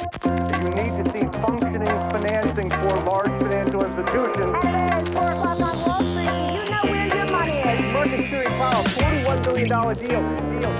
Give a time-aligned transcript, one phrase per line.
[0.00, 4.52] You need to see functioning financing for large financial institutions.
[4.62, 6.30] Hello, it's 4 o'clock on Wall Street.
[6.56, 7.92] You know where your money is.
[7.92, 10.60] Market Security Powell, $41 billion deal.
[10.60, 10.72] deal.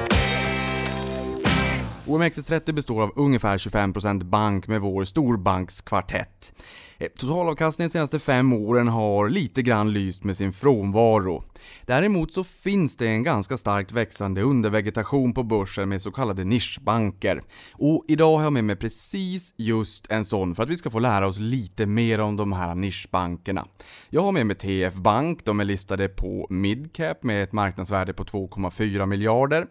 [2.06, 6.52] OMXS30 består av ungefär 25% bank med vår storbankskvartett.
[7.00, 11.44] Eh, totalavkastningen de senaste fem åren har lite grann lyst med sin frånvaro.
[11.86, 17.42] Däremot så finns det en ganska starkt växande undervegetation på börsen med så kallade nischbanker.
[17.72, 20.98] Och idag har jag med mig precis just en sån för att vi ska få
[20.98, 23.66] lära oss lite mer om de här nischbankerna.
[24.10, 28.24] Jag har med mig TF Bank, de är listade på midcap med ett marknadsvärde på
[28.24, 29.66] 2,4 miljarder.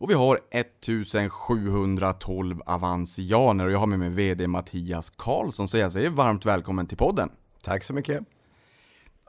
[0.00, 5.92] Och vi har 1712 avansianer och jag har med mig VD Mattias Karlsson så jag
[5.92, 7.30] säger varmt välkommen till podden.
[7.62, 8.22] Tack så mycket.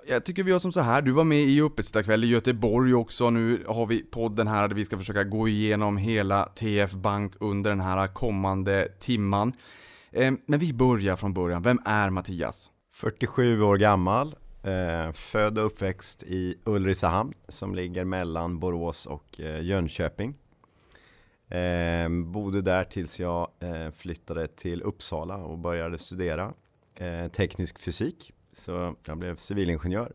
[0.08, 3.30] Jag tycker vi gör som så här, du var med i uppesittarkväll i Göteborg också,
[3.30, 7.70] nu har vi podden här där vi ska försöka gå igenom hela TF Bank under
[7.70, 9.54] den här kommande timman.
[10.12, 12.72] Eh, Men vi börjar från början, vem är Mattias?
[12.94, 19.62] 47 år gammal, eh, född och uppväxt i Ulricehamn som ligger mellan Borås och eh,
[19.62, 20.36] Jönköping.
[21.52, 26.54] Eh, bodde där tills jag eh, flyttade till Uppsala och började studera
[26.96, 28.34] eh, teknisk fysik.
[28.54, 30.14] Så jag blev civilingenjör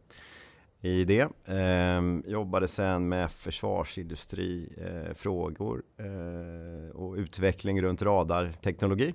[0.81, 1.29] i det.
[1.45, 9.15] Eh, jobbade sen med försvarsindustrifrågor eh, eh, och utveckling runt radarteknologi.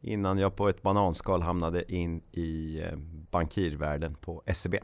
[0.00, 2.96] Innan jag på ett bananskal hamnade in i eh,
[3.30, 4.74] bankirvärlden på SEB.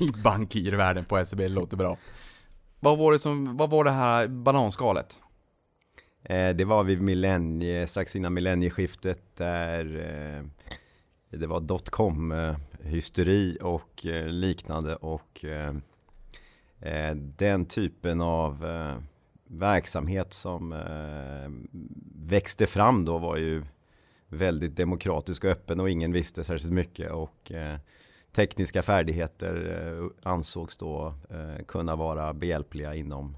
[0.00, 1.98] I bankirvärlden på SEB, det låter bra.
[2.84, 5.20] Vad var det som, vad var det här bananskalet?
[6.22, 10.44] Eh, det var vid millennie, strax innan millennieskiftet där eh,
[11.38, 15.74] det var dotcom eh, hysteri och eh, liknande och eh,
[16.80, 18.66] eh, den typen av
[19.44, 20.74] verksamhet som
[22.14, 23.64] växte fram då var ju
[24.28, 27.78] väldigt demokratisk och öppen och ingen visste särskilt mycket och eh,
[28.32, 29.54] tekniska färdigheter
[29.98, 33.36] eh, ansågs då eh, kunna vara behjälpliga inom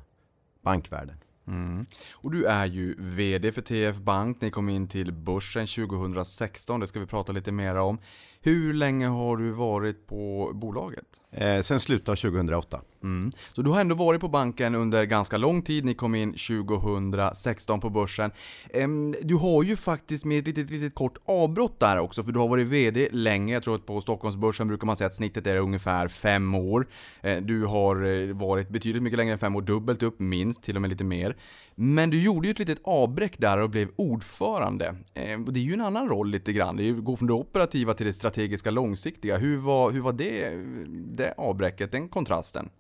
[0.63, 1.17] bankvärlden.
[1.47, 1.87] Mm.
[2.13, 6.87] Och du är ju VD för TF Bank, ni kom in till börsen 2016, det
[6.87, 7.99] ska vi prata lite mer om.
[8.47, 11.05] Hur länge har du varit på bolaget?
[11.33, 12.81] Eh, sen slutet av 2008.
[13.03, 13.31] Mm.
[13.53, 17.81] Så du har ändå varit på banken under ganska lång tid, ni kom in 2016
[17.81, 18.31] på börsen.
[18.75, 22.39] Ehm, Du har ju faktiskt med ett litet, litet kort avbrott där också, för du
[22.39, 23.55] har varit VD länge.
[23.55, 26.87] Jag tror att på Stockholmsbörsen brukar man säga att snittet är ungefär fem år.
[27.23, 30.77] Eh, Du har eh, varit betydligt mycket längre än fem år, dubbelt upp minst, till
[30.77, 31.37] och med lite mer.
[31.75, 34.87] Men du gjorde ju ett litet avbräck där och blev ordförande.
[35.15, 37.33] Eh, Det är ju en annan roll lite grann, det är ju gå från det
[37.35, 38.34] operativa till det strategiska
[38.71, 39.37] långsiktiga.
[39.37, 40.51] Hur var, hur var det,
[41.17, 42.71] det avbräcket, den kontrasten?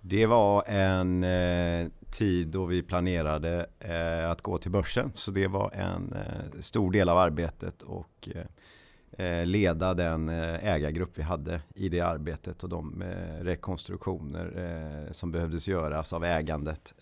[0.00, 5.12] Det var en eh, tid då vi planerade eh, att gå till börsen.
[5.14, 10.64] Så det var en eh, stor del av arbetet och eh, eh, leda den eh,
[10.64, 13.04] ägargrupp vi hade i det arbetet och de
[13.40, 16.94] rekonstruktioner som behövdes göras av ägandet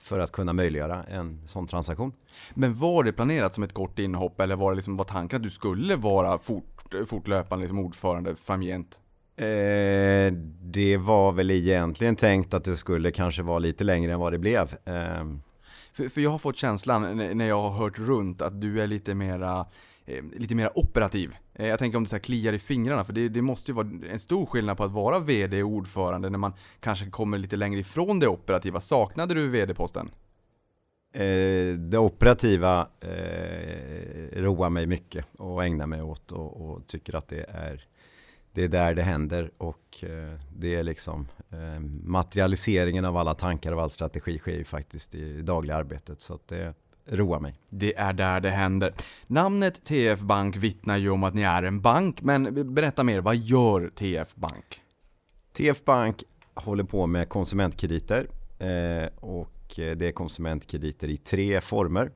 [0.00, 2.12] för att kunna möjliggöra en sån transaktion.
[2.54, 5.42] Men var det planerat som ett kort inhopp eller var det liksom var tanken att
[5.42, 6.75] du skulle vara fort,
[7.06, 9.00] fortlöpande liksom ordförande framgent?
[9.36, 10.32] Eh,
[10.62, 14.38] det var väl egentligen tänkt att det skulle kanske vara lite längre än vad det
[14.38, 14.76] blev.
[14.84, 15.24] Eh,
[15.92, 19.14] För, för jag har fått känslan när jag har hört runt att du är lite
[19.14, 19.66] mera
[20.06, 21.36] eh, lite mera operativ.
[21.54, 23.74] Eh, Jag tänker om det så här kliar i fingrarna, för det, det måste ju
[23.74, 27.56] vara en stor skillnad på att vara VD och ordförande när man kanske kommer lite
[27.56, 28.80] längre ifrån det operativa.
[28.80, 30.10] Saknade du VD-posten?
[31.16, 37.28] Eh, det operativa eh, roar mig mycket och ägnar mig åt och, och tycker att
[37.28, 37.86] det är
[38.52, 43.72] det är där det händer och eh, det är liksom eh, materialiseringen av alla tankar
[43.72, 46.74] och all strategi sker ju faktiskt i det dagliga arbetet så att det
[47.06, 47.54] roar mig.
[47.68, 48.92] Det är där det händer.
[49.26, 53.36] Namnet TF Bank vittnar ju om att ni är en bank, men berätta mer, vad
[53.36, 54.80] gör TF Bank?
[55.52, 58.28] TF Bank håller på med konsumentkrediter
[58.58, 62.10] eh, och Eh, det är konsumentkrediter i tre former.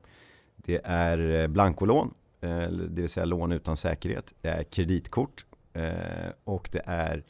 [0.55, 4.33] Det är eh, blankolån, eh, det vill säga lån utan säkerhet.
[4.41, 5.45] Det är kreditkort
[6.43, 7.23] och det är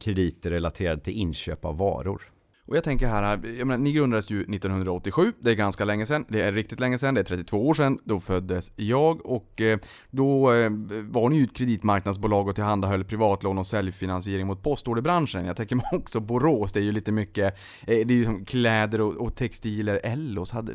[0.00, 2.22] krediter relaterade till inköp av varor.
[2.66, 3.22] Och jag tänker här,
[3.58, 6.98] jag menar, ni grundades ju 1987, det är ganska länge sedan, det är riktigt länge
[6.98, 9.78] sedan, det är 32 år sedan, då föddes jag och eh,
[10.10, 10.70] då eh,
[11.02, 15.44] var ni ju ett kreditmarknadsbolag och tillhandahöll privatlån och säljfinansiering mot postorderbranschen.
[15.44, 18.44] Jag tänker mig också Borås, det är ju lite mycket, eh, det är ju som
[18.44, 20.72] kläder och, och textiler, Ellos, hade,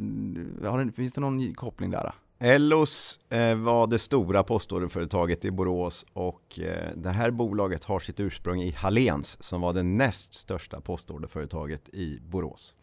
[0.68, 2.14] har finns det någon koppling där?
[2.44, 8.20] Ellos eh, var det stora postorderföretaget i Borås och eh, det här bolaget har sitt
[8.20, 12.76] ursprung i Halens som var det näst största postorderföretaget i Borås.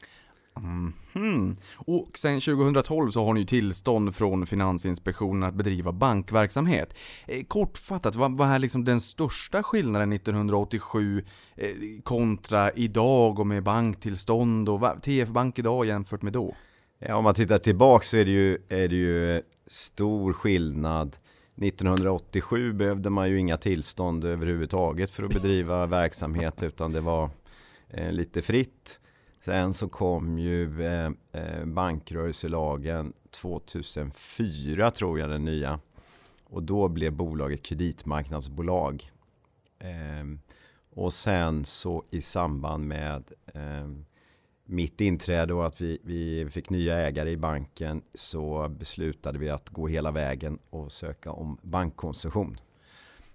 [0.57, 1.57] Mhm.
[1.77, 6.95] Och sen 2012 så har ni ju tillstånd från Finansinspektionen att bedriva bankverksamhet.
[7.27, 11.25] Eh, kortfattat, vad, vad är liksom den största skillnaden 1987
[12.03, 16.55] kontra idag och med banktillstånd och TF Bank idag jämfört med då?
[17.01, 21.17] Ja, om man tittar tillbaka så är det ju, är det ju stor skillnad.
[21.57, 27.31] 1987 behövde man ju inga tillstånd överhuvudtaget för att bedriva verksamhet utan det var
[27.89, 29.01] eh, lite fritt.
[29.45, 35.81] Sen så kom ju eh, eh, bankrörelselagen 2004 tror jag den nya.
[36.45, 39.11] Och då blev bolaget kreditmarknadsbolag.
[39.79, 40.39] Eh,
[40.95, 43.89] och sen så i samband med eh,
[44.71, 49.69] mitt inträde och att vi, vi fick nya ägare i banken så beslutade vi att
[49.69, 52.59] gå hela vägen och söka om bankkoncession.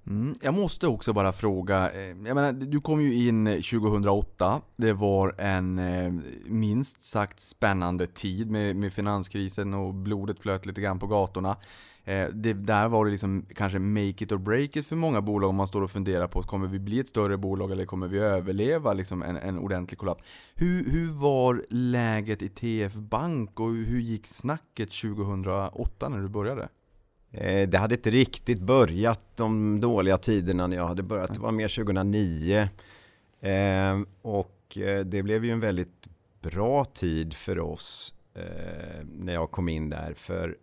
[0.08, 4.62] Mm, jag måste också bara fråga, eh, jag menar, du kom ju in 2008.
[4.76, 6.14] Det var en eh,
[6.46, 11.58] minst sagt spännande tid med, med finanskrisen och blodet flöt lite grann på gatorna.
[12.06, 15.50] Eh, det, där var det liksom kanske make it or break it för många bolag
[15.50, 18.18] om man står och funderar på kommer vi bli ett större bolag eller kommer vi
[18.20, 20.52] överleva liksom en, en ordentlig kollaps.
[20.56, 26.70] Hur, hur var läget i TF Bank och hur gick snacket 2008 när du började?
[27.32, 31.34] Eh, det hade inte riktigt börjat de dåliga tiderna när jag hade börjat.
[31.34, 32.70] Det var mer 2009.
[33.42, 36.08] Eh, och eh, det blev ju en väldigt
[36.42, 40.14] bra tid för oss eh, när jag kom in där.
[40.14, 40.58] För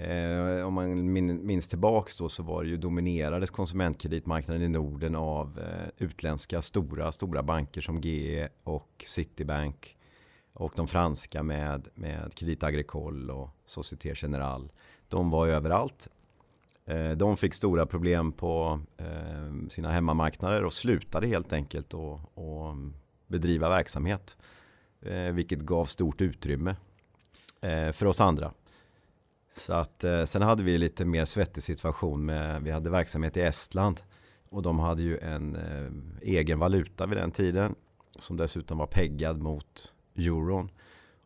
[0.00, 1.12] Eh, om man
[1.46, 7.12] minns tillbaks då så var det ju dominerades konsumentkreditmarknaden i Norden av eh, utländska stora,
[7.12, 9.96] stora banker som GE och Citibank.
[10.52, 14.68] Och de franska med, med Credit Agricole och Société Générale.
[15.08, 16.08] De var överallt.
[16.84, 22.20] Eh, de fick stora problem på eh, sina hemmamarknader och slutade helt enkelt att
[23.26, 24.36] bedriva verksamhet.
[25.32, 26.76] Vilket gav stort utrymme
[27.92, 28.52] för oss andra.
[29.58, 33.40] Så att eh, sen hade vi lite mer svettig situation med, vi hade verksamhet i
[33.40, 34.00] Estland
[34.48, 35.90] och de hade ju en eh,
[36.22, 37.74] egen valuta vid den tiden
[38.18, 40.70] som dessutom var peggad mot euron.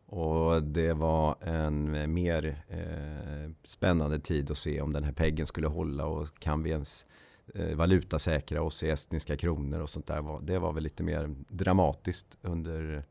[0.05, 5.47] Och det var en eh, mer eh, spännande tid att se om den här peggen
[5.47, 7.05] skulle hålla och kan vi ens
[7.53, 10.41] eh, valutasäkra oss i estniska kronor och sånt där.
[10.41, 13.03] Det var väl lite mer dramatiskt under,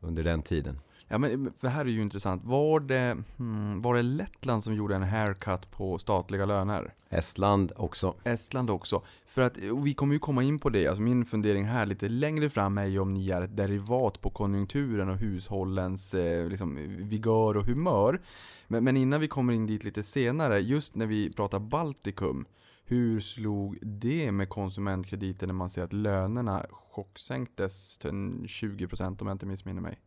[0.00, 0.78] under den tiden.
[1.12, 2.44] Ja men det här är ju intressant.
[2.44, 6.94] Var det, hmm, var det Lettland som gjorde en haircut på statliga löner?
[7.08, 8.14] Estland också.
[8.24, 9.02] Estland också.
[9.26, 12.50] För att, vi kommer ju komma in på det, alltså min fundering här lite längre
[12.50, 17.56] fram är ju om ni är ett derivat på konjunkturen och hushållens eh, liksom, vigör
[17.56, 18.20] och humör.
[18.68, 22.44] Men, men innan vi kommer in dit lite senare, just när vi pratar Baltikum,
[22.84, 29.34] hur slog det med konsumentkrediter när man ser att lönerna chocksänktes till 20% om jag
[29.34, 29.98] inte missminner mig?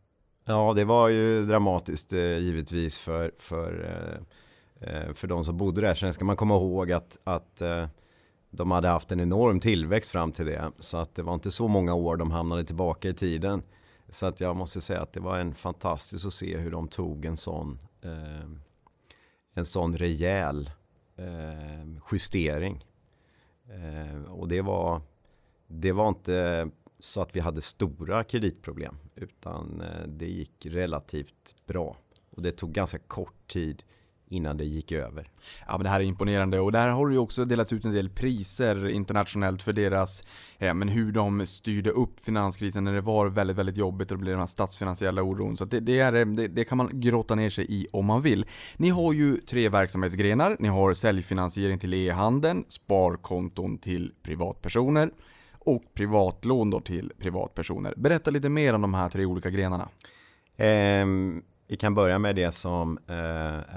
[0.48, 3.84] Ja, det var ju dramatiskt eh, givetvis för, för,
[4.80, 5.94] eh, eh, för de som bodde där.
[5.94, 7.86] Sen ska man komma ihåg att, att eh,
[8.50, 10.72] de hade haft en enorm tillväxt fram till det.
[10.78, 13.62] Så att det var inte så många år de hamnade tillbaka i tiden.
[14.08, 17.24] Så att jag måste säga att det var en fantastiskt att se hur de tog
[17.24, 18.50] en sån, eh,
[19.54, 20.70] en sån rejäl
[21.16, 22.84] eh, justering.
[23.68, 25.00] Eh, och det var,
[25.66, 28.96] det var inte så att vi hade stora kreditproblem.
[29.14, 31.96] Utan eh, det gick relativt bra.
[32.30, 33.82] Och det tog ganska kort tid
[34.28, 35.30] innan det gick över.
[35.66, 37.92] Ja men det här är imponerande och där har det ju också delats ut en
[37.92, 40.22] del priser internationellt för deras,
[40.58, 44.22] eh, men hur de styrde upp finanskrisen när det var väldigt, väldigt jobbigt och det
[44.22, 45.56] blev den här statsfinansiella oron.
[45.56, 48.46] Så det, det, är, det, det, kan man grotta ner sig i om man vill.
[48.76, 50.56] Ni har ju tre verksamhetsgrenar.
[50.60, 55.10] Ni har säljfinansiering till e-handeln, sparkonton till privatpersoner
[55.66, 57.94] och privatlån då till privatpersoner.
[57.96, 59.88] Berätta lite mer om de här tre olika grenarna.
[60.56, 61.06] Eh,
[61.68, 63.14] vi kan börja med det som eh,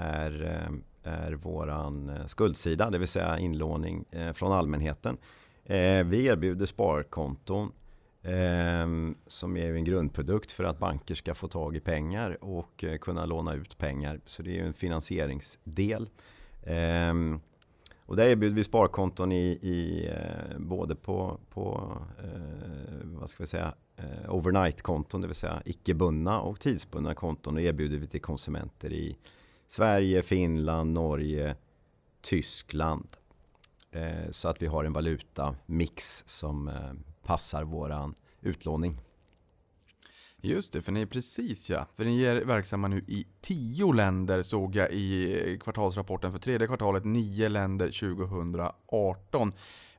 [0.00, 0.44] är,
[1.04, 5.16] eh, är våran eh, skuldsida, det vill säga inlåning eh, från allmänheten.
[5.64, 7.72] Eh, vi erbjuder sparkonton
[8.22, 12.98] ehm, som är en grundprodukt för att banker ska få tag i pengar och eh,
[12.98, 14.20] kunna låna ut pengar.
[14.26, 16.08] Så det är en finansieringsdel.
[16.66, 17.40] Ehm,
[18.10, 23.46] och där erbjuder vi sparkonton i, i eh, både på, på eh, vad ska vi
[23.46, 27.54] säga, eh, overnight-konton, det vill säga icke bundna och tidsbundna konton.
[27.54, 29.16] Och erbjuder vi till konsumenter i
[29.66, 31.56] Sverige, Finland, Norge,
[32.20, 33.08] Tyskland.
[33.90, 39.00] Eh, så att vi har en valutamix som eh, passar våran utlåning.
[40.42, 41.86] Just det, för ni är precis ja.
[41.96, 47.04] För ni är verksamma nu i tio länder såg jag i kvartalsrapporten för tredje kvartalet,
[47.04, 49.52] nio länder 2018.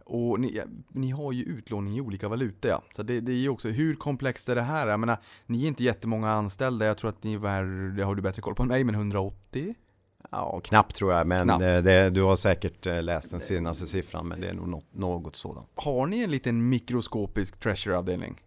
[0.06, 2.84] Och ni, ni har ju utlåning i olika valutor ja.
[2.96, 4.88] Så det, det är ju också, hur komplext är det här?
[4.88, 6.86] Jag menar, ni är inte jättemånga anställda.
[6.86, 9.76] Jag tror att ni är, det har du bättre koll på än mig, men 180?
[10.32, 14.28] Ja, knappt tror jag, men eh, Det, du har säkert eh, läst den senaste siffran,
[14.28, 15.68] men det är nog något, något sådant.
[15.76, 18.42] Har ni en liten mikroskopisk treasury-avdelning?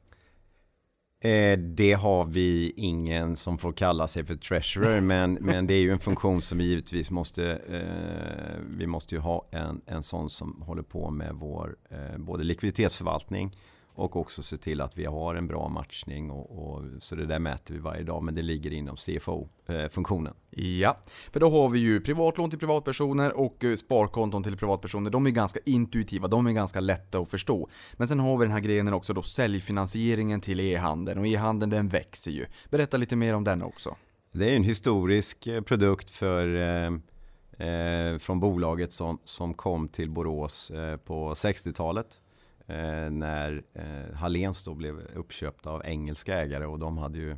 [1.25, 5.81] Eh, det har vi ingen som får kalla sig för treasurer, men, men det är
[5.81, 10.31] ju en funktion som vi givetvis måste, eh, vi måste ju ha en, en sån
[10.31, 13.57] som håller på med vår eh, både likviditetsförvaltning
[13.95, 17.39] och också se till att vi har en bra matchning och, och så det där
[17.39, 20.35] mäter vi varje dag, men det ligger inom CFO-funktionen.
[20.51, 20.99] Ja,
[21.33, 25.11] för då har vi ju privatlån till privatpersoner och eh, sparkonton till privatpersoner.
[25.11, 27.69] De är ganska intuitiva, de är ganska lätta att förstå.
[27.93, 31.21] Men sen har vi den här grenen också då, säljfinansieringen till e-handeln.
[31.21, 32.47] Och e-handeln den växer ju.
[32.71, 33.97] Berätta lite mer om den också.
[34.33, 40.11] Det är en historisk eh, produkt för, eh, eh, från bolaget som, som kom till
[40.11, 42.21] Borås eh, på 60-talet.
[42.67, 47.37] Eh, när eh, Hallens då blev uppköpta av engelska ägare och de hade ju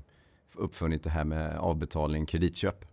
[0.54, 2.84] uppfunnit det här med avbetalning kreditköp.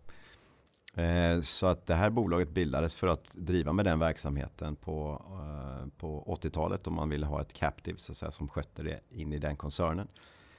[0.95, 5.87] Eh, så att det här bolaget bildades för att driva med den verksamheten på, eh,
[5.97, 9.33] på 80-talet om man ville ha ett captive så att säga, som skötte det in
[9.33, 10.07] i den koncernen.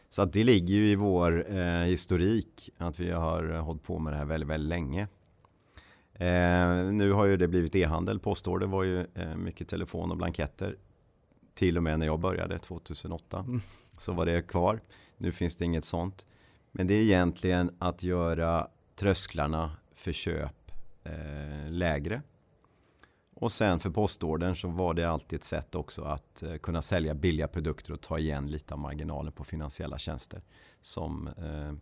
[0.09, 4.13] Så att det ligger ju i vår eh, historik att vi har hållit på med
[4.13, 5.09] det här väldigt, väldigt länge.
[6.15, 8.19] Eh, nu har ju det blivit e-handel.
[8.19, 10.77] Postorder var ju eh, mycket telefon och blanketter.
[11.55, 13.61] Till och med när jag började 2008 Mm.
[13.99, 14.81] så var det kvar.
[15.17, 16.27] Nu finns det inget sånt.
[16.73, 20.71] Men det är egentligen att göra trösklarna för köp
[21.05, 22.23] eh, lägre.
[23.35, 27.15] Och sen för postordern så var det alltid ett sätt också att eh, kunna sälja
[27.15, 30.43] billiga produkter och ta igen lite av marginalen på finansiella tjänster.
[30.81, 31.73] Som, eh,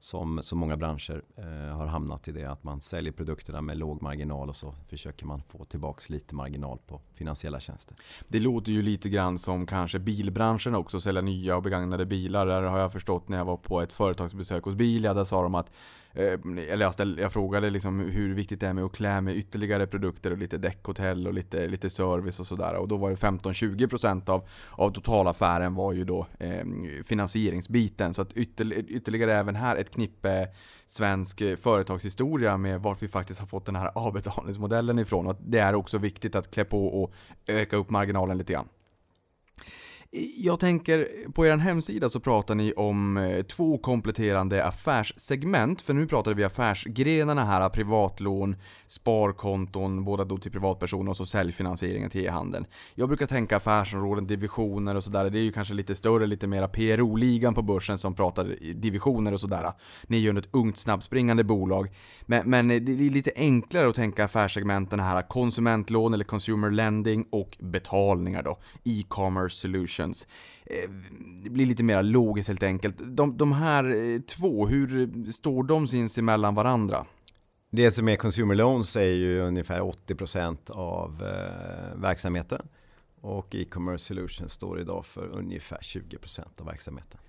[0.00, 4.02] som så många branscher eh, har hamnat i det att man säljer produkterna med låg
[4.02, 7.96] marginal och så försöker man få tillbaks lite marginal på finansiella tjänster.
[8.28, 12.46] Det låter ju lite grann som kanske bilbranschen också, sälja nya och begagnade bilar.
[12.46, 15.54] Där har jag förstått när jag var på ett företagsbesök hos Bilia, där sa de
[15.54, 15.70] att
[16.14, 16.32] Eh,
[16.68, 19.86] eller jag, ställ, jag frågade liksom hur viktigt det är med att klä med ytterligare
[19.86, 22.74] produkter och lite däckhotell och lite, lite service och sådär.
[22.74, 26.64] Och då var det 15-20% av, av totalaffären var ju då eh,
[27.04, 28.14] finansieringsbiten.
[28.14, 30.48] Så att ytter, ytterligare även här ett knippe
[30.84, 35.26] svensk eh, företagshistoria med vart vi faktiskt har fått den här avbetalningsmodellen ifrån.
[35.26, 37.12] Och att det är också viktigt att klä på och
[37.46, 38.68] öka upp marginalen lite grann.
[40.36, 45.82] Jag tänker, på er hemsida så pratar ni om eh, två kompletterande affärssegment.
[45.82, 52.10] För nu pratar vi affärsgrenarna här, privatlån, sparkonton, båda då till privatpersoner och så säljfinansieringen
[52.10, 52.66] till e-handeln.
[52.94, 55.30] Jag brukar tänka affärsområden, divisioner och sådär.
[55.30, 59.40] Det är ju kanske lite större, lite mera PRO-ligan på börsen som pratar divisioner och
[59.40, 59.72] sådär.
[60.06, 61.90] Ni är ju ett ungt snabbspringande bolag.
[62.26, 67.56] Men, men det är lite enklare att tänka affärssegmenten här, konsumentlån eller consumer lending och
[67.60, 68.58] betalningar då.
[68.84, 69.99] E-commerce solutions.
[70.00, 70.26] Productions.
[70.66, 70.90] Eh,
[71.42, 72.96] det blir lite mer logiskt helt enkelt.
[72.98, 77.06] De, de här eh, två, hur står de sinsemellan varandra?
[77.70, 82.62] Det som är consumer loans är ju ungefär 80% av eh, verksamheten.
[83.20, 87.20] Och e-commerce solutions står idag för ungefär 20% av verksamheten.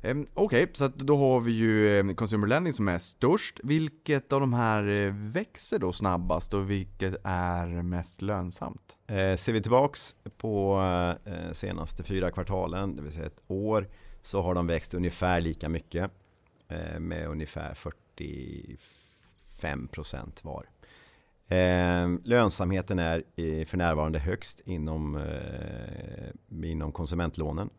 [0.00, 3.60] Okej, Okej, så att då har vi ju ehm, Consumer Lending som är störst.
[3.62, 8.96] Vilket av de här eh, växer då snabbast och vilket är mest lönsamt?
[9.06, 10.80] Eh, ser vi tillbaks på
[11.24, 13.88] eh, senaste fyra kvartalen, det vill säga ett år,
[14.22, 16.10] så har de växt ungefär lika mycket
[16.68, 20.66] eh, med ungefär 45 procent var.
[21.48, 27.70] Eh, lönsamheten är i, för närvarande högst inom, eh, inom konsumentlånen.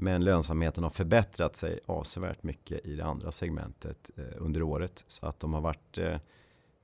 [0.00, 5.04] Men lönsamheten har förbättrat sig avsevärt mycket i det andra segmentet eh, under året.
[5.08, 6.16] Så att de har varit eh,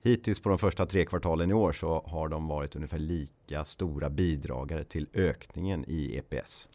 [0.02, 4.10] Hittills på de första tre kvartalen i år så har de varit ungefär lika stora
[4.10, 6.68] bidragare till ökningen i EPS.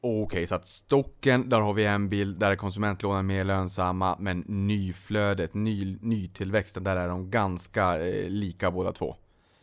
[0.00, 4.44] Okej, så att stocken, där har vi en bild, där är konsumentlånen mer lönsamma, men
[4.46, 9.16] nyflödet, ny, nytillväxten, där är de ganska eh, lika båda två.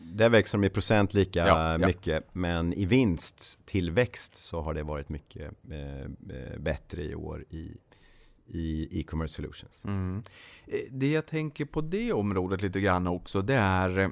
[0.06, 1.88] Där växer de i procent lika Ja, ja.
[1.88, 7.78] mycket, men i vinsttillväxt så har det varit mycket eh, eh, bättre i år i
[8.48, 9.82] i e-commerce solutions.
[9.84, 10.24] Mm.
[10.68, 14.10] Eh, Det jag tänker på det området lite grann också, det är eh,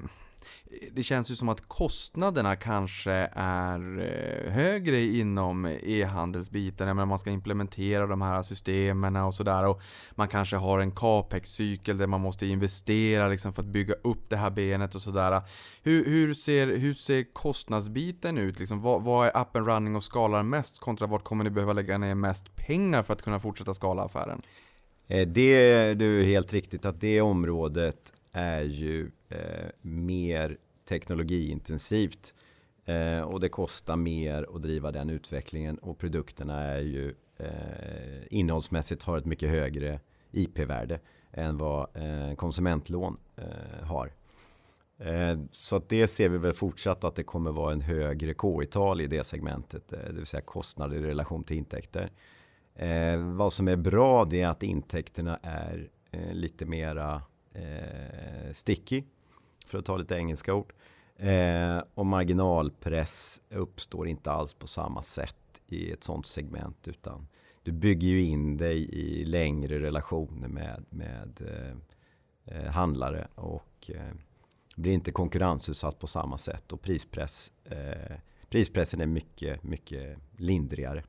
[0.91, 6.87] det känns ju som att kostnaderna kanske är eh, högre inom e-handelsbiten.
[6.87, 9.65] Jag menar man ska implementera de här systemen och sådär.
[9.65, 9.81] Och
[10.11, 14.37] man kanske har en capex-cykel där man måste investera liksom för att bygga upp det
[14.37, 15.41] här benet och sådär.
[15.83, 18.59] Hur, hur, ser, hur ser kostnadsbiten ut?
[18.59, 21.73] Liksom, vad, vad är up and running och skalar mest kontra vart kommer ni behöva
[21.73, 24.41] lägga ner mest pengar för att kunna fortsätta skala affären?
[25.07, 25.51] Eh, det
[25.91, 32.33] Det du är helt riktigt att det området är ju eh, mer teknologiintensivt
[32.85, 39.03] Eh, och det kostar mer att driva den utvecklingen och produkterna är ju eh, innehållsmässigt
[39.03, 39.99] har ett mycket högre
[40.31, 40.99] IP-värde
[41.31, 44.11] än vad eh, konsumentlån eh, har.
[44.97, 49.01] Eh, så att det ser vi väl fortsatt att det kommer vara en högre K-tal
[49.01, 52.11] i det segmentet, eh, det vill säga kostnader i relation till intäkter.
[52.75, 55.89] Eh, vad som är bra det är att intäkterna är
[56.31, 57.21] lite mera
[57.53, 59.03] eh, sticky,
[59.65, 60.73] för att ta lite engelska ord.
[61.15, 67.27] Eh, och marginalpress uppstår inte alls på samma sätt i ett sånt segment, utan
[67.63, 71.75] du bygger ju in dig i längre relationer med, med eh,
[72.45, 74.13] eh handlare och eh,
[74.75, 78.17] blir inte konkurrensutsatt på samma sätt och prispress eh,
[78.51, 81.03] prispressen är mycket, mycket lindrigare.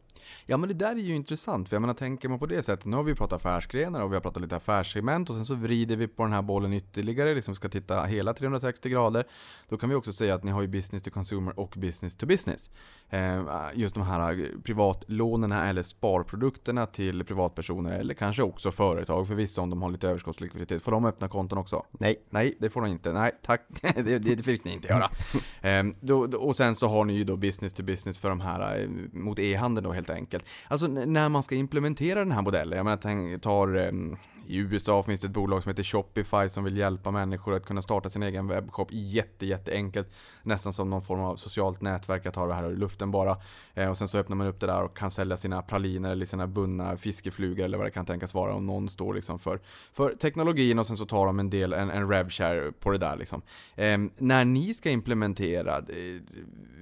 [0.47, 2.85] Ja men det där är ju intressant, för jag menar tänker man på det sättet,
[2.85, 5.97] nu har vi pratat affärsgrenar och vi har pratat lite affärssegment och sen så vrider
[5.97, 9.25] vi på den här bollen ytterligare, liksom ska titta hela 360 grader.
[9.69, 12.27] Då kan vi också säga att ni har ju business to consumer och business to
[12.27, 12.71] business.
[13.11, 13.43] Eh,
[13.75, 19.71] just de här privatlånen eller sparprodukterna till privatpersoner eller kanske också företag för vissa om
[19.71, 20.83] de har lite överskottslikviditet.
[20.83, 21.87] Får de öppna konton också?
[21.91, 22.23] Nej.
[22.31, 23.13] Nej, det får de inte.
[23.13, 23.61] Nej, tack.
[23.81, 25.11] det, det fick ni inte göra.
[25.63, 28.81] Eh, då, och sen så har ni ju då business to business för de här
[28.81, 30.45] eh, mot e-handeln då helt enkelt.
[30.69, 34.17] Alltså när man ska implementera den här modellen, jag menar tar ehm,
[34.53, 37.83] i USA finns det ett bolag som heter Shopify som vill hjälpa människor att kunna
[37.83, 40.09] starta sin egen webbshop jätte, jätteenkelt.
[40.43, 43.37] Nästan som någon form av socialt nätverk att ha det här i luften bara.
[43.75, 46.27] Eh, och sen så öppnar man upp det där och kan sälja sina praliner eller
[46.27, 48.55] sina bundna fiskeflugor eller vad det kan tänkas vara.
[48.55, 49.61] Och någon står liksom för,
[49.93, 53.17] för teknologin och sen så tar de en del, en, en revshare på det där
[53.17, 53.43] liksom.
[53.75, 56.21] Eh, när ni ska implementera, eh,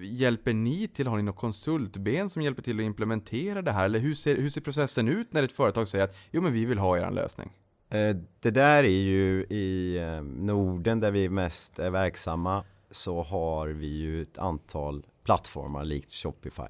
[0.02, 3.84] hjälper ni till, har ni något konsultben som hjälper till att implementera det här?
[3.84, 6.64] Eller hur ser, hur ser processen ut när ett företag säger att jo men vi
[6.64, 7.50] vill ha er lösning?
[7.90, 13.68] Eh, det där är ju i eh, Norden där vi mest är verksamma så har
[13.68, 16.62] vi ju ett antal plattformar likt Shopify.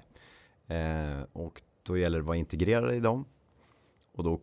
[0.66, 3.24] Eh, och då gäller det att vara integrerad i dem.
[4.12, 4.40] Och då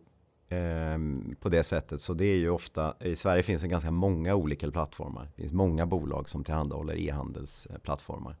[0.48, 2.00] ehm, på det sättet.
[2.00, 5.28] Så det är ju ofta, i Sverige finns det ganska många olika plattformar.
[5.36, 8.36] Det finns många bolag som tillhandahåller e-handelsplattformar.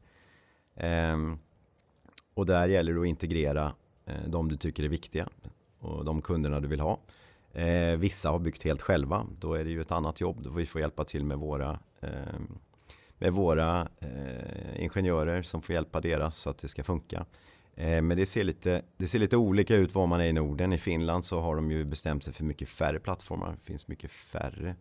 [0.74, 1.38] Ehm,
[2.34, 3.74] och där gäller det att integrera
[4.26, 5.28] de du tycker är viktiga
[5.78, 6.98] och de kunderna du vill ha.
[7.52, 9.26] Eh, vissa har byggt helt själva.
[9.38, 10.42] Då är det ju ett annat jobb.
[10.42, 12.40] Då vi får hjälpa till med våra, eh,
[13.18, 17.26] med våra eh, ingenjörer som får hjälpa deras så att det ska funka.
[17.74, 20.72] Eh, men det ser, lite, det ser lite olika ut var man är i Norden.
[20.72, 23.50] I Finland så har de ju bestämt sig för mycket färre plattformar.
[23.50, 24.76] Det finns mycket färre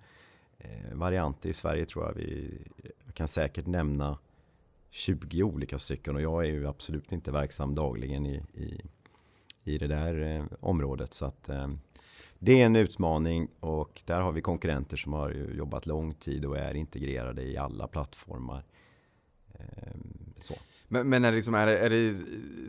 [0.58, 1.49] eh, varianter.
[1.49, 2.62] I Sverige tror jag vi
[3.06, 4.17] jag kan säkert nämna
[4.89, 8.82] 20 olika stycken och jag är ju absolut inte verksam dagligen i, i,
[9.63, 11.13] i det där eh, området.
[11.13, 11.67] Så att eh,
[12.39, 16.58] det är en utmaning och där har vi konkurrenter som har jobbat lång tid och
[16.58, 18.63] är integrerade i alla plattformar.
[19.54, 20.54] Ehm, så.
[20.89, 22.15] Men, men är, det liksom, är, det, är det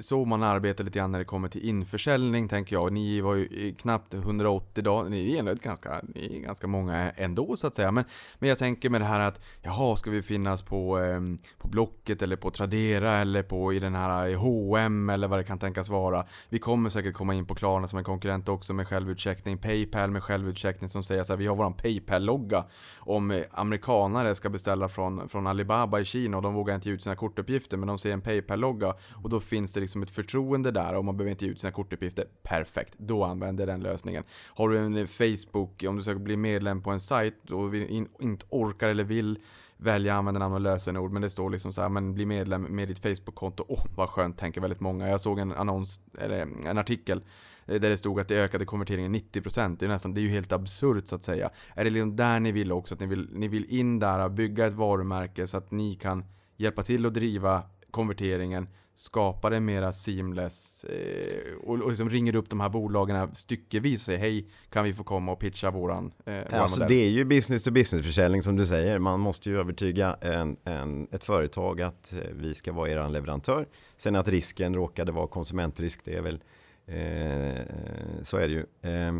[0.02, 2.92] så man arbetar lite grann när det kommer till införsäljning tänker jag?
[2.92, 7.56] Ni var ju knappt 180 dagar, ni är ändå ganska, ni är ganska många ändå
[7.56, 7.92] så att säga.
[7.92, 8.04] Men,
[8.38, 11.20] men jag tänker med det här att, jaha, ska vi finnas på, eh,
[11.58, 15.58] på Blocket eller på Tradera eller på i den här H&M eller vad det kan
[15.58, 16.26] tänkas vara.
[16.48, 20.22] Vi kommer säkert komma in på Klarna som en konkurrent också med självutcheckning, Paypal med
[20.22, 22.64] självutcheckning som säger så här, vi har våran Paypal-logga.
[22.98, 26.94] Om eh, amerikanare ska beställa från, från Alibaba i Kina och de vågar inte ge
[26.94, 30.70] ut sina kortuppgifter men de sig en Paypal-logga och då finns det liksom ett förtroende
[30.70, 32.24] där och man behöver inte ge ut sina kortuppgifter.
[32.42, 34.24] Perfekt, då använder jag den lösningen.
[34.46, 37.74] Har du en Facebook, om du ska bli medlem på en sajt och
[38.20, 39.38] inte orkar eller vill
[39.76, 42.98] välja användarnamn och lösenord men det står liksom så här, men bli medlem med ditt
[42.98, 43.64] Facebook-konto.
[43.68, 45.08] Åh, oh, vad skönt tänker väldigt många.
[45.08, 47.22] Jag såg en annons, eller en artikel
[47.66, 49.76] eh, där det stod att det ökade konverteringen 90%.
[49.78, 51.50] Det är nästan, det är ju helt absurt så att säga.
[51.74, 52.94] Är det liksom där ni vill också?
[52.94, 56.24] Att ni vill, ni vill in där, bygga ett varumärke så att ni kan
[56.56, 62.50] hjälpa till att driva konverteringen, skapar det mera seamless eh, och, och liksom ringer upp
[62.50, 66.34] de här bolagen styckevis och säger hej, kan vi få komma och pitcha våran, eh,
[66.34, 66.96] våran alltså, modell?
[66.96, 68.98] Det är ju business to business försäljning som du säger.
[68.98, 73.66] Man måste ju övertyga en, en, ett företag att eh, vi ska vara er leverantör.
[73.96, 76.40] Sen att risken råkade vara konsumentrisk, det är väl
[76.86, 78.90] eh, så är det ju.
[78.90, 79.12] Eh,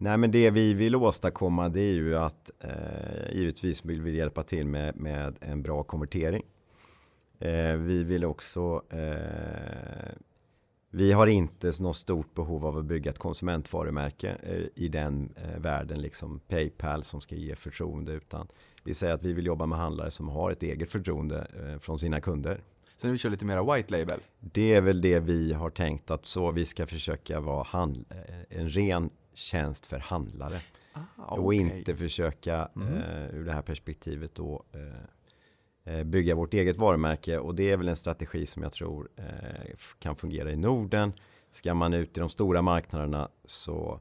[0.00, 4.42] Nej men det vi vill åstadkomma det är ju att eh, givetvis vill vi hjälpa
[4.42, 6.42] till med, med en bra konvertering.
[7.38, 10.12] Eh, vi vill också eh,
[10.90, 15.60] vi har inte något stort behov av att bygga ett konsumentvarumärke eh, i den eh,
[15.60, 18.48] världen, liksom Paypal som ska ge förtroende, utan
[18.84, 21.98] vi säger att vi vill jobba med handlare som har ett eget förtroende eh, från
[21.98, 22.60] sina kunder.
[22.96, 24.20] Så nu kör lite mera white label?
[24.40, 28.68] Det är väl det vi har tänkt att så vi ska försöka vara eh, en
[28.68, 30.58] ren tjänst för handlare.
[30.92, 31.00] Ah,
[31.32, 31.44] okay.
[31.44, 32.92] Och inte försöka mm.
[33.32, 34.80] ur det här perspektivet då eh,
[36.04, 40.16] bygga vårt eget varumärke och det är väl en strategi som jag tror eh, kan
[40.16, 41.12] fungera i Norden.
[41.50, 44.00] Ska man ut i de stora marknaderna så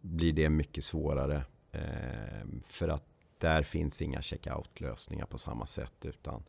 [0.00, 3.04] blir det mycket svårare eh, för att
[3.38, 6.42] där finns inga checkout-lösningar på samma sätt utan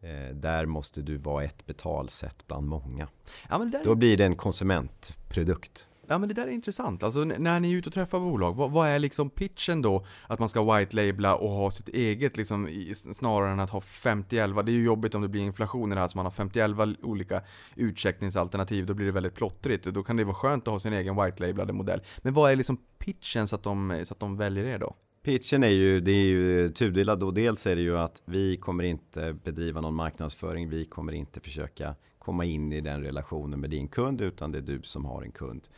[0.00, 3.08] eh, där måste du vara ett betalsätt bland många.
[3.48, 7.02] Ja där, Då blir det en konsumentprodukt ja men det där är intressant.
[7.02, 10.06] Alltså när ni är ute och träffar bolag, vad, vad är liksom pitchen då?
[10.26, 14.62] Att man ska white-labla och ha sitt eget liksom, i, snarare än att ha 50-11.
[14.62, 16.96] Det är ju jobbigt om det blir inflation i det här, så man har 50-11
[17.02, 17.42] olika
[17.74, 18.86] utcheckningsalternativ.
[18.86, 19.84] Då blir det väldigt plottrigt.
[19.84, 22.00] Då kan det vara skönt att ha sin egen white-lablade modell.
[22.18, 24.94] Men vad är liksom pitchen så att de, så att de väljer er då?
[25.22, 27.30] Pitchen är ju, det är ju tudelad då.
[27.30, 30.68] Dels är det ju att vi kommer inte bedriva någon marknadsföring.
[30.68, 34.62] Vi kommer inte försöka komma in i den relationen med din kund utan det är
[34.62, 35.68] du som har en kund.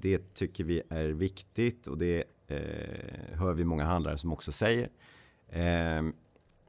[0.00, 4.88] Det tycker vi är viktigt och det eh, hör vi många handlare som också säger.
[5.48, 6.02] Eh,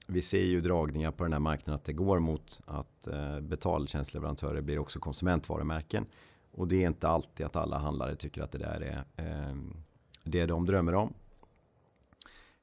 [0.08, 4.62] vi ser ju dragningar på den här marknaden att det går mot att eh, betaltjänstleverantörer
[4.62, 6.06] blir också konsumentvarumärken.
[6.52, 9.56] Och det är inte alltid att alla handlare tycker att det där är eh,
[10.24, 11.14] det de drömmer om.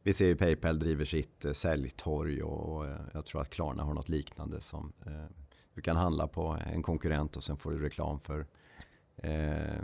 [0.03, 3.83] Vi ser ju Paypal driver sitt eh, säljtorg och och eh, jag tror att Klarna
[3.83, 5.25] har något liknande som eh,
[5.75, 8.46] du kan handla på en konkurrent och sen får du reklam för
[9.16, 9.83] eh,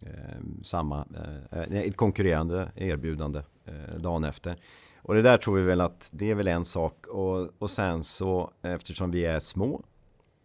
[0.00, 1.06] Eh, samma,
[1.50, 4.56] eh, eh, ett konkurrerande erbjudande eh, dagen efter.
[5.02, 8.04] Och det där tror vi väl att det är väl en sak och, och sen
[8.04, 9.82] så eftersom vi är små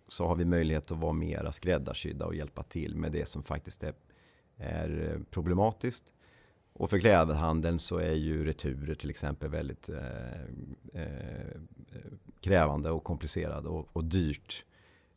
[0.07, 3.83] så har vi möjlighet att vara mera skräddarsydda och hjälpa till med det som faktiskt
[3.83, 3.93] är,
[4.57, 6.03] är problematiskt.
[6.73, 10.41] Och för klädhandeln så är ju returer till exempel väldigt eh,
[10.93, 11.61] eh,
[12.41, 14.65] krävande och komplicerade och, och dyrt.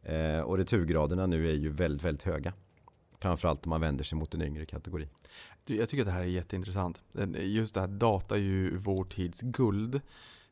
[0.02, 2.52] Eh, och returgraderna nu är ju väldigt, väldigt höga.
[3.24, 5.08] Framförallt om man vänder sig mot en yngre kategori.
[5.66, 7.02] Jag tycker att det här är jätteintressant.
[7.38, 10.00] Just det här, data är ju vår tids guld.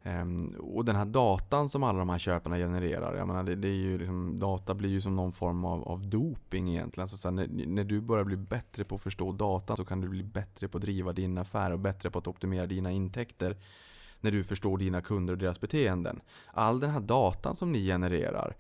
[0.03, 3.69] Ehm, och den här datan som alla de här köparna genererar, jag menar, det, det
[3.69, 7.09] är ju liksom, data blir ju som någon form av, av doping egentligen.
[7.09, 10.23] Så när, när du börjar bli bättre på att förstå data så kan du bli
[10.23, 13.57] bättre på att driva din affär och bättre på att optimera dina intäkter.
[14.21, 16.21] När du förstår dina kunder och deras beteenden.
[16.53, 18.57] All den här datan som ni genererar,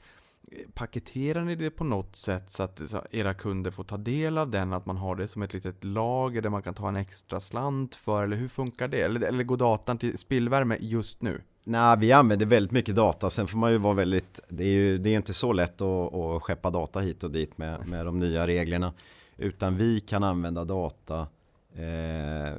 [0.74, 4.72] paketerar ni det på något sätt så att era kunder får ta del av den?
[4.72, 7.94] Att man har det som ett litet lager där man kan ta en extra slant
[7.94, 8.22] för?
[8.22, 9.00] Eller hur funkar det?
[9.00, 11.40] Eller, eller går datan till spillvärme just nu?
[11.64, 13.30] Nej, vi använder väldigt mycket data.
[13.30, 16.14] Sen får man ju vara väldigt, det är ju det är inte så lätt att,
[16.14, 18.92] att skeppa data hit och dit med, med de nya reglerna.
[19.36, 21.26] Utan vi kan använda data
[21.74, 22.58] eh,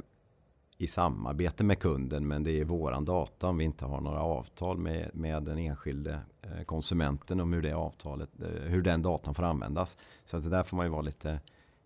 [0.77, 2.27] i samarbete med kunden.
[2.27, 6.19] Men det är våran data om vi inte har några avtal med, med den enskilde
[6.41, 9.97] eh, konsumenten om hur det avtalet, eh, hur den datan får användas.
[10.25, 11.39] Så att det där får man ju vara lite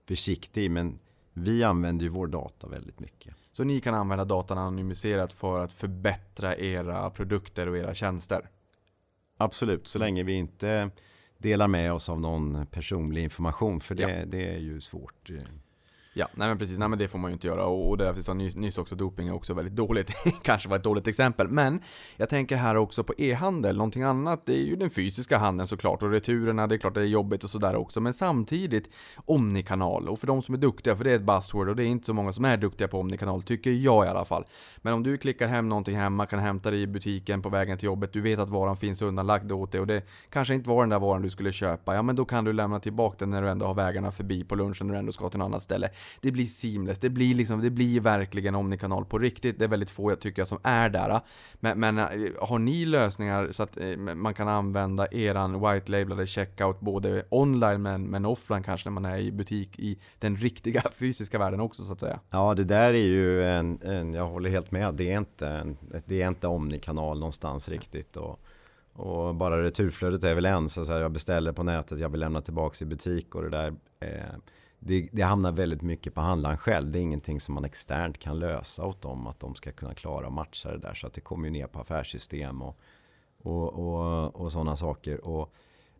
[0.07, 0.71] försiktig.
[0.71, 0.99] Men
[1.33, 3.35] vi använder ju vår data väldigt mycket.
[3.51, 8.49] Så ni kan använda datan anonymiserat för att förbättra era produkter och era tjänster?
[9.37, 10.89] Absolut, så länge vi inte
[11.37, 13.79] delar med oss av någon personlig information.
[13.79, 14.25] För det, Ja.
[14.25, 15.29] det är ju svårt.
[16.19, 16.79] Ja, nej men precis.
[16.79, 17.65] Nej men det får man ju inte göra.
[17.65, 20.11] Och, och det där vi sa nyss, nyss också, doping är också väldigt dåligt.
[20.41, 21.47] Kanske var ett dåligt exempel.
[21.47, 21.81] Men
[22.15, 23.77] jag tänker här också på e-handel.
[23.77, 26.03] Någonting annat, det är ju den fysiska handeln såklart.
[26.03, 28.01] Och returerna, det är klart det är jobbigt och sådär också.
[28.01, 28.89] Men samtidigt,
[29.25, 30.09] omnikanal.
[30.09, 32.05] Och för de som är duktiga, för det är ett buzzword och det är inte
[32.05, 34.45] så många som är duktiga på omnikanal, tycker jag i alla fall.
[34.77, 37.85] Men om du klickar hem någonting hemma, kan hämta det i butiken på vägen till
[37.85, 40.89] jobbet, du vet att varan finns undanlagd åt dig och det kanske inte var den
[40.89, 41.95] där varan du skulle köpa.
[41.95, 44.55] Ja men då kan du lämna tillbaka den när du ändå har vägarna förbi på
[44.55, 45.89] lunchen när du ändå ska till något annat ställe.
[46.21, 49.59] Det blir seamless, det blir liksom, det blir verkligen omnikanal på riktigt.
[49.59, 51.21] Det är väldigt få jag tycker jag som är där.
[51.59, 52.05] Men, men eh,
[52.41, 58.03] har ni lösningar så att eh, man kan använda eran white-labelade checkout både online men,
[58.03, 61.93] men offline kanske när man är i butik i den riktiga fysiska världen också så
[61.93, 62.19] att säga?
[62.29, 64.93] Ja, det där är ju en, en jag håller helt med.
[64.93, 68.17] Det är inte, en, det är inte omnikanal någonstans riktigt.
[68.17, 68.39] Och,
[68.93, 70.69] och bara returflödet är väl en.
[70.69, 73.73] Så, här, jag beställer på nätet, jag vill lämna tillbaka i butik och det där.
[73.99, 74.35] Eh,
[74.79, 76.91] det, det hamnar väldigt mycket på handlaren själv.
[76.91, 79.27] Det är ingenting som man externt kan lösa åt dem.
[79.27, 80.93] Att de ska kunna klara och matcha det där.
[80.93, 82.79] Så att det kommer ju ner på affärssystem och,
[83.37, 85.25] och, och, och sådana saker.
[85.25, 85.53] Och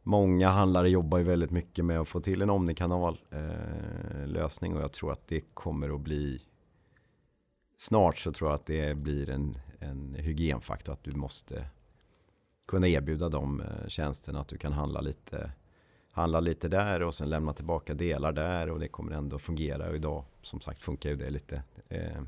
[0.04, 4.76] många handlare jobbar ju väldigt mycket med att få till en omnikanal eh, lösning.
[4.76, 6.42] Och jag tror att det kommer att bli
[7.78, 10.94] snart så tror jag att det blir en, en hygienfaktor.
[10.94, 11.68] Att du måste
[12.68, 14.40] kunna erbjuda de eh, tjänsterna.
[14.40, 15.52] Att du kan handla lite
[16.18, 19.90] handla lite där och sen lämna tillbaka delar där och det kommer ändå fungera.
[19.90, 21.64] Och idag som sagt funkar ju det lite.
[21.90, 22.22] Eh,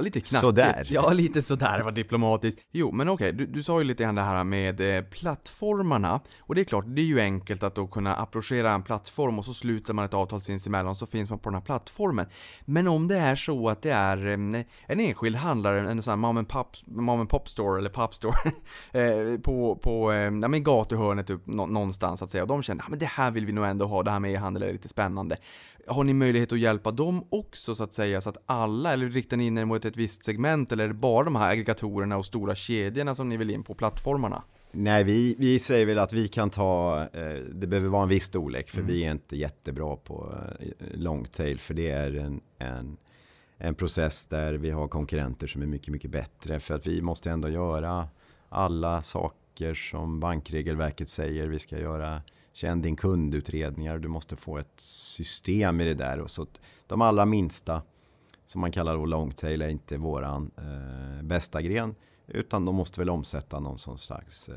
[0.00, 0.40] Ja, lite knackigt.
[0.40, 0.86] Sådär.
[0.90, 2.60] Ja, lite sådär var diplomatiskt.
[2.72, 6.20] Jo, men okej, du, du sa ju lite grann det här med eh, plattformarna.
[6.40, 9.44] Och det är klart, det är ju enkelt att då kunna approchera en plattform och
[9.44, 12.26] så sluter man ett avtal sinsemellan så finns man på den här plattformen.
[12.64, 16.16] Men om det är så att det är eh, en enskild handlare, en sån här
[16.16, 18.38] mom and pop, mom and pop store eller pop store
[18.92, 22.42] eh, på, på eh, ja, men gatuhörnet upp, nå, någonstans att säga.
[22.42, 24.32] Och de känner, ja men det här vill vi nog ändå ha, det här med
[24.32, 25.36] e-handel är lite spännande.
[25.90, 29.36] Har ni möjlighet att hjälpa dem också så att säga, så att alla, eller riktar
[29.36, 32.26] ni in er mot ett visst segment, eller är det bara de här aggregatorerna och
[32.26, 34.42] stora kedjorna som ni vill in på plattformarna?
[34.72, 38.24] Nej, vi, vi säger väl att vi kan ta, eh, det behöver vara en viss
[38.24, 42.96] storlek för vi är inte jättebra på eh, long tail för det är en, en,
[43.58, 47.30] en process där vi har konkurrenter som är mycket, mycket bättre för att vi måste
[47.30, 48.08] ändå göra
[48.48, 52.22] alla saker som bankregelverket säger vi ska göra.
[52.52, 56.46] Känn din kundutredningar, du måste få ett system i det där och så
[56.86, 57.82] de allra minsta
[58.46, 61.94] som man kallar då long tail är inte våran eh, bästa gren
[62.26, 64.54] utan de måste väl omsätta någon som slags eh,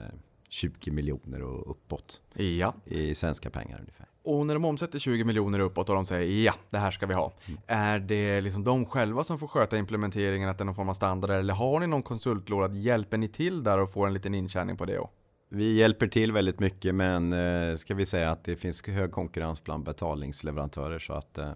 [0.49, 2.73] 20 miljoner och uppåt Ja.
[2.85, 4.07] i svenska pengar ungefär.
[4.23, 7.13] Och när de omsätter 20 miljoner uppåt och de säger ja, det här ska vi
[7.13, 7.33] ha.
[7.67, 10.93] Är det liksom de själva som får sköta implementeringen, att det är någon form av
[10.93, 12.73] standard, eller har ni någon konsultlåda?
[12.73, 14.99] Hjälper ni till där och får en liten intjäning på det?
[14.99, 15.11] Och?
[15.55, 19.63] Vi hjälper till väldigt mycket men eh, ska vi säga att det finns hög konkurrens
[19.63, 21.51] bland betalningsleverantörer så att eh,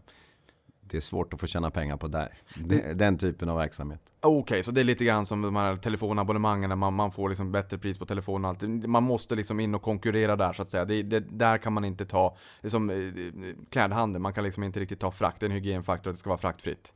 [0.82, 2.34] det är svårt att få tjäna pengar på där.
[2.56, 4.02] De- Den typen av verksamhet.
[4.22, 7.52] Okej, så det är lite grann som de här telefonabonnemangen där man, man får liksom
[7.52, 8.62] bättre pris på telefon och allt.
[8.88, 10.86] Man måste liksom in och konkurrera där så att säga.
[10.86, 12.96] Det, det, där kan man inte ta, det är som eh,
[13.70, 16.30] klädhandel, man kan liksom inte riktigt ta frakt, det är en hygienfaktor att det ska
[16.30, 16.94] vara fraktfritt.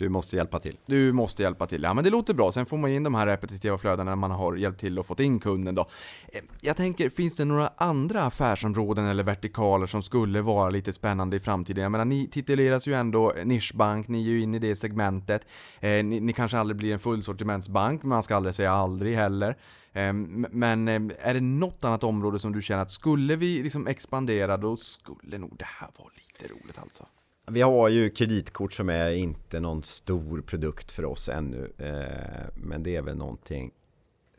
[0.00, 0.78] Du måste hjälpa till.
[0.86, 1.82] Du måste hjälpa till.
[1.82, 2.52] Ja men det låter bra.
[2.52, 5.20] Sen får man in de här repetitiva flödena när man har hjälpt till och fått
[5.20, 5.86] in kunden då.
[6.28, 11.36] Eh, jag tänker, finns det några andra affärsområden eller vertikaler som skulle vara lite spännande
[11.36, 11.82] i framtiden?
[11.82, 15.46] Jag menar, ni tituleras ju ändå nischbank, ni är ju inne i det segmentet.
[15.80, 19.56] Eh, ni, ni kanske aldrig blir en fullsortimentsbank, man ska aldrig säga aldrig heller.
[19.92, 23.86] Eh, Men ehm, är det något annat område som du känner att skulle vi liksom
[23.86, 27.06] expandera, då skulle nog det här vara lite roligt alltså?
[27.46, 31.72] Vi har ju kreditkort som är inte någon stor produkt för oss ännu.
[31.78, 33.70] Eh, men det är väl någonting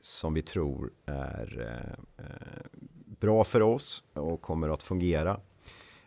[0.02, 1.76] som vi tror är
[2.18, 2.26] eh,
[3.20, 5.32] bra för oss och kommer att fungera.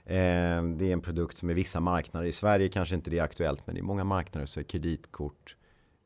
[0.04, 3.22] Eh, det är en produkt som i vissa marknader, i Sverige kanske inte det är
[3.22, 5.56] aktuellt, men i många marknader så är kreditkort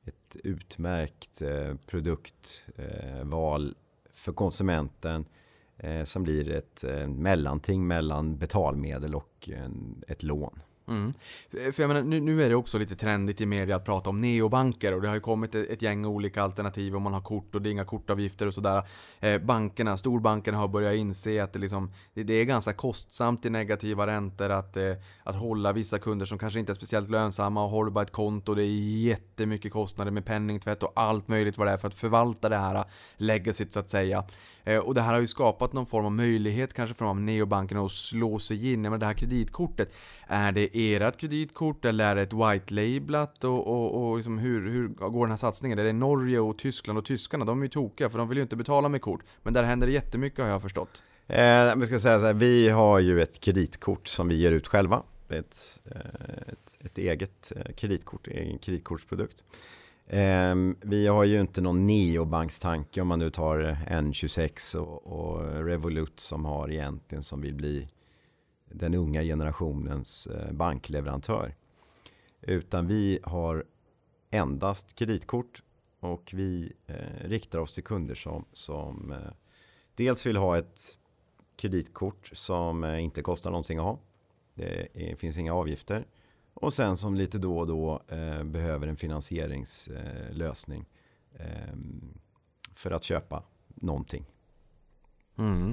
[0.05, 1.43] ett utmärkt
[1.87, 3.75] produktval
[4.15, 5.25] för konsumenten
[6.05, 9.51] som blir ett mellanting mellan betalmedel och
[10.07, 10.61] ett lån.
[10.89, 11.13] Mm.
[11.73, 14.21] För jag menar, nu, nu är det också lite trendigt i media att prata om
[14.21, 17.55] neobanker och det har ju kommit ett, ett gäng olika alternativ om man har kort
[17.55, 18.83] och det är inga kortavgifter och sådär.
[19.21, 23.51] Eh, bankerna, storbankerna har börjat inse att det, liksom, det, det är ganska kostsamt i
[23.51, 27.71] negativa räntor att, eh, att hålla vissa kunder som kanske inte är speciellt lönsamma och
[27.71, 28.55] håller bara ett konto.
[28.55, 32.49] Det är jättemycket kostnader med penningtvätt och allt möjligt vad det är för att förvalta
[32.49, 32.85] det här
[33.17, 34.25] legacyt så att säga.
[34.69, 37.25] Eh, och det här har ju skapat någon form av möjlighet kanske för de här
[37.25, 38.83] neobankerna att slå sig in.
[38.83, 39.93] Men det här kreditkortet,
[40.29, 43.45] är det ert kreditkort eller är det ett white labelat?
[43.45, 45.79] Och, och, och liksom hur, hur går den här satsningen?
[45.79, 47.45] Är det Norge och Tyskland och tyskarna?
[47.45, 49.21] De är ju tokiga för de vill ju inte betala med kort.
[49.43, 51.03] Men där händer det jättemycket har jag förstått.
[51.27, 54.67] Eh, vi ska säga så här, vi har ju ett kreditkort som vi ger ut
[54.67, 55.03] själva.
[55.29, 59.43] Ett, eh, ett, ett eget eh, kreditkort, egen kreditkortsprodukt.
[60.07, 66.21] Eh, vi har ju inte någon neobankstanke om man nu tar N26 och, och Revolut
[66.21, 67.89] som har egentligen som vill bli
[68.71, 71.55] den unga generationens eh, bankleverantör.
[72.41, 73.65] Utan vi har
[74.31, 75.63] endast kreditkort
[76.01, 79.33] och vi eh, riktar oss till kunder som, som eh,
[79.95, 80.99] dels vill ha ett
[81.57, 83.99] kreditkort som eh, inte kostar någonting att ha.
[84.55, 86.07] Det är, finns inga avgifter.
[86.55, 90.85] Och sen som lite då och då eh, behöver en finansieringslösning
[91.35, 91.75] eh, eh,
[92.75, 93.43] för att köpa
[93.75, 94.25] någonting.
[95.39, 95.73] Mm.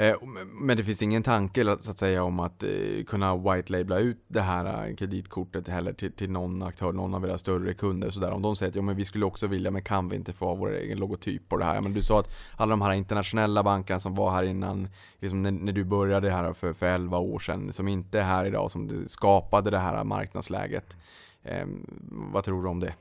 [0.00, 0.16] Eh,
[0.60, 4.40] men det finns ingen tanke så att säga om att eh, kunna white-labla ut det
[4.40, 8.30] här eh, kreditkortet heller till, till någon aktör, någon av era större kunder sådär.
[8.30, 10.44] Om de säger att ja, men vi skulle också vilja, men kan vi inte få
[10.44, 11.80] ha vår egen logotyp på det här?
[11.80, 15.50] Men du sa att alla de här internationella bankerna som var här innan, liksom när,
[15.50, 19.04] när du började här för, för 11 år sedan, som inte är här idag, som
[19.08, 20.96] skapade det här marknadsläget.
[21.42, 21.66] Eh,
[22.10, 22.94] vad tror du om det?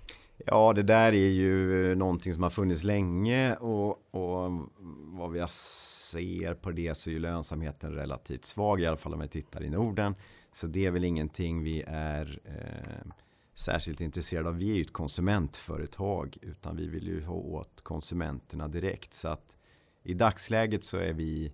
[0.46, 4.70] Ja, det där är ju någonting som har funnits länge och, och
[5.18, 9.20] vad vi ser på det så är ju lönsamheten relativt svag, i alla fall om
[9.20, 10.16] vi tittar i Norden.
[10.52, 13.12] Så det är väl ingenting vi är eh,
[13.54, 14.58] särskilt intresserade av.
[14.58, 19.14] Vi är ju ett konsumentföretag utan vi vill ju ha åt konsumenterna direkt.
[19.14, 19.58] Så att
[20.04, 21.52] i dagsläget så är vi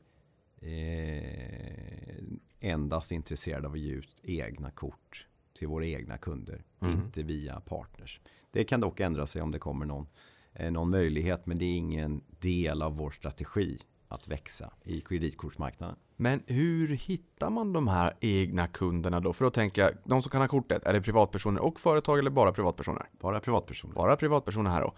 [0.62, 2.24] eh,
[2.60, 6.94] endast intresserade av att ge ut egna kort till våra egna kunder, Mm.
[6.94, 8.22] inte via partners.
[8.54, 10.08] Det kan dock ändra sig om det kommer någon,
[10.54, 15.96] eh, någon möjlighet, men det är ingen del av vår strategi att växa i kreditkortsmarknaden.
[16.16, 19.34] Men hur hittar man de här egna kunderna då?
[19.34, 22.32] För då tänker jag, de som kan ha kortet, är det privatpersoner och företag eller
[22.32, 23.06] bara privatpersoner?
[23.22, 23.96] Bara privatpersoner.
[23.96, 24.94] Bara privatpersoner här då.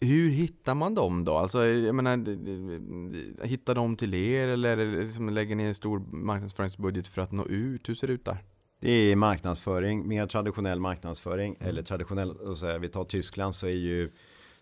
[0.00, 1.34] Hur hittar man dem då?
[1.34, 7.22] Alltså, jag menar, hittar de till er eller liksom lägger ni en stor marknadsföringsbudget för
[7.22, 7.88] att nå ut?
[7.88, 8.44] Hur ser det ut där?
[8.80, 11.56] Det är marknadsföring, mer traditionell marknadsföring.
[11.60, 14.12] Eller traditionell, så vi tar Tyskland så är ju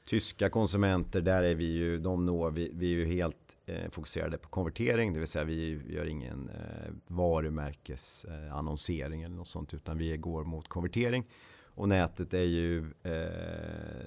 [0.04, 4.38] tyska konsumenter, där är vi ju, de når, vi, vi är ju helt eh, fokuserade
[4.38, 5.12] på konvertering.
[5.12, 9.74] Det vill säga vi gör ingen eh, varumärkesannonsering eh, eller något sånt.
[9.74, 11.24] Utan vi går mot konvertering.
[11.64, 12.84] Och nätet är ju eh,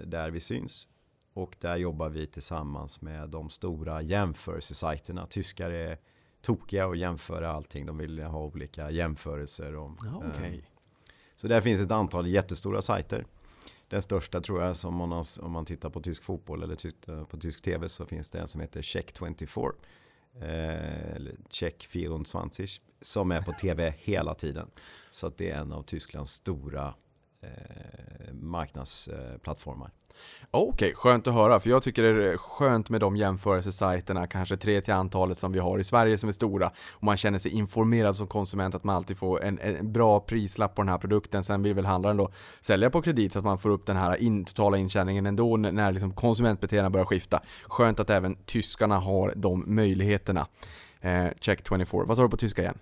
[0.06, 0.88] där vi syns.
[1.34, 5.26] Och där jobbar vi tillsammans med de stora jämförelsesajterna.
[5.26, 5.98] Tyskar är
[6.42, 7.86] tokiga och jämföra allting.
[7.86, 9.76] De vill ha olika jämförelser.
[9.76, 10.64] Och, Ja, okej.
[11.36, 13.26] så där finns ett antal jättestora sajter.
[13.88, 17.26] Den största tror jag som man, har- om man tittar på tysk fotboll eller tittar
[17.26, 19.72] på tysk tv så finns det en som heter Check24.
[20.42, 22.24] Eh, eller Check 24
[23.02, 24.68] som är på tv hela tiden.
[25.10, 26.94] Så att det är en av Tysklands stora eh,
[27.42, 29.92] Eh, marknadsplattformar.
[30.52, 31.60] Okej, skönt att höra.
[31.60, 35.60] För jag tycker det är skönt med de jämförelsesajterna, kanske tre till antalet som vi
[35.60, 36.72] har i Sverige som är stora.
[36.92, 40.76] Och man känner sig informerad som konsument att man alltid får en, en bra prislapp
[40.76, 41.44] på den här produkten.
[41.44, 44.16] Sen vill väl handlaren då sälja på kredit så att man får upp den här
[44.16, 47.42] in, totala intjäningen ändå när, när liksom konsumentbeteendena börjar skifta.
[47.64, 50.48] Skönt att även tyskarna har de möjligheterna.
[51.02, 52.04] Eh, check 24.
[52.06, 52.78] Vad sa du på tyska igen?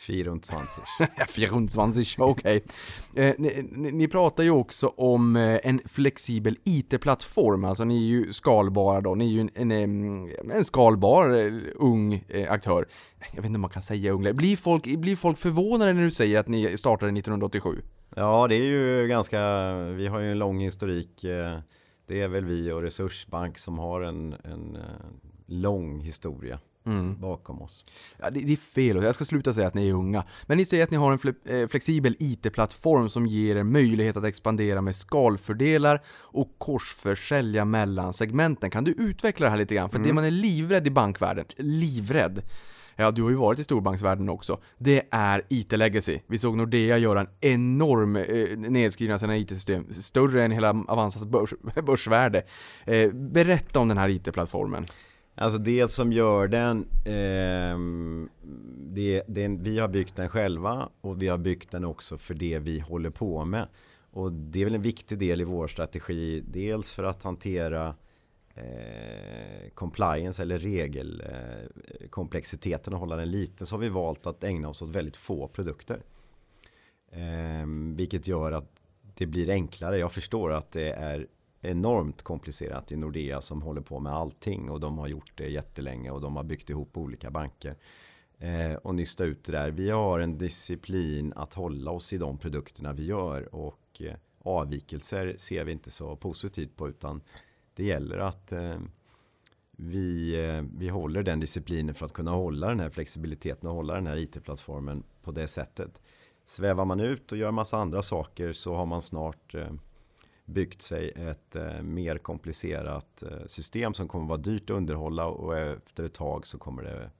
[0.00, 0.40] 24.
[1.28, 2.64] 24, okej.
[3.14, 8.32] Eh, ni, ni, pratar ju också om eh, en flexibel IT-plattform, alltså ni är ju
[8.32, 12.86] skalbara då, ni är ju en, en, en skalbar eh, ung aktör.
[13.30, 16.10] Jag vet inte om man kan säga ung, blir folk, blir folk förvånade när du
[16.10, 17.82] säger att ni startade 1987?
[18.16, 21.20] Ja, det är ju ganska, vi har ju en lång historik.
[22.06, 24.78] Det är väl vi och Resursbank som har en, en
[25.46, 26.58] lång historia
[26.90, 27.20] Mm.
[27.20, 27.84] bakom oss.
[28.18, 30.24] Ja, det, det är fel, jag ska sluta säga att ni är unga.
[30.46, 34.16] Men ni säger att ni har en fle- eh, flexibel IT-plattform som ger er möjlighet
[34.16, 38.70] att expandera med skalfördelar och korsförsälja mellan segmenten.
[38.70, 39.90] Kan du utveckla det här lite grann?
[39.90, 42.42] För det man är livrädd i bankvärlden, livrädd,
[42.96, 44.60] Ja, du har ju varit i storbanksvärlden också.
[44.78, 46.20] Det är IT-legacy.
[46.26, 51.24] Vi såg Nordea göra en enorm eh, nedskrivning av sina IT-system, större än hela Avanzas
[51.24, 51.54] börs,
[51.86, 52.42] börsvärde.
[52.84, 54.86] Eh, berätta om den här IT-plattformen.
[55.40, 57.78] Alltså det som gör den, eh,
[58.76, 62.58] det, det, vi har byggt den själva och vi har byggt den också för det
[62.58, 63.68] vi håller på med.
[64.10, 67.94] Och det är väl en viktig del i vår strategi, dels för att hantera
[68.54, 74.68] eh, compliance eller regelkomplexiteten eh, och hålla den liten så har vi valt att ägna
[74.68, 76.02] oss åt väldigt få produkter.
[77.12, 78.80] Eh, vilket gör att
[79.14, 79.98] det blir enklare.
[79.98, 81.26] Jag förstår att det är
[81.60, 86.10] enormt komplicerat i Nordea som håller på med allting och de har gjort det jättelänge
[86.10, 87.76] och de har byggt ihop olika banker
[88.38, 89.70] eh, och nysta ut det där.
[89.70, 95.34] Vi har en disciplin att hålla oss i de produkterna vi gör och eh, avvikelser
[95.38, 97.22] ser vi inte så positivt på utan
[97.74, 98.78] det gäller att eh,
[99.70, 103.94] vi, eh, vi håller den disciplinen för att kunna hålla den här flexibiliteten och hålla
[103.94, 106.00] den här IT-plattformen på det sättet.
[106.44, 109.70] Svävar man ut och gör massa andra saker så har man snart eh,
[110.52, 115.58] byggt sig ett eh, mer komplicerat eh, system som kommer vara dyrt att underhålla och
[115.58, 117.10] efter ett tag så kommer det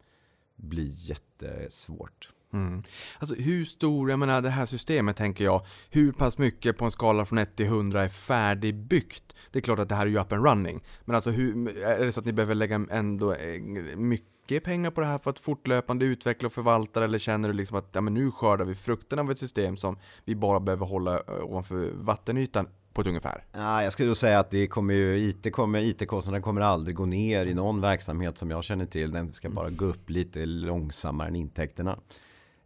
[0.57, 2.31] bli jättesvårt.
[2.53, 2.83] Mm.
[3.19, 6.91] Alltså hur stor, jag menar det här systemet tänker jag, hur pass mycket på en
[6.91, 9.35] skala från 1 till 100 är färdigbyggt?
[9.51, 12.05] Det är klart att det här är ju up and running, men alltså hur, är
[12.05, 13.61] det så att ni behöver lägga ändå eh,
[13.97, 17.77] mycket pengar på det här för att fortlöpande utveckla och förvalta eller känner du liksom
[17.79, 21.17] att ja, men nu skördar vi frukten av ett system som vi bara behöver hålla
[21.17, 23.45] eh, ovanför vattenytan på ett ungefär?
[23.53, 27.07] Ja, jag skulle då säga att det kommer ju, IT kommer, IT-kostnaderna kommer aldrig gå
[27.07, 29.11] ner i någon verksamhet som jag känner till.
[29.11, 31.99] Den ska bara gå upp lite långsammare än intäkterna.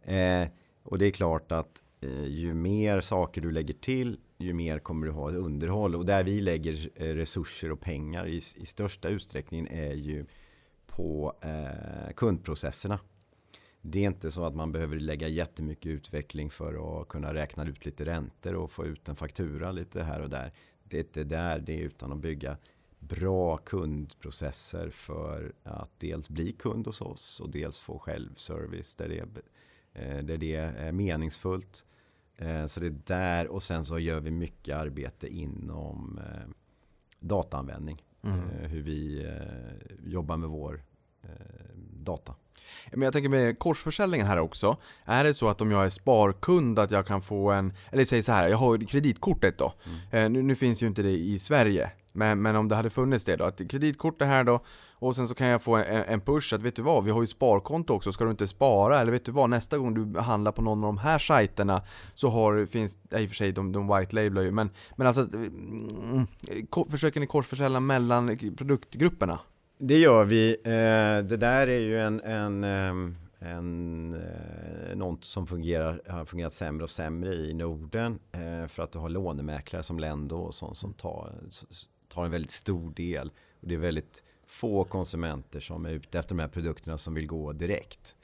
[0.03, 0.47] Eh,
[0.83, 5.07] och det är klart att eh, ju mer saker du lägger till, ju mer kommer
[5.07, 5.95] du ha ett underhåll.
[5.95, 10.25] Och där vi lägger eh, resurser och pengar i, i största utsträckning är ju
[10.87, 12.99] på eh, kundprocesserna.
[13.87, 17.85] Det är inte så att man behöver lägga jättemycket utveckling för att kunna räkna ut
[17.85, 20.51] lite räntor och få ut en faktura lite här och där.
[20.83, 22.57] Det är inte där det är utan att bygga
[22.99, 29.41] bra kundprocesser för att dels bli kund hos oss och dels få självservice där det,
[29.93, 31.85] eh, där det är meningsfullt.
[32.37, 36.49] Eh, Så det är där och sen så gör vi mycket arbete inom eh,
[37.19, 38.03] dataanvändning.
[38.21, 38.39] Mm.
[38.49, 39.27] Hur vi
[40.03, 40.83] jobbar med vår
[41.93, 42.35] data.
[42.91, 44.77] Men jag tänker med korsförsäljningen här också.
[45.05, 48.23] Är det så att om jag är sparkund att jag kan få en, eller säg
[48.23, 49.73] så här, jag har kreditkortet då.
[50.11, 51.91] Eh, nu, nu finns ju inte det i Sverige.
[52.13, 54.59] Men, men om det hade funnits det då, att kreditkortet här då
[54.93, 57.21] och sen så kan jag få en, en push att vet du vad, vi har
[57.21, 59.01] ju sparkonto också, ska du inte spara?
[59.01, 61.81] Eller vet du vad, nästa gång du handlar på någon av de här sajterna
[62.13, 65.07] så har, finns, ja, i och för sig de, de white lablar ju, men, men
[65.07, 66.27] alltså mm,
[66.89, 69.39] försöker ni korsförsälja mellan produktgrupperna?
[69.77, 70.51] Det gör vi.
[70.63, 76.53] Eh, det där är ju en, en, ehm, en, eh, något som fungerar, har fungerat
[76.53, 78.19] sämre och sämre i Norden.
[78.31, 81.33] Eh, för att du har lånemäklare som Lendo och sånt som tar,
[82.09, 83.31] tar en väldigt stor del.
[83.61, 87.27] Och det är väldigt få konsumenter som är ute efter de här produkterna som vill
[87.27, 88.15] gå direkt.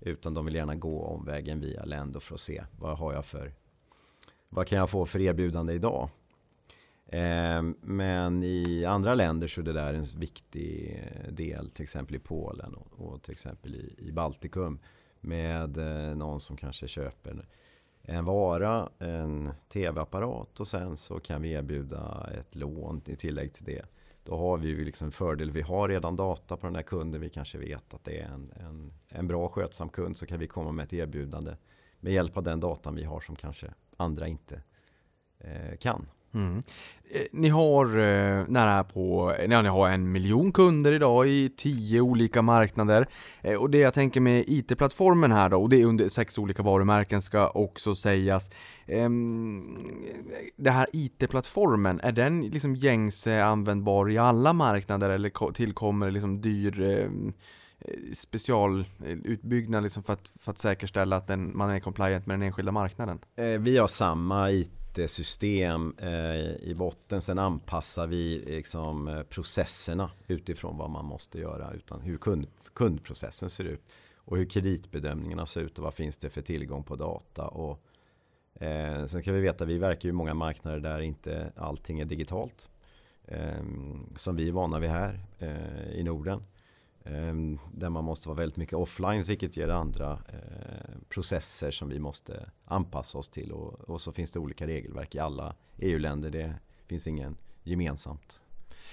[0.00, 3.52] Utan de vill gärna gå omvägen via Lendo för att se vad har jag för
[4.48, 6.08] vad kan jag få för erbjudande idag?
[7.08, 12.16] Ehm, men i andra länder så är det där en viktig eh, del, till exempel
[12.16, 14.78] i Polen och, till exempel i, Baltikum.
[15.20, 17.46] Med eh, någon som kanske köper
[18.02, 23.64] en vara, en tv-apparat och sen så kan vi erbjuda ett lån i tillägg till
[23.64, 23.84] det.
[24.24, 27.20] Då har vi ju liksom en fördel, vi har redan data på den där kunden,
[27.20, 30.46] vi kanske vet att det är en, en, en bra skötsam kund så kan vi
[30.46, 31.56] komma med ett erbjudande
[32.00, 34.62] med hjälp av den datan vi har som kanske andra inte
[35.38, 36.06] eh, kan.
[36.36, 36.62] Mm.
[37.10, 41.48] Eh, ni har eh, nära på, eh, ja, ni har en miljon kunder idag i
[41.56, 43.06] tio olika marknader.
[43.42, 46.62] Eh, och det jag tänker med IT-plattformen här då, och det är under sex olika
[46.62, 48.50] varumärken ska också sägas.
[48.86, 49.78] Ehm,
[50.56, 56.82] det här IT-plattformen, är den liksom gängse användbar i alla marknader eller tillkommer liksom dyr
[56.82, 57.32] ehm,
[57.78, 62.42] Eh, specialutbyggnad liksom för, att, för att säkerställa att den, man är compliant med den
[62.42, 63.18] enskilda marknaden?
[63.36, 66.10] Eh, vi har samma IT-system eh,
[66.62, 67.20] i botten.
[67.20, 71.72] Sen anpassar vi liksom processerna utifrån vad man måste göra.
[71.72, 73.82] Utan hur kund, kundprocessen ser ut.
[74.26, 77.46] Och hur kreditbedömningarna ser ut och vad finns det för tillgång på data.
[77.46, 77.82] Och,
[78.62, 82.04] eh, sen kan vi veta, vi verkar ju i många marknader där inte allting är
[82.04, 82.68] digitalt.
[83.24, 83.62] Eh,
[84.16, 86.42] som vi är vana vid här eh, i Norden.
[87.06, 91.98] Ehm, där man måste vara väldigt mycket offline vilket ger andra eh, processer som vi
[91.98, 93.52] måste anpassa oss till.
[93.52, 96.30] Och, och så finns det olika regelverk i alla EU-länder.
[96.30, 96.54] Det
[96.86, 98.40] finns ingen gemensamt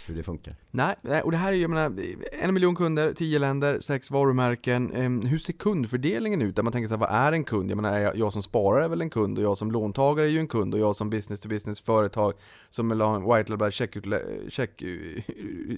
[0.07, 0.55] hur det funkar.
[0.71, 1.99] Nej, och det här är ju, jag menar,
[2.41, 4.93] en miljon kunder, tio länder, sex varumärken.
[4.93, 6.55] Em, hur ser kundfördelningen ut?
[6.55, 7.71] Där man tänker så här, vad är en kund?
[7.71, 10.39] Jag menar, jag, som sparare är väl en kund och jag som låntagare är ju
[10.39, 12.33] en kund och jag som business to business företag
[12.69, 14.83] som vill ha en white label checklösning check,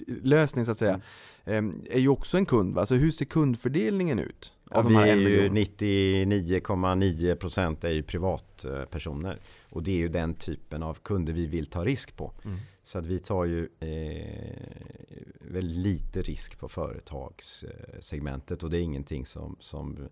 [0.22, 1.00] lösning så att säga,
[1.44, 2.74] em, är ju också en kund.
[2.74, 2.80] Va?
[2.80, 4.52] Alltså hur ser kundfördelningen ut?
[4.70, 5.52] Ja, vi är ju miljon?
[5.52, 9.38] 99,9% är ju privatpersoner.
[9.70, 12.32] Och det är ju den typen av kunder vi vill ta risk på.
[12.44, 12.56] Mm.
[12.86, 14.66] Så att vi tar ju eh,
[15.40, 18.62] väldigt lite risk på företagssegmentet.
[18.62, 20.08] Och det är ingenting som, som,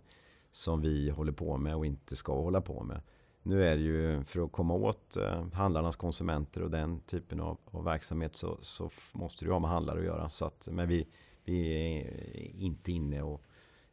[0.51, 3.01] som vi håller på med och inte ska hålla på med.
[3.43, 7.59] Nu är det ju för att komma åt eh, handlarnas konsumenter och den typen av,
[7.65, 10.29] av verksamhet så, så måste du ha med handlare att göra.
[10.29, 11.07] Så att, men vi,
[11.45, 12.11] vi är
[12.59, 13.43] inte inne och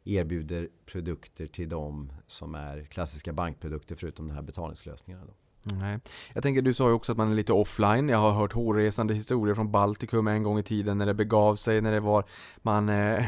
[0.04, 5.24] erbjuder produkter till dem som är klassiska bankprodukter förutom de här betalningslösningarna.
[5.26, 5.34] Då.
[5.64, 5.98] Nej.
[6.34, 8.08] Jag tänker, du sa ju också att man är lite offline.
[8.08, 11.80] Jag har hört hårresande historier från Baltikum en gång i tiden när det begav sig,
[11.80, 12.24] när det var
[12.62, 12.88] man...
[12.88, 13.24] Eh,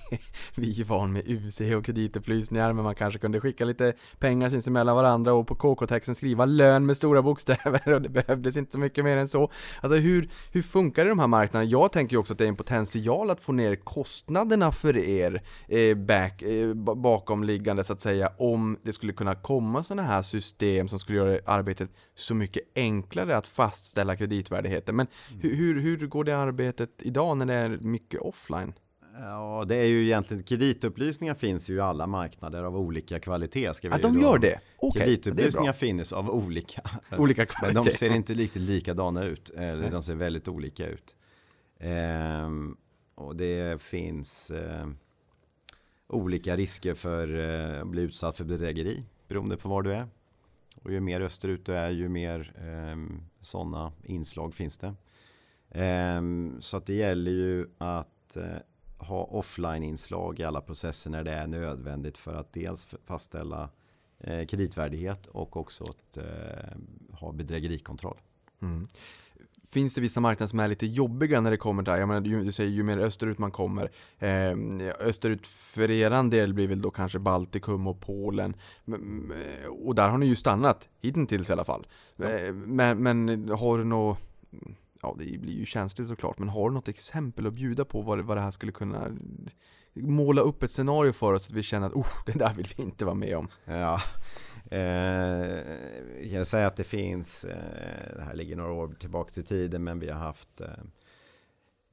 [0.54, 4.96] vi är van med UC och kreditupplysningar, men man kanske kunde skicka lite pengar sinsemellan
[4.96, 9.04] varandra och på KK-texten skriva lön med stora bokstäver och det behövdes inte så mycket
[9.04, 9.50] mer än så.
[9.80, 11.70] Alltså hur, hur funkar det i de här marknaderna?
[11.70, 15.42] Jag tänker ju också att det är en potential att få ner kostnaderna för er
[15.68, 20.88] eh, back, eh, bakomliggande så att säga, om det skulle kunna komma sådana här system
[20.88, 21.75] som skulle göra arbetet
[22.14, 24.96] så mycket enklare att fastställa kreditvärdigheten.
[24.96, 25.06] Men
[25.40, 28.72] hur, hur, hur går det arbetet idag när det är mycket offline?
[29.20, 33.74] Ja, det är ju egentligen kreditupplysningar finns ju i alla marknader av olika kvalitet.
[33.74, 34.60] Ska vi ju de gör det?
[34.80, 35.78] Det är Kreditupplysningar bra.
[35.78, 36.82] finns av olika
[37.18, 37.90] Olika Men kvalitet.
[37.90, 39.50] de ser inte riktigt likadana ut.
[39.50, 39.90] Eller Nej.
[39.90, 41.14] de ser väldigt olika ut.
[41.80, 42.76] Ehm,
[43.14, 44.86] och det finns eh,
[46.08, 47.38] olika risker för
[47.74, 50.06] eh, att bli utsatt för bedrägeri beroende på var du är.
[50.86, 54.94] Och ju mer österut du är ju mer eh, sådana inslag finns det.
[55.80, 56.22] Eh,
[56.60, 58.56] så att det gäller ju att eh,
[58.98, 63.68] ha offline-inslag i alla processer när det är nödvändigt för att dels fastställa
[64.18, 66.76] eh, kreditvärdighet och också att eh,
[67.12, 68.18] ha bedrägerikontroll.
[68.62, 68.88] Mm.
[69.68, 71.96] Finns det vissa marknader som är lite jobbiga när det kommer där?
[71.96, 73.90] Jag menar, ju- du säger ju mer österut man kommer.
[74.18, 74.52] Eh,
[75.00, 78.54] österut för eran del blir väl då kanske Baltikum och Polen.
[78.84, 79.32] Men-
[79.82, 81.86] Och där har ni ju stannat, hittills i alla fall.
[82.18, 84.16] Eh, Men, men har du nå
[85.02, 88.20] ja, det blir ju känsligt såklart, men har du något exempel att bjuda på vad,
[88.20, 89.08] vad det här skulle kunna
[89.94, 92.82] måla upp ett scenario för oss att vi känner att oh, det där vill vi
[92.82, 93.48] inte vara med om.
[93.64, 94.00] Ja,
[94.70, 99.84] eh, jag säger att det finns, eh, det här ligger några år tillbaka i tiden,
[99.84, 100.68] men vi har haft eh,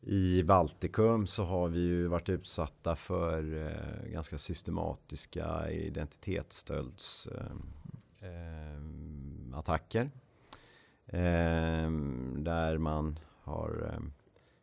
[0.01, 8.79] i Baltikum så har vi ju varit utsatta för eh, ganska systematiska identitetsstölds eh, eh
[9.53, 10.09] attacker.
[11.05, 11.91] Eh,
[12.37, 13.99] där man har eh,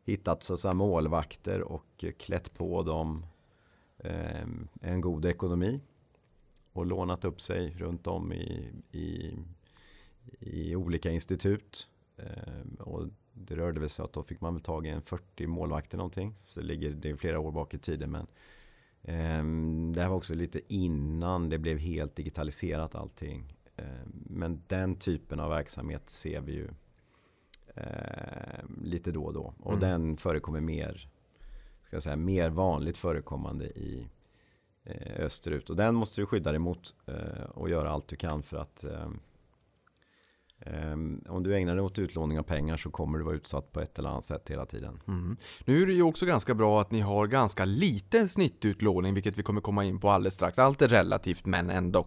[0.04, 3.26] hittat så att säga, målvakter och klätt på dem
[3.98, 4.46] eh,
[4.80, 5.80] en god ekonomi
[6.72, 9.36] och lånat upp sig runt om i, i,
[10.38, 11.88] i olika institut.
[12.16, 15.46] Eh, och det rörde väl sig att då fick man väl tag i en 40
[15.46, 16.34] målvakter någonting.
[16.46, 18.10] Så det ligger det är flera år bak i tiden.
[18.10, 18.26] Men
[19.02, 19.44] eh,
[19.94, 23.56] det här var också lite innan det blev helt digitaliserat allting.
[23.76, 26.68] Eh, men den typen av verksamhet ser vi ju
[27.74, 29.54] eh, lite då och då.
[29.60, 29.80] Och Mm.
[29.80, 31.08] den förekommer mer,
[31.82, 34.06] ska jag säga, mer vanligt förekommande i
[34.90, 35.70] Eh, österut.
[35.70, 38.84] Och den måste du skydda dig mot eh, och göra allt du kan för att
[38.84, 39.10] eh,
[40.66, 43.80] Ehm, om du ägnar dig åt utlåning av pengar så kommer du vara utsatt på
[43.80, 45.00] ett eller annat sätt hela tiden.
[45.08, 45.36] Mm.
[45.64, 49.42] Nu är det ju också ganska bra att ni har ganska liten snittutlåning, vilket vi
[49.42, 50.58] kommer komma in på alldeles strax.
[50.58, 52.06] Allt är relativt, men ändå.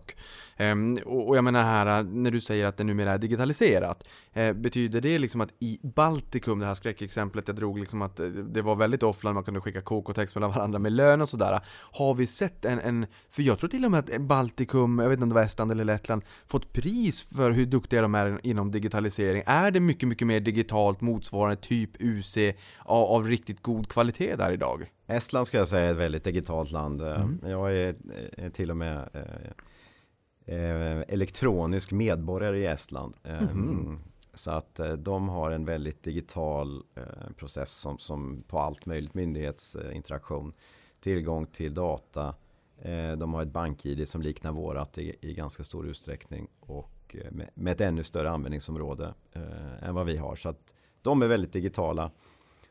[0.57, 5.01] Ehm, och, jag menar här, när du säger att det numera är digitaliserat, eh, betyder
[5.01, 8.75] det liksom att i Baltikum, det här skräckexemplet jag drog, liksom att eh, det var
[8.75, 11.59] väldigt offline, man kunde skicka KK-text mellan varandra med lön och sådär.
[11.91, 15.17] Har vi sett en, en, för jag tror till och med att Baltikum, jag vet
[15.17, 18.71] inte om det var Estland eller Lettland, fått pris för hur duktiga de är inom
[18.71, 19.43] digitalisering.
[19.45, 22.37] Är det mycket, mycket mer digitalt motsvarande typ UC
[22.79, 24.91] av, av riktigt god kvalitet där idag?
[25.07, 27.01] Estland ska jag säga är ett väldigt digitalt land.
[27.01, 27.39] Eh, Mm.
[27.43, 27.95] Jag är,
[28.37, 33.13] är till och med eh, eh, elektronisk medborgare i Estland.
[33.23, 33.99] Eh, Mhm.
[34.35, 39.13] Så att eh, de har en väldigt digital eh, process som, som på allt möjligt
[39.13, 40.53] myndighetsinteraktion.
[40.99, 42.35] Tillgång till data.
[42.81, 46.47] Eh, de har ett bank-id som liknar vårat i, i ganska stor utsträckning.
[46.59, 50.35] Och Eh, med, med ett ännu större användningsområde eh, än vad vi har.
[50.35, 52.11] Så att de är väldigt digitala.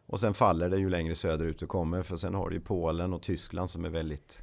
[0.06, 2.02] Och sen faller det ju längre söderut du kommer.
[2.02, 4.42] För sen har du ju Polen och Tyskland som är väldigt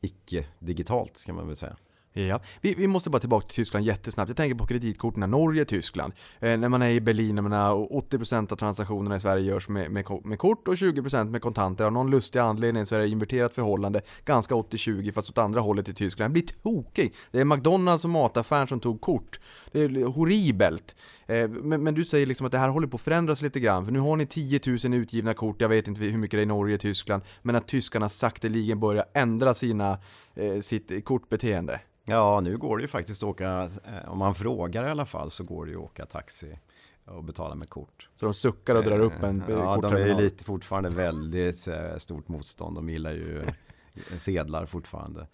[0.00, 1.76] icke-digitalt kan man väl säga.
[2.22, 4.28] Ja, vi, vi måste bara tillbaka till Tyskland jättesnabbt.
[4.28, 6.12] Jag tänker på kreditkorten, Norge, Tyskland.
[6.40, 9.90] Eh, när man är i Berlin, jag menar, 80% av transaktionerna i Sverige görs med,
[9.90, 11.84] med, med kort och 20% med kontanter.
[11.84, 15.88] Av någon lustig anledning så är det inverterat förhållande, ganska 80-20 fast åt andra hållet
[15.88, 16.24] i Tyskland.
[16.24, 17.14] Jag blir tokig!
[17.30, 19.40] Det är McDonalds och mataffären som tog kort.
[19.76, 20.96] Det är horribelt.
[21.26, 23.84] Eh, men, men du säger liksom att det här håller på att förändras lite grann,
[23.84, 26.42] för nu har ni 10 000 utgivna kort, jag vet inte hur mycket det är
[26.42, 29.98] i Norge och Tyskland, men att tyskarna sakteligen börjar ändra sina,
[30.34, 31.80] eh, sitt kortbeteende.
[32.04, 35.30] Ja, nu går det ju faktiskt att åka, eh, om man frågar i alla fall,
[35.30, 36.58] så går det ju att åka taxi
[37.04, 38.08] och betala med kort.
[38.14, 41.68] Så de suckar och drar upp en Ja, de är ju lite fortfarande väldigt
[41.98, 42.76] stort motstånd.
[42.76, 43.44] De gillar ju
[44.18, 45.26] sedlar fortfarande.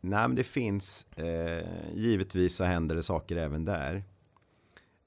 [0.00, 4.04] Nej, men det finns, eh, givetvis så händer det saker även där.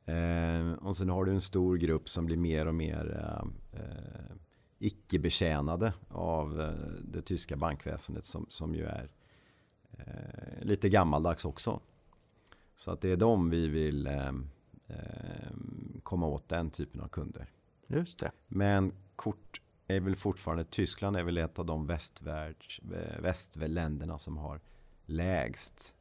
[0.06, 4.36] Eh, och sen har du en stor grupp som blir mer och mer eh, eh,
[4.80, 9.10] icke-betjänade av eh, det tyska bankväsendet som, som ju är
[9.98, 11.80] eh, lite gammaldags också.
[12.76, 14.32] Så att det är de vi vill eh,
[16.04, 17.46] komma åt den typen av kunder.
[17.88, 18.32] Just det.
[18.48, 22.82] Men kort är väl fortfarande, Tyskland är väl ett av de västvärlds,
[23.20, 24.60] västländerna som har
[25.06, 25.96] lägst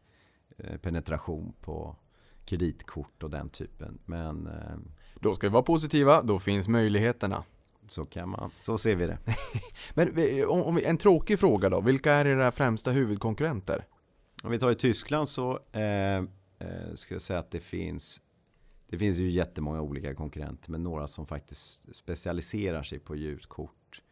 [0.59, 1.97] eh, penetration på
[2.45, 3.99] kreditkort och den typen.
[4.05, 4.77] Men eh,
[5.21, 7.45] Då ska vi vara positiva, då finns möjligheterna.
[7.89, 9.19] så kan man, så ser vi det.
[9.95, 13.87] Men om, en tråkig fråga då, vilka är era främsta huvudkonkurrenter?
[14.43, 16.17] Om vi tar i Tyskland så eh,
[16.59, 18.23] eh, ska jag säga att det finns
[18.93, 24.03] det finns ju jättemånga olika konkurrenter men några som faktiskt specialiserar sig på ljuskort.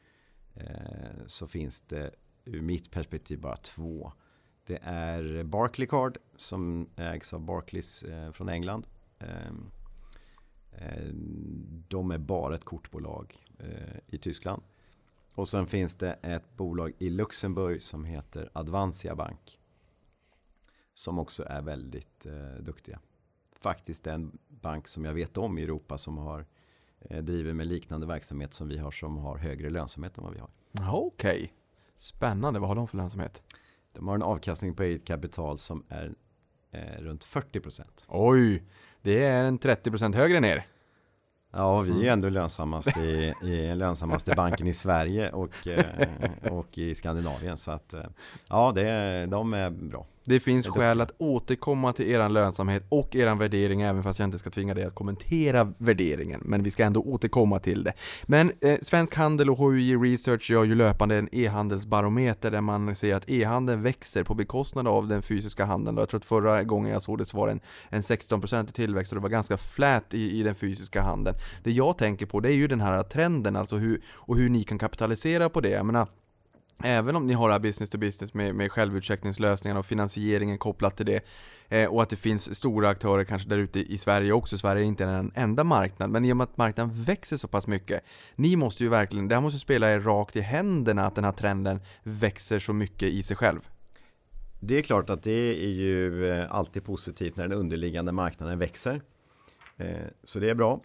[0.55, 2.11] Eh, så finns det
[2.45, 4.13] ur mitt perspektiv bara två.
[4.71, 8.87] Det är Barclaycard som ägs av Barclays eh, från England.
[9.19, 9.71] Ehm,
[10.73, 11.09] eh,
[11.89, 14.63] de är bara ett kortbolag eh, i Tyskland.
[15.35, 19.61] Och sen finns det ett bolag i Luxemburg som heter Advansia Bank.
[20.95, 22.27] Som också är väldigt
[22.61, 23.01] duktiga.
[23.53, 26.47] Faktiskt en bank som jag vet om i Europa som har
[27.23, 30.51] driver med liknande verksamhet som vi har som har högre lönsamhet än vad vi har.
[30.73, 31.55] Okej, Okej.
[31.95, 33.43] Spännande, vad har de för lönsamhet?
[33.93, 36.15] De har en avkastning på eget kapital som är
[36.73, 37.83] eh, runt 40%.
[38.09, 38.63] Oj,
[39.03, 40.67] det är en 30% högre ner.
[41.53, 46.09] Ja, vi är ändå lönsammast i, i lönsammaste banken i Sverige och, eh,
[46.53, 47.57] och i Skandinavien.
[47.57, 48.07] Så att, eh,
[48.49, 50.07] ja, det, de är bra.
[50.25, 54.39] Det finns skäl att återkomma till eran lönsamhet och eran värdering, även fast jag inte
[54.39, 56.43] ska tvinga dig att kommentera värderingen.
[56.45, 57.93] Men vi ska ändå återkomma till det.
[58.27, 63.15] Men eh, Svensk Handel och HUI Research gör ju löpande en e-handelsbarometer där man ser
[63.15, 65.97] att e-handeln växer på bekostnad av den fysiska handeln.
[65.97, 68.73] Jag tror att förra gången jag såg det så var det en, en 16% i
[68.73, 71.37] tillväxt och det var ganska flät i, i den fysiska handeln.
[71.63, 74.65] Det jag tänker på det är ju den här trenden, alltså hur, och hur ni
[74.65, 75.71] kan kapitalisera på det.
[75.71, 76.07] Jag menar,
[76.83, 80.97] Även om ni har det här business to business med, med självutcheckningslösningar och finansieringen kopplat
[80.97, 81.25] till det
[81.69, 84.59] eh, och att det finns stora aktörer kanske där ute i Sverige också.
[84.59, 86.13] Sverige är inte den enda marknaden.
[86.13, 88.05] men i och med att marknaden växer så pass mycket.
[88.35, 91.33] Ni måste ju verkligen, det här måste spela er rakt i händerna att den här
[91.33, 93.61] trenden växer så mycket i sig själv.
[94.61, 99.01] Det är klart att det är ju eh, alltid positivt när den underliggande marknaden växer.
[99.77, 100.81] Eh, Så det är bra.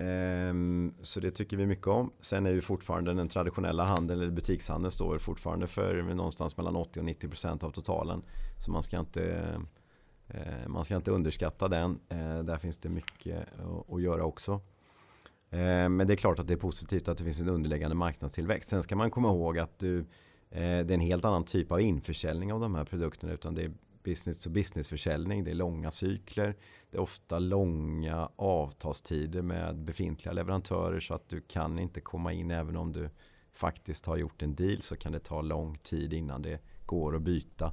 [0.00, 2.12] Ehm, så det tycker vi mycket om.
[2.20, 6.98] Sen är ju fortfarande den traditionella handeln eller butikshandeln står fortfarande för någonstans mellan 80
[7.00, 8.22] och 90 procent av totalen.
[8.58, 9.46] Så man ska inte
[10.28, 11.98] eh, man ska inte underskatta den.
[12.08, 13.38] Eh, där finns det mycket
[13.92, 14.52] att- göra också.
[15.50, 18.68] Eh, men det är klart att det är positivt att det finns en underliggande marknadstillväxt.
[18.68, 20.04] Sen ska man komma ihåg att du,
[20.50, 23.32] det är en helt annan typ av införsäljning av de här produkterna.
[23.32, 23.72] Utan det är
[24.10, 25.44] business to business försäljning.
[25.44, 26.56] Det är långa cykler.
[26.90, 31.00] Det är ofta långa avtalstider med befintliga leverantörer.
[31.00, 33.10] Så att du kan inte komma in även om du
[33.52, 34.82] faktiskt har gjort en deal.
[34.82, 37.72] Så kan det ta lång tid innan det går att byta.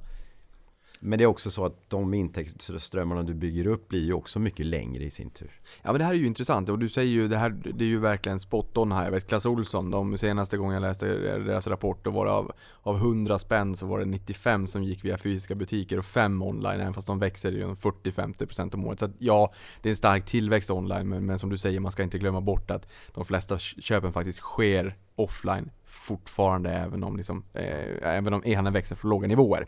[1.00, 4.66] Men det är också så att de intäktsströmmarna du bygger upp blir ju också mycket
[4.66, 5.60] längre i sin tur.
[5.82, 7.88] Ja men det här är ju intressant och du säger ju det här, det är
[7.88, 9.04] ju verkligen spot on här.
[9.04, 11.06] Jag vet Clas Olsson, de senaste gången jag läste
[11.38, 15.04] deras rapport, då var det av, av 100 spänn så var det 95 som gick
[15.04, 18.98] via fysiska butiker och 5 online, även fast de växer ju 40-50% om året.
[18.98, 21.92] Så att ja, det är en stark tillväxt online, men, men som du säger, man
[21.92, 27.44] ska inte glömma bort att de flesta köpen faktiskt sker offline fortfarande även om, liksom,
[27.54, 29.66] eh, även om e-handeln växer från låga nivåer.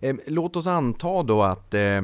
[0.00, 2.02] Eh, låt oss anta då att, eh,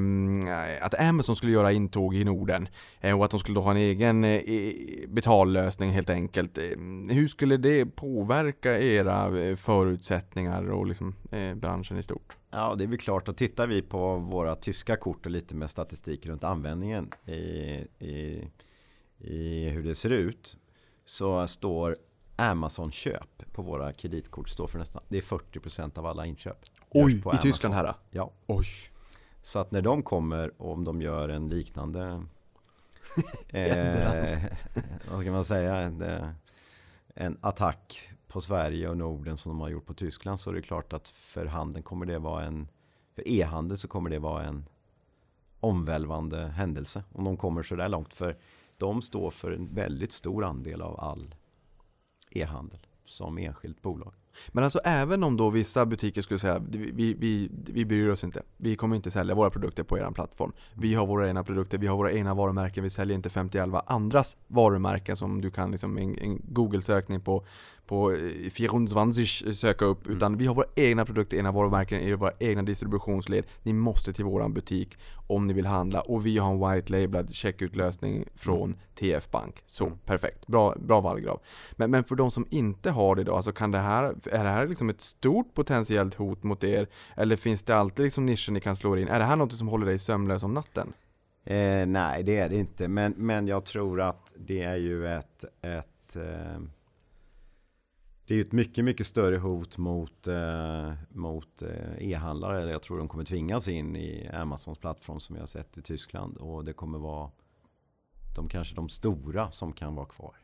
[0.80, 2.68] att Amazon skulle göra intåg i Norden
[3.00, 4.72] eh, och att de skulle då ha en egen eh,
[5.08, 6.58] betallösning helt enkelt.
[6.58, 6.64] Eh,
[7.08, 12.36] hur skulle det påverka era eh, förutsättningar och liksom, eh, branschen i stort?
[12.50, 13.28] Ja, det är väl klart.
[13.28, 17.32] Och tittar vi på våra tyska kort och lite med statistik runt användningen i,
[17.98, 18.48] i,
[19.18, 20.56] i hur det ser ut.
[21.04, 21.96] Så står
[22.36, 26.64] Amazon-köp på våra kreditkort står för nästan, det är 40% av alla inköp.
[26.90, 27.94] Oj, i Tyskland här?
[28.10, 28.66] Ja, Oj.
[29.42, 32.24] så att när de kommer och om de gör en liknande
[33.48, 34.42] eh,
[35.10, 35.76] Vad ska man säga?
[35.76, 36.04] En,
[37.14, 40.62] en attack på Sverige och Norden som de har gjort på Tyskland så är det
[40.62, 42.68] klart att för handeln kommer det vara en
[43.14, 44.64] För e-handel så kommer det vara en
[45.60, 48.14] omvälvande händelse om de kommer så där långt.
[48.14, 48.38] För
[48.76, 51.34] de står för en väldigt stor andel av all
[52.36, 54.14] e-handel som enskilt bolag.
[54.48, 58.42] Men alltså även om då vissa butiker skulle säga vi, vi, vi bryr oss inte.
[58.56, 60.52] Vi kommer inte sälja våra produkter på er plattform.
[60.74, 62.84] Vi har våra egna produkter, vi har våra egna varumärken.
[62.84, 67.44] Vi säljer inte 51 andras varumärken som du kan liksom en, en Google-sökning på
[67.86, 70.06] på eh, 24 söka upp.
[70.06, 73.44] Utan vi har våra egna produkter, egna varumärken i våra egna distributionsled.
[73.62, 76.00] Ni måste till våran butik om ni vill handla.
[76.00, 79.62] Och vi har en white labelad checkout-lösning från TF Bank.
[79.66, 79.98] Så Mm.
[79.98, 81.40] perfekt, bra, bra vallgrav.
[81.72, 84.50] Men, men för de som inte har det då, alltså kan det här, är det
[84.50, 86.88] här liksom ett stort potentiellt hot mot er?
[87.16, 89.08] Eller finns det alltid liksom nischer ni kan slå in?
[89.08, 90.92] Är det här något som håller dig sömnlös om natten?
[91.44, 92.88] Eh, nej, det är det inte.
[92.88, 96.60] Men, men jag tror att det är ju ett, ett eh,
[98.26, 102.70] det är ju ett mycket, mycket större hot mot, eh, mot eh, e-handlare.
[102.70, 106.36] Jag tror de kommer tvingas in i Amazons plattform som jag har sett i Tyskland.
[106.36, 107.30] Och det kommer vara
[108.36, 110.36] de kanske de stora som kan vara kvar.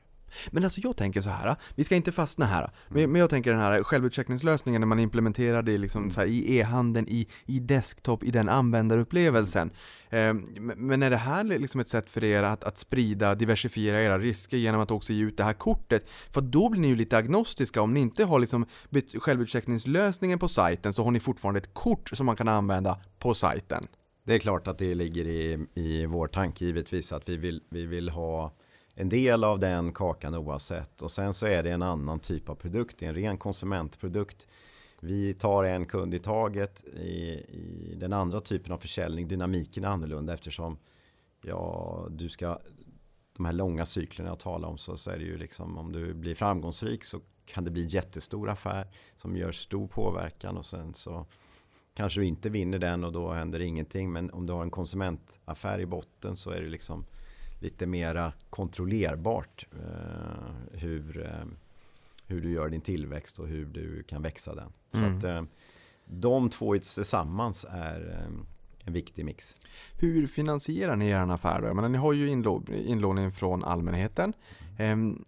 [0.50, 2.70] Men alltså jag tänker så här, vi ska inte fastna här.
[2.88, 7.08] Men, jag tänker den här självutcheckningslösningen när man implementerar det liksom så här, i e-handeln,
[7.08, 9.70] i, i desktop, i den användarupplevelsen.
[10.10, 10.44] Ehm,
[10.76, 14.56] men är det här liksom ett sätt för er att, att sprida, diversifiera era risker
[14.56, 16.10] genom att också ge ut det här kortet?
[16.10, 17.82] För då blir ni ju lite agnostiska.
[17.82, 18.66] Om ni inte har liksom
[19.18, 23.86] självutcheckningslösningen på sajten så har ni fortfarande ett kort som man kan använda på sajten.
[24.24, 27.86] Det är klart att det ligger i, i vår tanke givetvis att vi vill, vi
[27.86, 28.52] vill ha
[29.00, 31.02] en del av den kakan oavsett.
[31.02, 32.98] Och sen så är det en annan typ av produkt.
[32.98, 34.46] Det är en ren konsumentprodukt.
[35.00, 36.84] Vi tar en kund i taget.
[36.84, 37.08] I,
[37.48, 40.78] i den andra typen av försäljning, dynamiken är annorlunda eftersom
[41.42, 42.58] ja, du ska
[43.36, 46.14] de här långa cyklerna jag talar om så, så är det ju liksom om du
[46.14, 48.86] blir framgångsrik så kan det bli en jättestor affär
[49.16, 51.26] som gör stor påverkan och sen så
[51.94, 54.12] kanske du inte vinner den och då händer ingenting.
[54.12, 57.06] Men om du har en konsumentaffär i botten så är det liksom
[57.60, 61.46] lite mera kontrollerbart eh, hur, eh,
[62.26, 64.72] hur du gör din tillväxt och hur du kan växa den.
[64.92, 65.18] Så Mm.
[65.18, 65.42] att, eh,
[66.04, 68.38] de två tillsammans är eh,
[68.84, 69.56] en viktig mix.
[69.98, 71.66] Hur finansierar ni er affär då?
[71.66, 74.32] Jag menar, ni har ju inlå inlåning från allmänheten.
[74.80, 75.24] Ehm,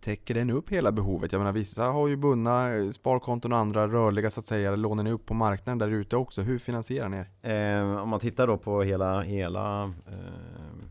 [0.00, 1.32] täcker den upp hela behovet?
[1.32, 4.76] Jag menar, vissa har ju bundna eh, sparkonton och andra rörliga så att säga.
[4.76, 6.42] Lånar ni upp på marknaden där ute också?
[6.42, 7.80] Hur finansierar ni er?
[7.80, 10.84] Eh, om man tittar då på hela, hela eh,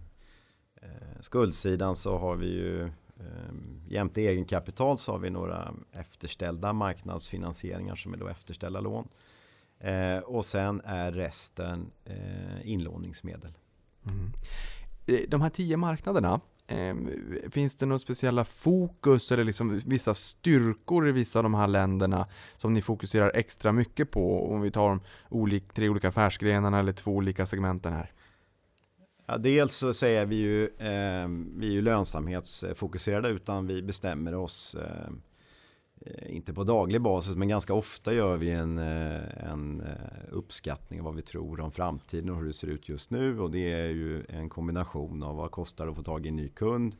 [1.24, 8.14] skuldsidan så har vi ju ehm, jämte egenkapital så har vi några efterställda marknadsfinansieringar som
[8.14, 9.08] är då efterställda lån.
[9.80, 13.52] Eh, och sen är resten eh, inlåningsmedel.
[14.06, 14.32] Mm.
[15.30, 17.10] De här tio marknaderna, ehm,
[17.52, 22.28] finns det några speciella fokus eller liksom vissa styrkor i vissa av de här länderna
[22.58, 24.54] som ni fokuserar extra mycket på?
[24.54, 28.12] Om vi tar de olika, tre olika affärsgrenarna eller två olika segmenten här.
[29.26, 34.76] Ja, dels så säger vi ju, eh, vi är ju lönsamhetsfokuserade utan vi bestämmer oss
[34.76, 35.10] eh,
[36.26, 41.06] inte på daglig basis men ganska ofta gör vi en, eh, en eh, uppskattning av
[41.06, 43.40] vad vi tror om framtiden och hur det ser ut just nu.
[43.40, 46.36] Och det är ju en kombination av vad kostar det att få tag i en
[46.36, 46.96] ny kund?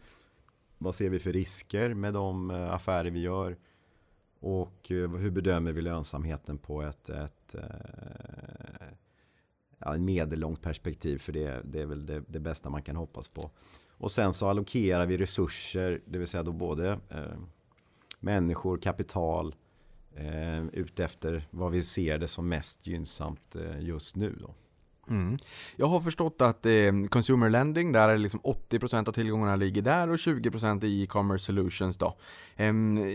[0.78, 3.58] Vad ser vi för risker med de eh, affärer vi gör?
[4.40, 7.56] Och hur bedömer vi lönsamheten på ett, ett
[9.86, 13.52] ja, medellångt perspektiv för det, det är väl det, det, bästa man kan hoppas på.
[13.98, 17.38] Och sen så allokerar vi resurser, det vill säga då både eh,
[18.20, 19.56] människor, kapital
[20.16, 24.36] eh, utefter vad vi ser det som mest gynnsamt eh, just nu.
[24.42, 24.54] Då.
[25.10, 25.38] Mm.
[25.76, 30.10] Jag har förstått att eh, consumer lending, där är liksom 80% av tillgångarna ligger där
[30.10, 32.18] och 20% i e-commerce solutions då.
[32.56, 33.14] Ehm,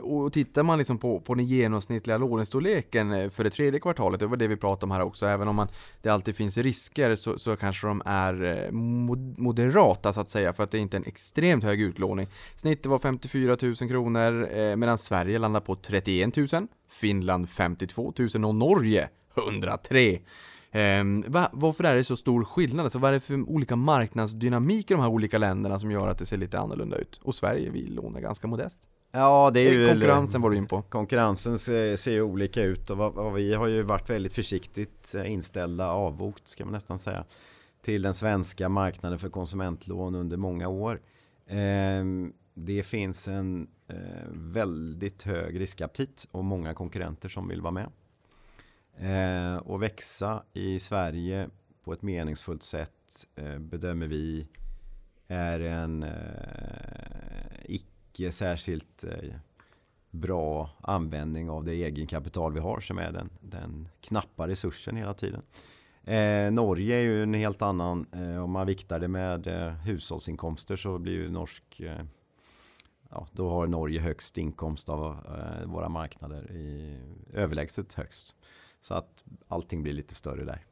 [0.00, 4.26] och tittar man liksom på, på den genomsnittliga lånestorleken eh, för det tredje kvartalet, det
[4.26, 5.68] var det vi pratade om här också, även om man,
[6.02, 8.72] det alltid finns risker så, så kanske de är eh,
[9.38, 12.28] moderata så att säga, för att det är inte är en extremt hög utlåning.
[12.56, 16.48] Snittet var 54 000 kronor, eh, medan Sverige landar på 31 000,
[16.90, 20.20] Finland 52 000 och Norge 103 000
[21.26, 22.84] va, varför är det så stor skillnad?
[22.84, 26.18] Alltså, vad är det för olika marknadsdynamik i de här olika länderna som gör att
[26.18, 27.20] det ser lite annorlunda ut?
[27.22, 28.78] Och Sverige, vi lånar ganska modest.
[29.12, 29.88] Ja, det är ju...
[29.88, 30.82] Konkurrensen var du in på.
[30.82, 36.48] Konkurrensen ser, ju olika ut och vi har ju varit väldigt försiktigt eh, inställda, avvokt
[36.48, 37.24] ska man nästan säga,
[37.82, 41.00] till den svenska marknaden för konsumentlån under många år.
[41.46, 42.04] Eh,
[42.54, 43.96] det finns en eh,
[44.32, 47.90] väldigt hög riskaptit och många konkurrenter som vill vara med.
[49.00, 51.48] Eh, och växa i Sverige
[51.84, 54.46] på ett meningsfullt sätt eh, bedömer vi
[55.26, 59.34] är en eh, icke särskilt eh,
[60.10, 65.42] bra användning av det egenkapital vi har som är den, den knappa resursen hela tiden.
[66.04, 70.76] Eh, Norge är ju en helt annan, eh, om man viktar det med eh, hushållsinkomster
[70.76, 72.04] så blir ju norsk eh,
[73.10, 76.98] Ja, då har Norge högst inkomst av eh, våra marknader i
[77.32, 78.36] överlägset högst.
[78.80, 80.64] Så att allting blir lite större där.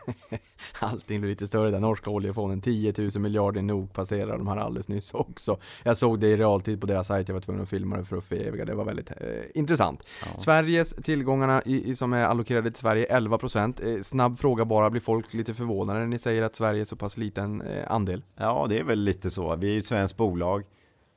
[0.80, 1.80] allting blir lite större där.
[1.80, 5.58] Norska oljefonden 10 000 miljarder nog passerar de här alldeles nyss också.
[5.82, 7.28] Jag såg det i realtid på deras sajt.
[7.28, 8.64] Jag var tvungen att filma det för att föreviga.
[8.64, 9.16] Det var väldigt eh,
[9.54, 10.04] intressant.
[10.24, 10.40] Ja.
[10.40, 13.96] Sveriges tillgångarna i, i, som är allokerade till Sverige 11%.
[13.96, 14.90] Eh, snabb fråga bara.
[14.90, 18.24] Blir folk lite förvånade när ni säger att Sverige är så pass liten eh, andel?
[18.36, 19.56] Ja, det är väl lite så.
[19.56, 20.64] Vi är ju ett svenskt bolag.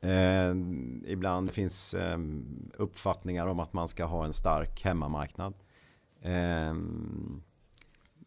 [0.02, 0.56] Eh,
[1.06, 2.18] ibland finns eh,
[2.78, 5.54] uppfattningar om att man ska ha en stark hemmamarknad.
[6.24, 6.74] Eh,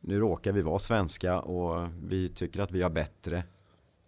[0.01, 3.45] nu råkar vi vara svenska och vi tycker att vi har bättre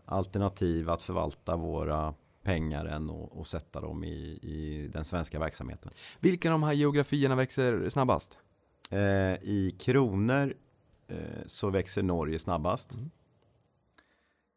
[0.04, 5.92] alternativ att förvalta våra pengar än att, sätta dem i, i den svenska verksamheten.
[6.20, 8.38] Vilka av de här geografierna växer snabbast?
[8.90, 10.54] Eh, I kronor
[11.08, 12.98] eh, så växer Norge snabbast.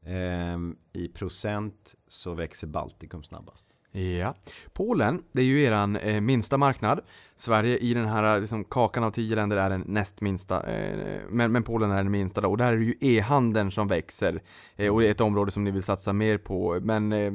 [0.06, 0.78] Mm.
[0.94, 3.68] Eh, I procent så växer Baltikum snabbast.
[3.92, 4.36] Ja.
[4.74, 7.02] Polen, det är ju eran eh, minsta marknad.
[7.36, 10.64] Sverige i den här liksom, kakan av tio länder är den näst minsta.
[10.64, 12.50] Eh, men, men Polen är den minsta då.
[12.50, 14.42] Och där är det ju e-handeln som växer.
[14.76, 16.80] Eh, och det är ett område som ni vill satsa mer på.
[16.82, 17.34] Men eh,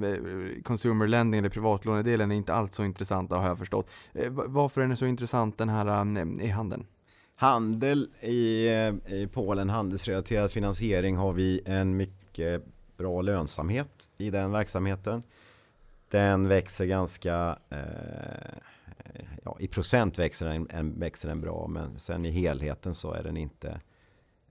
[0.63, 3.91] consumer lending, eller privatlånedelen, är inte alls så intressant har jag förstått.
[4.13, 6.87] Eh, varför är den så intressant den här eh, e-handeln?
[7.37, 12.65] Handel i, eh, i Polen, handelsrelaterad finansiering har vi en mycket
[12.97, 15.23] bra lönsamhet i den verksamheten.
[16.11, 18.59] Den växer ganska, eh,
[19.43, 23.23] ja i procent växer den, en, växer den bra men sen i helheten så är
[23.23, 23.81] den inte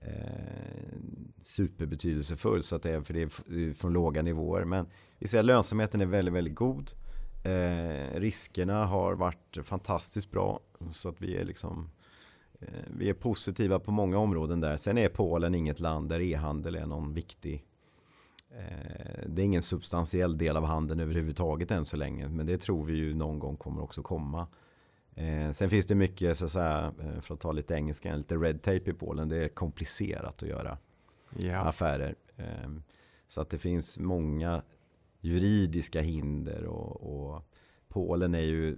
[0.00, 0.98] eh,
[1.42, 4.64] superbetydelsefull så att det är, för det är från låga nivåer.
[4.64, 4.86] Men
[5.18, 6.92] vi ser att lönsamheten är väldigt, väldigt god.
[7.44, 10.60] Eh, riskerna har varit fantastiskt bra
[10.92, 11.90] så att vi är liksom
[12.60, 14.76] eh, vi är positiva på många områden där.
[14.76, 17.75] Sen är Polen inget land där e-handel är någon viktig Eh,
[19.26, 22.28] det är ingen substantiell del av handeln överhuvudtaget än så länge.
[22.28, 24.46] Men det tror vi ju någon gång kommer också komma.
[25.14, 28.36] Eh, sen finns det mycket, så att säga, eh, för att ta lite engelska, lite
[28.36, 29.28] red tape i Polen.
[29.28, 30.78] Det är komplicerat att göra
[31.38, 31.56] Ja.
[31.58, 32.14] affärer.
[32.36, 32.70] Eh,
[33.26, 34.62] så att det finns många
[35.20, 37.02] juridiska hinder och,
[37.32, 37.42] och
[37.88, 38.76] Polen är ju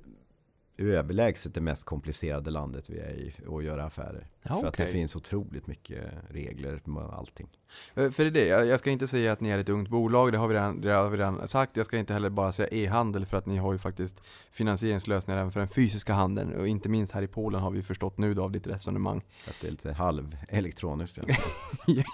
[0.78, 4.26] överlägset det mest komplicerade landet vi är i att göra affärer.
[4.42, 7.48] Ja, för att det finns otroligt mycket regler med allting.
[7.94, 10.32] Eh, För det är det, jag ska inte säga att ni är ett ungt bolag,
[10.32, 11.76] det har vi redan, det har vi redan sagt.
[11.76, 15.52] Jag ska inte heller bara säga e-handel för att ni har ju faktiskt finansieringslösningar även
[15.52, 16.52] för den fysiska handeln.
[16.54, 19.22] Och inte minst här i Polen har vi förstått nu då av ditt resonemang.
[19.48, 21.18] Att det är lite halvelektroniskt.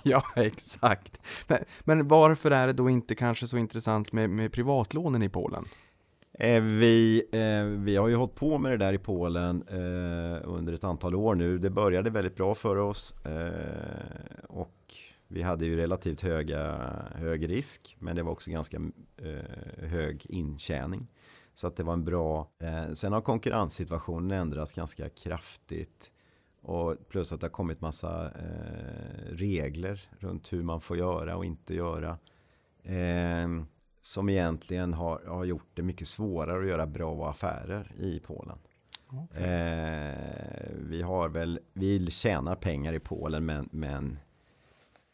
[0.05, 1.19] ja, exakt.
[1.49, 5.65] Men, men varför är det då inte kanske så intressant med, med privatlånen i Polen?
[6.39, 10.73] Eh, vi, eh, vi har ju hållit på med det där i Polen eh, under
[10.73, 11.59] ett antal år nu.
[11.59, 13.15] Det började väldigt bra för oss
[14.49, 14.95] och
[15.29, 16.77] vi hade ju relativt höga,
[17.15, 18.81] hög risk men det var också ganska
[19.77, 21.07] hög intjäning.
[21.55, 22.49] Så att det var en bra...
[22.95, 26.11] Sen har konkurrenssituationen ändrats ganska kraftigt.
[26.63, 28.31] Och plus att det har kommit massa
[29.31, 32.19] regler runt hur man får göra och inte göra.
[34.05, 38.59] Som egentligen har, har gjort det mycket svårare att göra bra affärer i Polen.
[39.35, 44.19] Eh, vi har väl, vi tjänar pengar i Polen men, men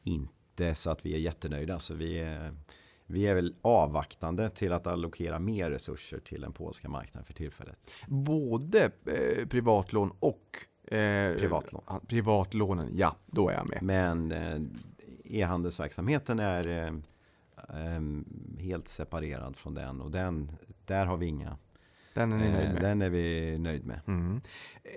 [0.02, 1.78] inte så att vi är jättenöjda.
[1.78, 2.54] Så vi är,
[3.06, 7.92] vi är väl avvaktande till att allokera mer resurser till den polska marknaden för tillfället.
[8.08, 11.82] Både eh, privatlån och eh, Privatlån.
[12.06, 13.82] privatlånen, ja, då är jag med.
[13.82, 14.60] Men eh,
[15.24, 16.92] e-handelsverksamheten är eh,
[18.60, 20.52] helt separerad från den och den,
[20.84, 21.56] där har vi inga.
[22.14, 22.82] Den är ni nöjd Eh, med?
[22.82, 24.00] den är vi nöjd med.
[24.06, 24.36] Mm.
[24.84, 24.90] Eh,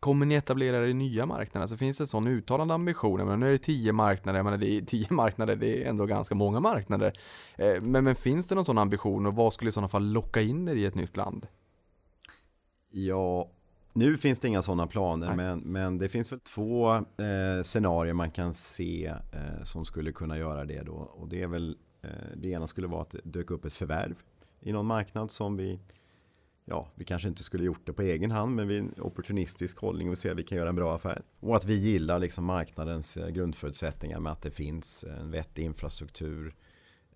[0.00, 1.66] Kommer ni etablera er i nya marknader?
[1.66, 3.18] Så finns det en sån uttalande ambition?
[3.18, 6.06] Menar, nu är det tio marknader, jag menar, det är tio marknader, det är ändå
[6.06, 7.12] ganska många marknader.
[7.56, 10.40] Eh, Men, men finns det någon sån ambition och vad skulle i sådana fall locka
[10.40, 11.46] in er i ett nytt land?
[12.90, 13.50] Ja,
[13.92, 15.36] nu finns det inga sådana planer, Nej.
[15.36, 20.38] men, men det finns väl två eh, scenarier man kan se eh, som skulle kunna
[20.38, 20.92] göra det då.
[20.92, 24.14] Och det är väl, eh, det ena skulle vara att det dök upp ett förvärv
[24.60, 25.80] i någon marknad som vi,
[26.64, 30.10] ja, vi kanske inte skulle gjort det på egen hand, men vi en opportunistisk hållning
[30.10, 31.22] och se att vi kan göra en bra affär.
[31.40, 36.54] Och att vi gillar liksom marknadens eh, grundförutsättningar med att det finns en vettig infrastruktur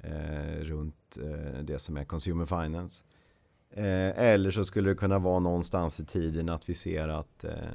[0.01, 3.05] eh, runt eh, det som är consumer finance.
[3.77, 7.71] Eh, eller så skulle det kunna vara någonstans i tiden att vi ser att, eh,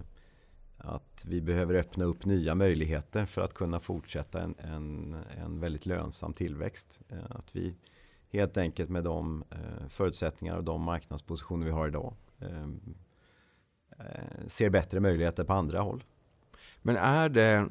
[0.78, 5.86] att vi behöver öppna upp nya möjligheter för att kunna fortsätta en, en, en väldigt
[5.86, 7.02] lönsam tillväxt.
[7.10, 7.76] Eh, att vi
[8.30, 12.64] helt enkelt med de eh, förutsättningar och de marknadspositioner vi har idag eh,
[14.00, 16.04] eh, ser bättre möjligheter på andra håll.
[16.82, 17.68] Men är det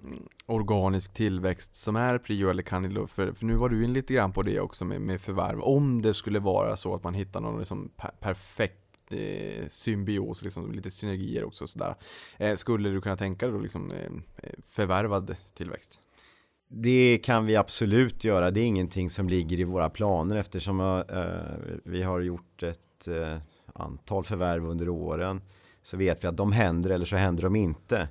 [0.46, 3.06] organisk tillväxt som är prio eller kan det?
[3.06, 5.60] för, för nu var du in lite grann på det också med, med förvärv.
[5.60, 10.72] Om det skulle vara så att man hittar någon liksom per, perfekt eh, symbios, liksom,
[10.72, 11.94] lite synergier också och sådär.
[12.38, 16.00] Eh, skulle du kunna tänka dig då liksom eh, eh, förvärvad tillväxt?
[16.68, 18.50] Det kan vi absolut göra.
[18.50, 23.38] Det är ingenting som ligger i våra planer eftersom eh, vi har gjort ett eh,
[23.74, 25.40] antal förvärv under åren.
[25.82, 28.08] Så vet vi att de händer eller så händer de inte.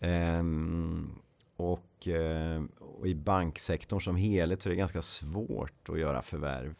[0.00, 1.18] Ehm,
[1.56, 6.74] och, eh, och i banksektorn som helhet så är det ganska svårt att göra förvärv.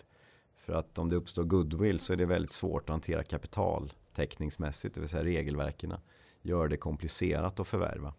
[0.56, 4.94] För att om det uppstår goodwill så är det väldigt svårt att hantera kapital täckningsmässigt,
[4.94, 5.94] det vill säga regelverken
[6.42, 8.14] gör det komplicerat att förvärva.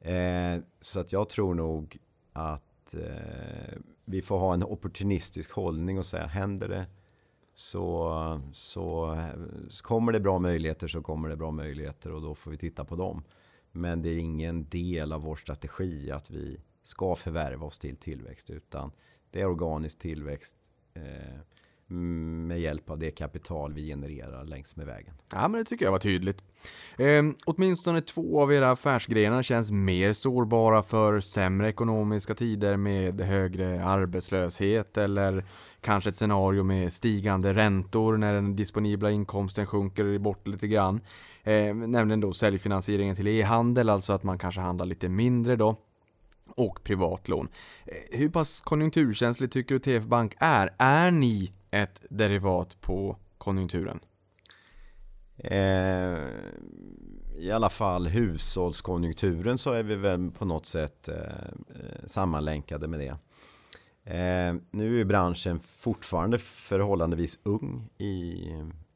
[0.00, 1.98] Eh, så att jag tror nog
[2.32, 6.86] att eh, vi får ha en opportunistisk hållning och säga händer det
[7.54, 9.16] så, så,
[9.68, 12.84] så kommer det bra möjligheter så kommer det bra möjligheter och då får vi titta
[12.84, 13.22] på dem.
[13.72, 18.50] Men det är ingen del av vår strategi att vi ska förvärva oss till tillväxt
[18.50, 18.92] utan
[19.30, 20.56] det är organisk tillväxt
[20.94, 21.40] eh,
[21.86, 25.14] med hjälp av det kapital vi genererar längs med vägen.
[25.32, 26.38] Ja, men det tycker jag var tydligt.
[26.96, 33.84] Eh, åtminstone två av era affärsgrenar känns mer sårbara för sämre ekonomiska tider med högre
[33.84, 35.44] arbetslöshet eller
[35.84, 41.00] kanske ett scenario med stigande räntor när den disponibla inkomsten sjunker bort lite grann.
[41.42, 45.76] Eh, nämligen då säljfinansieringen till e-handel, alltså att man kanske handlar lite mindre då.
[46.56, 47.48] Och privatlån.
[47.84, 50.74] Eh, hur pass konjunkturkänslig tycker du TF Bank är?
[50.78, 54.00] Är ni ett derivat på konjunkturen?
[55.36, 56.28] Eh,
[57.38, 63.00] I alla fall hushållskonjunkturen så är vi väl på något sätt eh, eh, sammanlänkade med
[63.00, 63.16] det.
[64.04, 68.12] Eh, nu är branschen fortfarande förhållandevis ung i,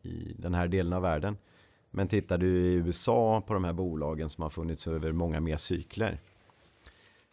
[0.03, 1.37] i den här delen av världen.
[1.91, 5.57] Men tittar du i USA på de här bolagen som har funnits över många mer
[5.57, 6.21] cykler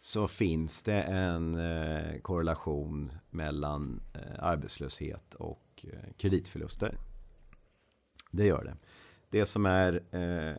[0.06, 6.98] så finns det en eh, korrelation mellan eh, arbetslöshet och eh, kreditförluster.
[8.30, 8.76] Det gör det.
[9.30, 10.56] Det som är eh,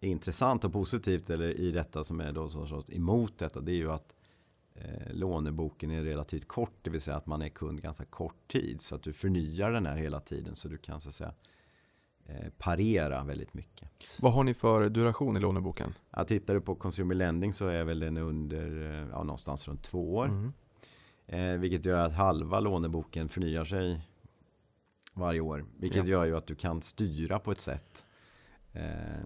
[0.00, 3.76] intressant och positivt eller i detta som är då så, så emot detta det är
[3.76, 4.14] ju att
[4.76, 8.80] eh, låneboken är relativt kort, det vill säga att man är kund ganska kort tid
[8.80, 11.34] så att du förnyar den här hela tiden så du kan så att säga
[12.26, 13.88] eh, parera väldigt mycket.
[14.20, 15.94] Vad har ni för duration i låneboken?
[16.10, 19.82] Ja, tittar du på Consumer Lending så är väl den under eh, ja, någonstans runt
[19.82, 20.26] två år.
[20.26, 20.52] Mm.
[21.26, 24.00] Eh, vilket gör att halva låneboken förnyar sig
[25.14, 25.64] varje år.
[25.76, 26.10] Vilket Ja.
[26.12, 28.04] gör ju att du kan styra på ett sätt
[28.72, 29.20] eh,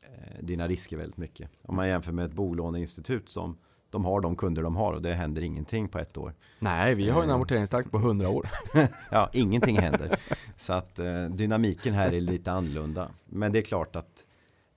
[0.00, 1.50] eh, dina risker väldigt mycket.
[1.62, 3.58] Om man jämför med ett bolåneinstitut som
[3.92, 6.34] de har de kunder de har och det händer ingenting på ett år.
[6.58, 7.34] Nej, vi har en Eh.
[7.34, 8.48] amorteringstakt på 100 år.
[9.10, 10.18] Ja, ingenting händer.
[10.56, 13.10] Så att eh, dynamiken här är lite annorlunda.
[13.24, 14.24] Men det är klart att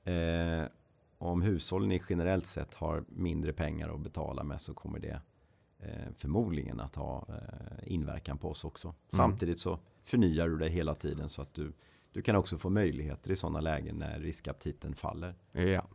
[0.04, 0.64] eh,
[1.18, 5.20] om hushållen generellt sett har mindre pengar att betala med så kommer det
[5.80, 8.94] eh, förmodligen att ha eh, inverkan på oss också.
[9.12, 11.74] Samtidigt så förnyar du dig hela tiden så att du,
[12.16, 15.34] du kan också få möjligheter i sådana lägen när riskaptiten faller.
[15.52, 15.88] Ja.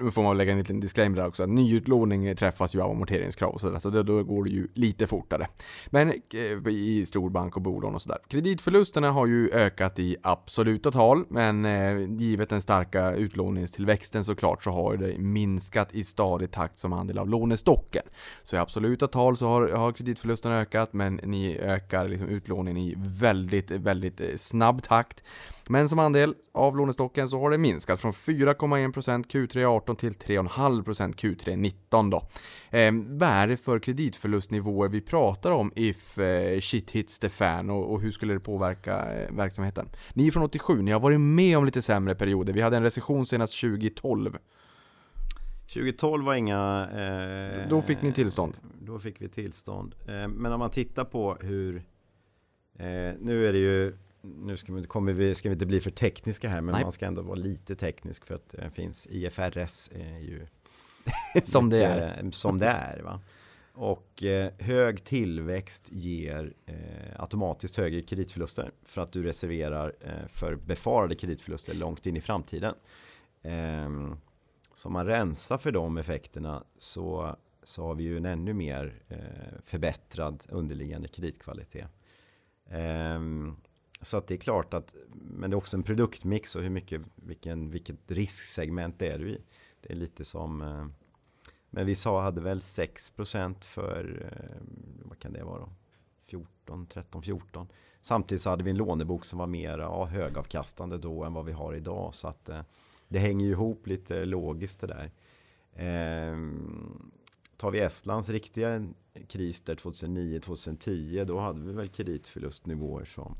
[0.00, 1.46] Nu får man lägga en liten disclaimer där också.
[1.46, 5.48] Nyutlåning träffas ju av amorteringskrav och sådär, så då, då går det ju lite fortare.
[5.90, 8.18] Men eh, i storbank och bolån och sådär.
[8.28, 14.70] Kreditförlusterna har ju ökat i absoluta tal, men eh, givet den starka utlåningstillväxten såklart så
[14.70, 18.02] har det minskat i stadig takt som andel av lånestocken.
[18.42, 22.94] Så i absoluta tal så har, har kreditförlusterna ökat, men ni ökar liksom utlåningen i
[22.96, 25.24] väldigt, väldigt eh, snabb takt.
[25.68, 31.14] Men som andel av lånestocken så har det minskat från 4,1% Q3 18 till 3,5%
[31.14, 32.22] Q3 19 då.
[32.70, 37.70] Eh, vad är det för kreditförlustnivåer vi pratar om if eh, shit hits the fan
[37.70, 39.88] och, och hur skulle det påverka eh, verksamheten?
[40.14, 42.52] Ni är från 87, ni har varit med om lite sämre perioder.
[42.52, 44.36] Vi hade en recession senast 2012.
[45.72, 46.88] 2012 var inga...
[46.90, 48.56] Eh, Då fick ni tillstånd.
[48.80, 49.94] Då fick vi tillstånd.
[50.08, 51.76] Eh, men om man tittar på hur...
[52.78, 53.96] Eh, nu är det ju...
[54.22, 56.82] Nu ska vi, kommer vi, ska vi inte bli för tekniska här, men Nej.
[56.82, 60.46] man ska ändå vara lite teknisk för att det finns IFRS är ju
[61.42, 62.24] som det är.
[62.24, 63.00] eh, Som det är.
[63.02, 63.20] Va?
[63.74, 66.76] Och eh, hög tillväxt ger eh,
[67.20, 72.74] automatiskt högre kreditförluster för att du reserverar eh, för befarade kreditförluster långt in i framtiden.
[73.42, 74.16] Ehm,
[74.74, 79.02] så om man rensar för de effekterna så, så har vi ju en ännu mer
[79.08, 79.18] eh,
[79.64, 81.88] förbättrad underliggande kreditkvalitet.
[84.02, 87.02] Så att det är klart att, men det är också en produktmix och hur mycket,
[87.14, 89.40] vilken, vilket risksegment är du i.
[89.80, 90.86] Det är lite som, eh,
[91.70, 94.62] men vi sa hade väl 6% för, eh,
[95.04, 95.68] vad kan det vara då?
[96.26, 97.66] 14, 13, 14.
[98.00, 101.52] Samtidigt så hade vi en lånebok som var mer ja, högavkastande då än vad vi
[101.52, 102.14] har idag.
[102.14, 102.62] Så att eh,
[103.08, 105.10] det hänger ju ihop lite logiskt det där.
[105.74, 107.12] Ehm,
[107.56, 108.86] tar vi Estlands riktiga
[109.28, 113.34] kris där 2009-2010 då hade vi väl kreditförlustnivåer som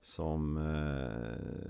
[0.00, 1.68] som eh,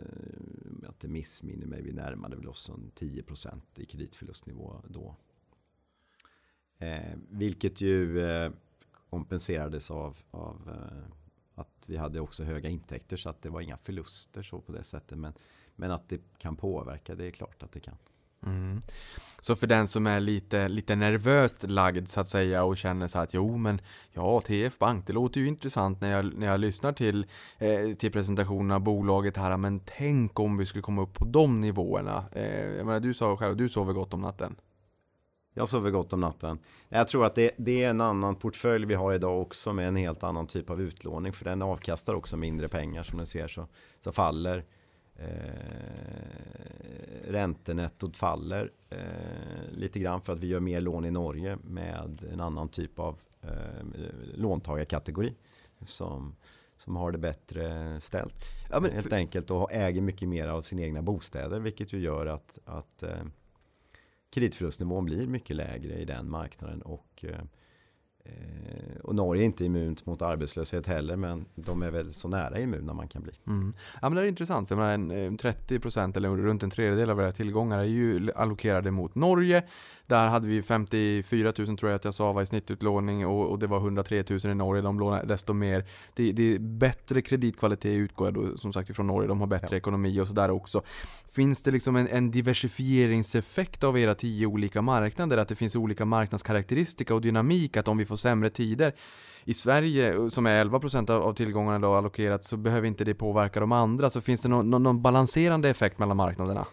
[0.70, 5.16] om jag inte missminner mig, vi närmade väl oss en 10% i kreditförlustnivå då.
[6.78, 8.52] Eh, vilket ju eh,
[9.10, 11.14] kompenserades av, av eh,
[11.54, 14.84] att vi hade också höga intäkter så att det var inga förluster så på det
[14.84, 15.18] sättet.
[15.18, 15.32] Men,
[15.76, 17.96] men att det kan påverka, det är klart att det kan.
[18.46, 18.80] Mm.
[19.40, 23.18] Så för den som är lite, lite nervöst lagd så att säga och känner så
[23.18, 23.80] att jo men
[24.12, 27.26] ja TF Bank det låter ju intressant när jag, när jag lyssnar till,
[27.58, 31.60] eh, till presentationen av bolaget här men tänk om vi skulle komma upp på de
[31.60, 32.24] nivåerna.
[32.32, 34.56] Eh, jag menar du sa själv, du sover gott om natten.
[35.54, 36.58] Jag sover gott om natten.
[36.88, 39.96] Jag tror att det, det är en annan portfölj vi har idag också med en
[39.96, 41.32] helt annan typ av utlåning.
[41.32, 43.66] För den avkastar också mindre pengar som ni ser så,
[44.00, 44.64] så faller
[45.18, 45.26] eh,
[47.28, 48.98] räntenettot faller eh,
[49.72, 53.18] lite grann för att vi gör mer lån i Norge med en annan typ av
[53.42, 53.50] eh,
[54.34, 55.34] låntagarkategori
[55.84, 56.36] som,
[56.76, 58.44] som har det bättre ställt.
[58.70, 61.98] Ja, men Helt för- enkelt och äger mycket mer av sina egna bostäder vilket ju
[62.00, 63.22] gör att, att eh,
[64.30, 67.40] kreditförlustnivån blir mycket lägre i den marknaden och eh,
[68.28, 72.60] Eh, och Norge är inte immunt mot arbetslöshet heller men de är väl så nära
[72.60, 73.32] immuna man kan bli.
[73.46, 73.72] Mm.
[74.02, 77.78] Ja men det är intressant för 30% eh, eller runt en tredjedel av våra tillgångar
[77.78, 79.62] är ju allokerade mot Norge.
[80.08, 83.58] Där hade vi 54 000 tror jag att jag sa var i snittutlåning och, och
[83.58, 84.82] det var 103 000 i Norge.
[84.82, 85.84] De lånar desto mer.
[86.14, 89.28] Det, det är bättre kreditkvalitet utgår jag då som sagt ifrån Norge.
[89.28, 89.76] De har bättre Ja.
[89.76, 90.82] ekonomi och sådär också.
[91.30, 95.36] Finns det liksom en, en diversifieringseffekt av era tio olika marknader?
[95.38, 97.76] Att det finns olika marknadskaraktäristika och dynamik?
[97.76, 98.94] Att om vi får sämre tider
[99.44, 103.60] i Sverige, som är 11% av, av tillgångarna då allokerat, så behöver inte det påverka
[103.60, 104.10] de andra.
[104.10, 106.66] Så finns det någon, någon, någon balanserande effekt mellan marknaderna?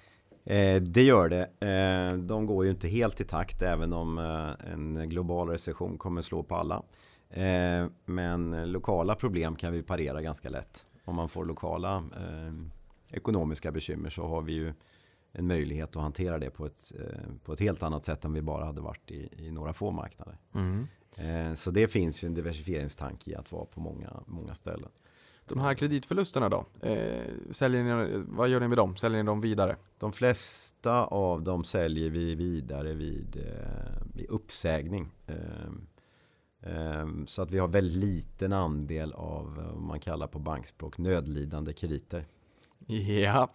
[0.46, 1.68] Eh, det gör det.
[1.68, 6.22] Eh, de går ju inte helt i takt även om eh, en global recession kommer
[6.22, 6.84] slå på alla.
[8.06, 10.86] Men lokala problem kan vi parera ganska lätt.
[11.06, 12.04] Om man får lokala
[13.10, 14.74] ekonomiska bekymmer så har vi ju
[15.32, 16.92] en möjlighet att hantera det på ett,
[17.44, 20.38] på ett helt annat sätt än vi bara hade varit i, i några få marknader.
[20.56, 21.56] Mm.
[21.56, 24.90] Så det finns ju en diversifieringstanke i att vara på många, många ställen.
[25.48, 26.66] De här kreditförlusterna då?
[26.82, 28.96] Eh, säljer ni, vad gör ni med dem?
[28.96, 29.76] Säljer ni dem vidare?
[30.00, 35.12] De flesta av dem säljer vi vidare vid, eh, vid uppsägning.
[35.28, 35.88] Ehm,
[36.62, 41.74] ehm, så att vi har väldigt liten andel av vad man kallar på bankspråk nödlidande
[41.74, 42.26] krediter.
[42.88, 43.52] Ja,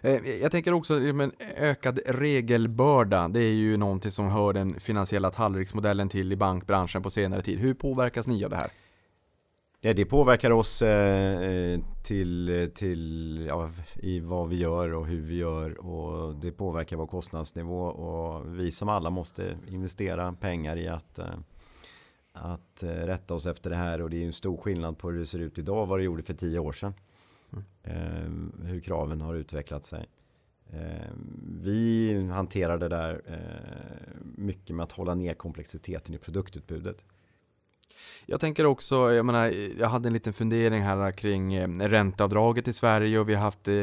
[0.00, 3.28] Eh, jag tänker också men ökad regelbörda.
[3.28, 7.58] Det är ju någonting som hör den finansiella tallriksmodellen till i bankbranschen på senare tid.
[7.58, 8.70] Hur påverkas ni av det här?
[9.84, 15.20] Det, det påverkar oss eh, eh, till, till ja, i vad vi gör och hur
[15.20, 20.88] vi gör och det påverkar vår kostnadsnivå och vi som alla måste investera pengar i
[20.88, 21.34] att, eh,
[22.32, 25.10] att eh, rätta oss efter det här och det är ju en stor skillnad på
[25.10, 26.94] hur det ser ut idag och vad det gjorde för tio år sedan.
[27.82, 28.52] Mm.
[28.64, 30.06] hur kraven har utvecklat sig.
[30.70, 31.12] Eh,
[31.62, 33.22] vi hanterar det där
[34.36, 37.04] mycket med att hålla ner komplexiteten i produktutbudet.
[38.26, 42.72] Jag tänker också, jag menar, jag hade en liten fundering här kring eh, ränteavdraget i
[42.72, 43.74] Sverige och vi har haft, eh,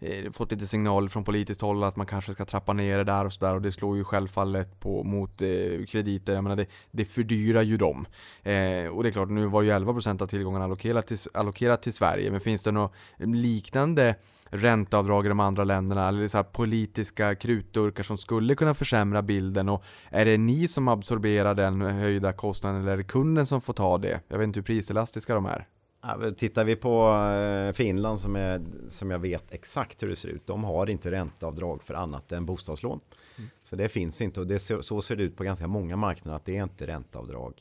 [0.00, 3.24] eh fått lite signaler från politiskt håll att man kanske ska trappa ner det där
[3.24, 7.04] och sådär och det slår ju självfallet på, mot eh, krediter, jag menar det, det
[7.04, 8.06] fördyrar ju dem.
[8.42, 11.92] Eh, och det är klart, nu var ju 11% av tillgångarna allokerat till, allokerat till
[11.92, 14.14] Sverige, men finns det något liknande
[14.50, 19.84] ränteavdrag i de andra länderna eller så politiska krutdurkar som skulle kunna försämra bilden och
[20.10, 23.98] är det ni som absorberar den höjda kostnaden eller är det kunden som får ta
[23.98, 24.20] det?
[24.28, 25.68] Jag vet inte hur priselastiska de är.
[26.02, 30.28] Ja, tittar vi på eh, Finland som, är, som jag vet exakt hur det ser
[30.28, 30.46] ut.
[30.46, 33.00] De har inte ränteavdrag för annat än bostadslån.
[33.38, 33.50] Mm.
[33.62, 36.44] Så det finns inte och det, så ser det ut på ganska många marknader att
[36.44, 37.54] det är inte ränteavdrag.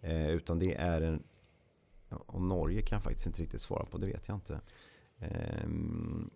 [0.00, 1.22] Eh, utan det är en
[2.26, 4.60] och Norge kan jag faktiskt inte riktigt svara på, det vet jag inte.
[5.22, 6.28] Ehm,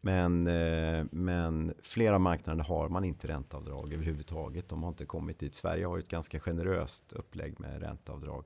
[0.00, 4.68] men, eh, men flera marknader har man inte ränteavdrag överhuvudtaget.
[4.68, 5.54] De har inte kommit dit.
[5.54, 8.44] Sverige har ett ganska generöst upplägg med ränteavdrag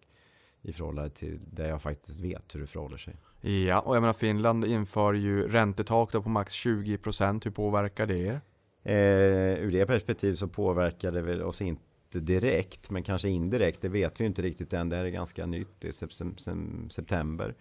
[0.63, 3.17] i förhållande till det jag faktiskt vet hur det förhåller sig.
[3.41, 7.45] Ja, och jag menar Finland inför ju räntetak på max 20%.
[7.45, 8.41] Hur påverkar det er?
[8.83, 13.83] Eh, ur det perspektiv så påverkar det väl oss inte direkt, men kanske indirekt.
[13.83, 14.89] Det vet vi inte riktigt än.
[14.89, 15.75] Det är ganska nytt.
[15.79, 17.55] Det är september.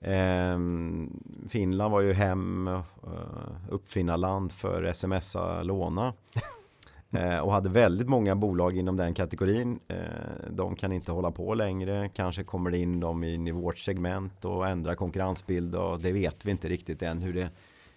[0.00, 0.58] Eh,
[1.48, 2.82] Finland var ju hem, uh,
[3.68, 6.14] uppfinnarland för smsa låna.
[7.10, 9.80] eh, och hade väldigt många bolag inom den kategorin.
[9.88, 9.96] Eh,
[10.50, 12.08] de kan inte hålla på längre.
[12.14, 15.74] Kanske kommer det in dem i vårt segment och ändrar konkurrensbild.
[15.74, 17.50] Och det vet vi inte riktigt än hur det,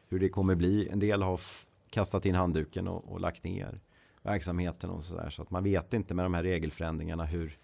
[0.10, 0.90] hur det kommer bli.
[0.92, 1.42] En del har
[1.90, 3.80] kastat in handduken och, och lagt ner
[4.22, 5.30] verksamheten och sådär.
[5.30, 7.58] Så att man vet inte med de här regelförändringarna hur,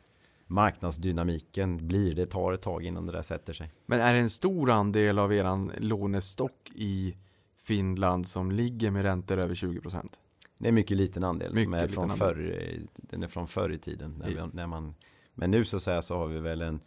[0.47, 2.15] marknadsdynamiken blir.
[2.15, 3.71] Det tar ett tag innan det där sätter sig.
[3.85, 7.15] Men är det en stor andel av eran lånestock i
[7.57, 10.19] Finland som ligger med räntor över 20 procent?
[10.57, 13.71] Det är en mycket liten andel mycket som är från, förr, den är från förr
[13.71, 14.15] i tiden.
[14.19, 14.95] När vi, när man,
[15.33, 16.79] men nu så, säga, så har vi väl en,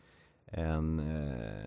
[0.46, 1.64] en, eh,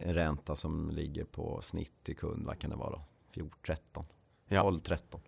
[0.00, 3.00] en ränta som ligger på snitt till kund, vad kan det vara?
[3.30, 4.04] 14, 13,
[4.48, 4.62] ja.
[4.62, 5.20] 12, 13.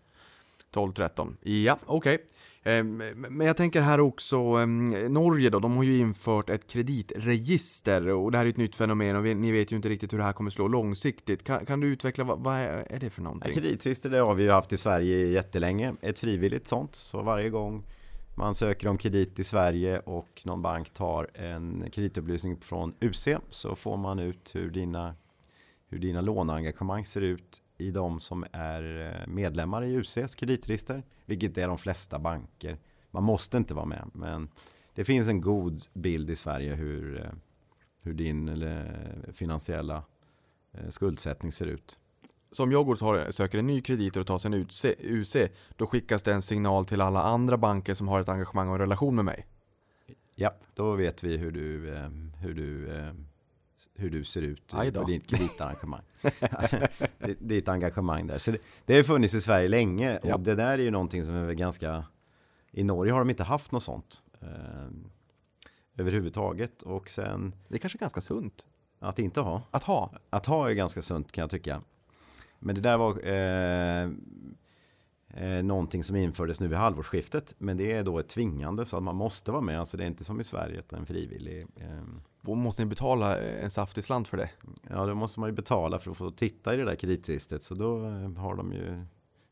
[0.74, 1.36] 12-13.
[1.42, 2.14] Ja, okej.
[2.14, 2.26] Okay.
[2.62, 8.08] Ehm, men jag tänker här också, ehm, Norge då, de har ju infört ett kreditregister
[8.08, 10.24] och det här är ett nytt fenomen och ni vet ju inte riktigt hur det
[10.24, 11.44] här kommer slå långsiktigt.
[11.44, 13.52] Kan, kan du utveckla, vad, vad, är det för någonting?
[13.52, 16.94] Kreditregister det har vi ju haft i Sverige jättelänge, ett frivilligt sånt.
[16.94, 17.84] Så varje gång
[18.34, 23.74] man söker om kredit i Sverige och någon bank tar en kreditupplysning från UC så
[23.74, 25.14] får man ut hur dina,
[25.88, 31.58] hur dina låneengagemang ser ut i de som är eh, medlemmar i UCs kreditregister, vilket
[31.58, 32.78] är de flesta banker.
[33.10, 34.48] Man måste inte vara med, men
[34.94, 37.30] det finns en god bild i Sverige hur, eh,
[38.02, 40.02] hur din eller, finansiella
[40.72, 41.98] eh, skuldsättning ser ut.
[42.52, 44.66] Så om jag går och tar, söker en ny kredit och tar sig en
[44.98, 45.36] UC,
[45.76, 48.80] då skickas det en signal till alla andra banker som har ett engagemang och en
[48.80, 49.46] relation med mig?
[50.34, 51.92] Ja, då vet vi hur du,
[52.40, 52.88] hur du
[53.94, 56.02] hur du ser ut på ditt kreditarrangemang.
[57.38, 58.38] ditt engagemang där.
[58.38, 60.36] Så det, det har funnits i Sverige länge och ja.
[60.36, 62.04] det där är ju någonting som är ganska
[62.72, 64.90] i Norge har de inte haft något sånt eh,
[65.96, 67.54] överhuvudtaget och sen.
[67.68, 68.66] Det är kanske ganska sunt.
[68.98, 69.62] Att inte ha.
[69.70, 70.12] Att ha.
[70.30, 71.82] Att ha är ganska sunt kan jag tycka.
[72.58, 74.10] Men det där var eh,
[75.28, 77.54] eh, någonting som infördes nu vid halvårsskiftet.
[77.58, 79.78] Men det är då ett tvingande så att man måste vara med.
[79.78, 81.66] Alltså det är inte som i Sverige utan en frivillig.
[81.76, 82.04] Eh.
[82.42, 84.50] Måste ni betala en saftig slant för det?
[84.90, 87.62] Ja, då måste man ju betala för att få titta i det där kreditregistret.
[87.62, 89.04] Så då eh, har de ju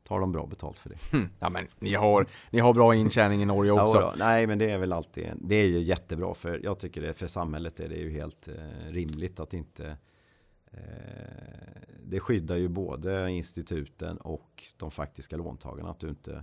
[0.04, 0.96] tar de bra betalt för det.
[1.12, 1.28] Hmm.
[1.38, 4.00] Ja, men ni har, ni har bra intjäning i Norge också.
[4.00, 7.14] Ja, nej, men det är väl alltid, det är ju jättebra för jag tycker det
[7.14, 9.96] för samhället är det ju helt eh, rimligt att inte
[10.70, 10.80] eh,
[12.04, 16.42] det skyddar ju både instituten och de faktiska låntagarna att du inte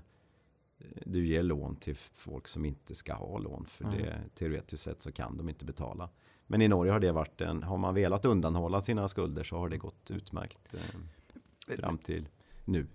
[1.05, 3.97] du ger lån till folk som inte ska ha lån för Mm.
[3.97, 6.09] det teoretiskt sett så kan de inte betala.
[6.47, 9.69] Men i Norge har det varit en, har man velat undanhålla sina skulder så har
[9.69, 12.27] det gått utmärkt eh, fram till
[12.65, 12.87] nu.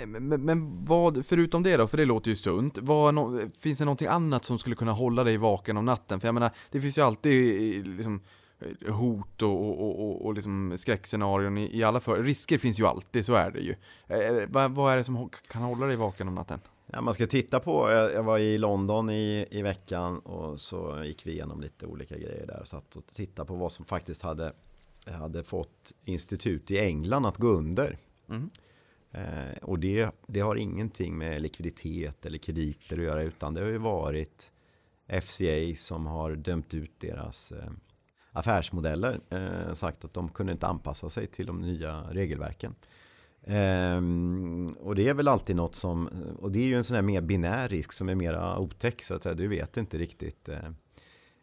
[0.00, 3.40] Eh, men, men- men vad, förutom det då, för det låter ju sunt, vad, no,
[3.60, 6.20] finns det någonting annat som skulle kunna hålla dig vaken om natten?
[6.20, 8.20] För jag menar, det finns ju alltid eh, liksom
[8.58, 12.86] eh, hot och, och, och, och, liksom skräckscenarion i, i alla för Risker finns ju
[12.86, 13.74] alltid, så är det ju.
[14.08, 16.60] Eh, vad, vad är det som kan hålla dig vaken om natten?
[16.92, 21.26] Ja, man ska titta på, jag, var i London i, i veckan och så gick
[21.26, 22.64] vi igenom lite olika grejer där.
[22.64, 24.52] Satt och tittade på vad som faktiskt hade,
[25.06, 27.98] hade fått institut i England att gå under.
[28.28, 28.50] Mm.
[29.10, 33.68] Eh, och det, det har ingenting med likviditet eller krediter att göra utan det har
[33.68, 34.52] ju varit
[35.22, 37.70] FCA som har dömt ut deras eh,
[38.32, 39.20] affärsmodeller.
[39.30, 42.74] Eh, sagt att de kunde inte anpassa sig till de nya regelverken.
[43.44, 46.08] Um, och det är väl alltid något som,
[46.40, 49.14] och det är ju en sån här mer binär risk som är mera otäck så
[49.14, 49.34] att säga.
[49.34, 50.54] Du vet inte riktigt uh,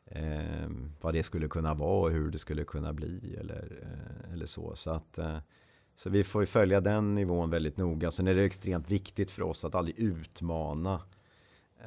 [0.05, 4.33] eh, ehm, vad det skulle kunna vara och hur det skulle kunna bli eller, uh,
[4.33, 4.75] eller så.
[4.75, 5.37] Så att uh,
[5.95, 8.11] så vi får ju följa den nivån väldigt noga.
[8.11, 11.01] Sen är det extremt viktigt för oss att aldrig utmana.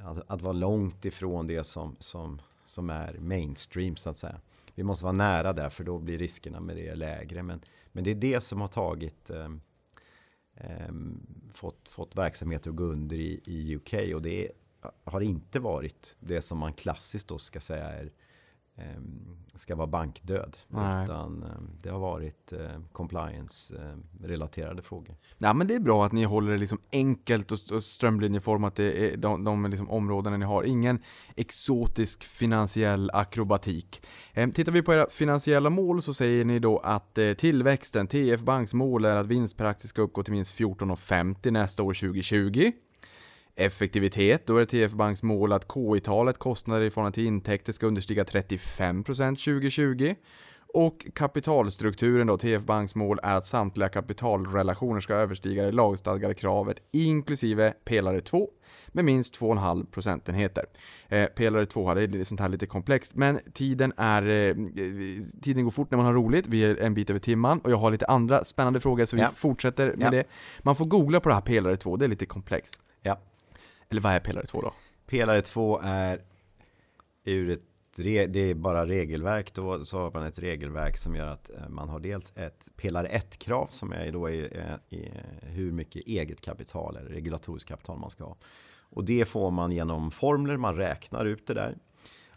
[0.05, 4.41] Att, att vara långt ifrån det som, som, som är mainstream så att säga.
[4.75, 7.43] Vi måste vara nära där för då blir riskerna med det lägre.
[7.43, 7.61] Men,
[7.93, 9.49] men det är det som har tagit eh,
[10.61, 10.95] eh,
[11.53, 14.51] fått, fått verksamheter att gå under i, i UK och det
[15.05, 18.11] har inte varit det som man klassiskt då ska säga är eh,
[19.61, 20.57] ska vara bankdöd.
[20.69, 21.05] Nej.
[21.05, 21.49] Utan eh,
[21.83, 22.59] det har varit eh,
[22.93, 25.17] compliance-relaterade frågor.
[25.39, 29.17] Ja men det är bra att ni håller det liksom enkelt och, strömlinjeformat det är
[29.17, 30.65] de, de liksom områdena ni har.
[30.65, 31.03] Ingen
[31.37, 34.03] exotisk finansiell akrobatik.
[34.55, 38.75] Tittar vi på era finansiella mål så säger ni då att eh, tillväxten, TF Banks
[38.75, 42.73] mål är att vinst per aktie ska uppgå till minst 14,50 nästa år 2020.
[43.67, 47.87] Effektivitet, då är det TF Banks mål att KI-talet, kostnader i förhållande till intäkter, ska
[47.87, 50.15] understiga 35% 2020.
[50.75, 56.77] Och kapitalstrukturen då, TF Banks mål är att samtliga kapitalrelationer ska överstiga det lagstadgade kravet
[56.93, 58.49] inklusive pelare 2
[58.89, 60.65] med minst 2,5 procentenheter.
[61.09, 64.55] Eh, pelare 2 hade det är sånt här lite komplext, men tiden är eh,
[65.43, 66.47] tiden går fort när man har roligt.
[66.47, 69.23] Vi är en bit över timman och jag har lite andra spännande frågor så vi
[69.23, 69.29] Ja.
[69.29, 70.11] fortsätter med Ja.
[70.11, 70.25] det.
[70.63, 72.81] Man får googla på det här pelare 2, det är lite komplext.
[73.03, 73.21] Ja.
[73.91, 74.73] Eller vad är pelare 2 då?
[75.07, 76.23] Pelare 2 är
[77.25, 77.63] ur ett
[77.97, 81.89] det är bara regelverk då så har man ett regelverk som gör att eh, man
[81.89, 84.39] har dels ett pelare 1 krav som är då i,
[84.89, 85.11] i, i
[85.43, 88.37] hur mycket eget kapital eller regulatoriskt kapital man ska ha.
[88.79, 91.77] Och det får man genom formler, man räknar ut det där.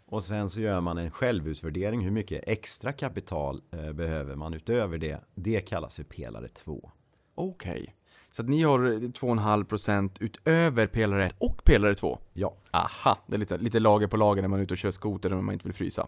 [0.06, 4.98] Och sen så gör man en självutvärdering hur mycket extra kapital eh, behöver man utöver
[4.98, 5.20] det.
[5.34, 6.90] Det kallas för pelare 2.
[7.34, 7.94] Okej.
[8.34, 12.18] Så att ni har 2,5% utöver pelare 1 och pelare 2?
[12.32, 12.54] Ja.
[12.70, 15.32] Aha, det är lite, lite lager på lager när man är ute och kör skoter
[15.32, 16.06] och man inte vill frysa.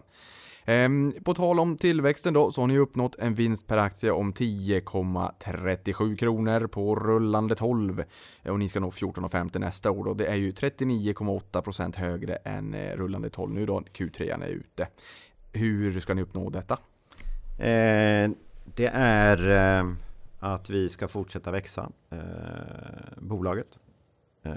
[0.65, 4.33] Ehm, på tal om tillväxten då, så har ni uppnått en vinst per aktie om
[4.33, 8.03] 10,37 kronor på rullande 12.
[8.45, 10.13] Och ni ska nå 14,50 nästa år då.
[10.13, 14.87] Det är ju 39,8% högre än eh, rullande 12 nu då, Q3 är ute.
[15.53, 16.73] Hur ska ni uppnå detta?
[17.57, 18.31] Eh,
[18.75, 19.93] det är eh,
[20.39, 22.19] att vi ska fortsätta växa eh,
[23.17, 23.79] bolaget.
[24.43, 24.53] Eh,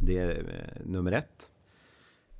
[0.00, 1.50] det är eh, nummer ett.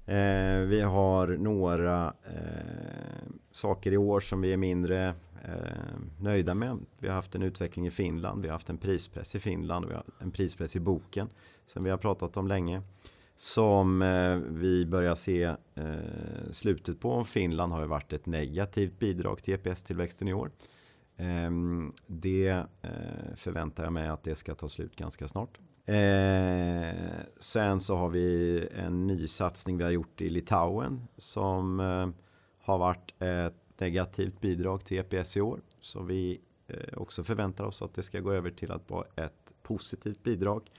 [0.06, 5.14] Eh, vi har några eh, saker i år som vi är mindre
[5.44, 6.78] eh, nöjda med.
[6.98, 8.42] Vi har haft en utveckling i Finland.
[8.42, 9.86] Vi har haft en prispress i Finland.
[9.86, 11.28] Vi har en prispress i boken
[11.66, 12.82] som vi har pratat om länge.
[13.34, 15.42] Som eh, vi börjar se
[15.74, 15.84] eh,
[16.50, 17.24] slutet på.
[17.24, 20.50] Finland har ju varit ett negativt bidrag till EPS-tillväxten i år.
[21.18, 22.48] Ehm, det
[22.82, 25.58] eh, förväntar jag mig att det ska ta slut ganska snart.
[25.84, 26.94] Eh,
[27.40, 32.08] sen så har vi en ny satsning vi har gjort i Litauen som eh,
[32.58, 35.60] har varit ett negativt bidrag till EPS i år.
[35.80, 36.40] Så vi
[36.96, 40.70] också förväntar oss att det ska gå över till att vara ett positivt bidrag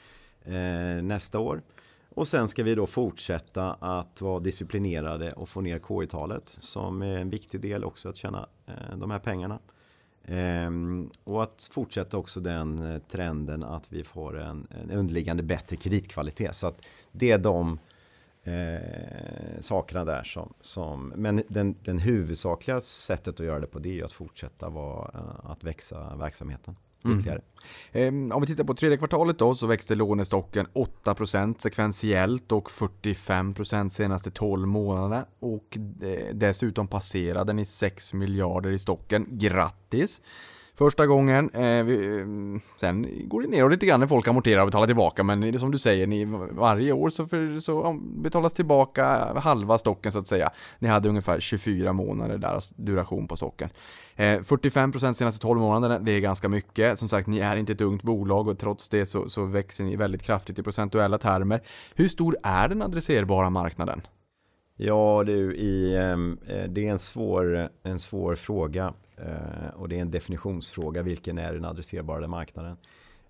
[1.02, 1.62] nästa år.
[2.10, 7.20] Och sen ska vi då fortsätta att vara disciplinerade och få ner KI-talet som är
[7.20, 8.50] en viktig del också att tjäna
[8.96, 9.60] de här pengarna.
[10.32, 15.76] Ehm, och att fortsätta också den eh, trenden att vi får en, en underliggande bättre
[15.76, 16.56] kreditkvalitet.
[16.56, 16.82] Så att
[17.12, 17.80] det är de
[18.44, 23.90] eh, sakerna där som, som men den, den huvudsakliga sättet att göra det på det
[23.90, 27.18] är ju att fortsätta vara, eh, att växa verksamheten Mm.
[27.18, 27.42] ytterligare.
[27.92, 33.90] Ehm, Om vi tittar på tredje kvartalet då så växte lånestocken 8% sekventiellt och 45%
[33.90, 35.26] senaste 12 månaderna.
[35.40, 39.28] Och eh, dessutom passerade ni 6 miljarder i stocken.
[39.30, 40.22] Grattis!
[40.80, 42.26] Första gången, eh, vi,
[42.78, 45.58] sen går det ner lite grann när folk amorterar och betalar tillbaka men det är
[45.58, 50.28] som du säger, ni, varje år så, för, så betalas tillbaka halva stocken så att
[50.28, 50.52] säga.
[50.80, 53.70] Ni hade ungefär 24 månader där duration på stocken.
[54.16, 57.00] Eh, 45% senaste 12 månaderna, det är ganska mycket.
[57.00, 59.96] Som sagt, ni är inte ett ungt bolag och trots det så, så växer ni
[59.96, 61.62] väldigt kraftigt i procentuella termer.
[61.96, 64.02] Hur stor är den adresserbara marknaden?
[64.76, 66.18] Ja du, i, eh,
[66.68, 68.94] det är en svår, en svår fråga.
[69.26, 71.02] Eh, och det är en definitionsfråga.
[71.02, 72.78] Vilken är den adresserbara marknaden?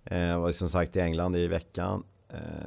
[0.04, 2.04] Eh, och som sagt i England i veckan.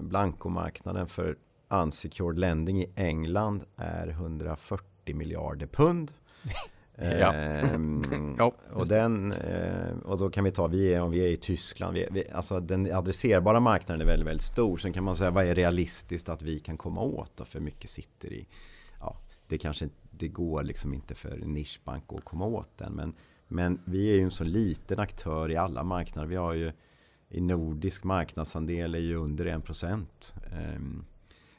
[0.00, 1.36] Blankomarknaden för
[1.68, 6.12] unsecured lending i England är 140 miljarder pund.
[6.96, 7.34] ja.
[7.34, 9.34] Ehm, ja, och, den,
[10.04, 12.60] och då kan vi ta, vi är, om vi är i Tyskland, vi, vi, alltså
[12.60, 14.76] den adresserbara marknaden är väldigt, väldigt stor.
[14.76, 17.36] Sen kan man säga, vad är realistiskt att vi kan komma åt?
[17.36, 17.44] Då?
[17.44, 18.46] För mycket sitter i
[19.52, 19.88] det kanske
[20.22, 22.92] det går liksom inte för en nischbank att komma åt den.
[22.92, 23.14] Men,
[23.48, 26.28] men vi är ju en så liten aktör i alla marknader.
[26.28, 26.72] Vi har ju
[27.28, 30.06] i nordisk marknadsandel är ju under 1%.
[30.52, 31.04] Ehm,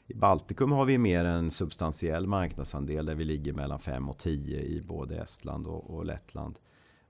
[0.06, 4.60] I Baltikum har vi mer en substantiell marknadsandel där vi ligger mellan 5 och 10
[4.60, 6.58] i både Estland och, och Lettland.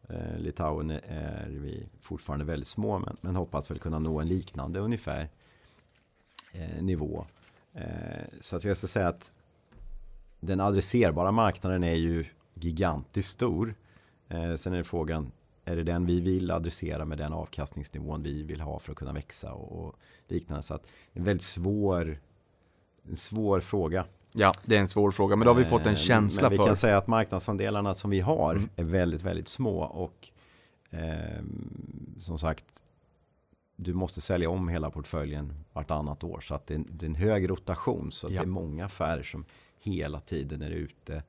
[0.09, 4.81] Ehm, Litauen är vi fortfarande väldigt små men, men hoppas väl kunna nå en liknande
[4.81, 5.29] ungefär
[6.53, 7.27] eh, nivå.
[7.73, 9.33] Eh, så att jag ska säga att
[10.47, 13.75] den adresserbara marknaden är ju gigantiskt stor.
[14.29, 15.33] Eh, sen är frågan,
[15.65, 19.13] är det den vi vill adressera med den avkastningsnivån vi vill ha för att kunna
[19.13, 19.95] växa och, och
[20.29, 20.63] liknande.
[20.63, 22.19] Så att det är en väldigt svår,
[23.09, 24.05] en svår fråga.
[24.33, 26.51] Ja, det är en svår fråga, men då har vi fått en eh, känsla men
[26.51, 26.65] vi för.
[26.65, 28.69] Vi kan säga att marknadsandelarna som vi har mm.
[28.77, 30.29] är väldigt, väldigt små och
[30.91, 31.43] eh,
[32.19, 32.65] som sagt,
[33.77, 37.15] du måste sälja om hela portföljen vartannat år så att det är, det är en
[37.15, 38.31] hög rotation så ja.
[38.31, 39.45] det är många affärer som
[39.85, 41.23] hela tiden är ute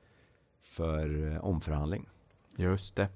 [0.63, 2.09] för eh, omförhandling.
[2.57, 3.07] Just det.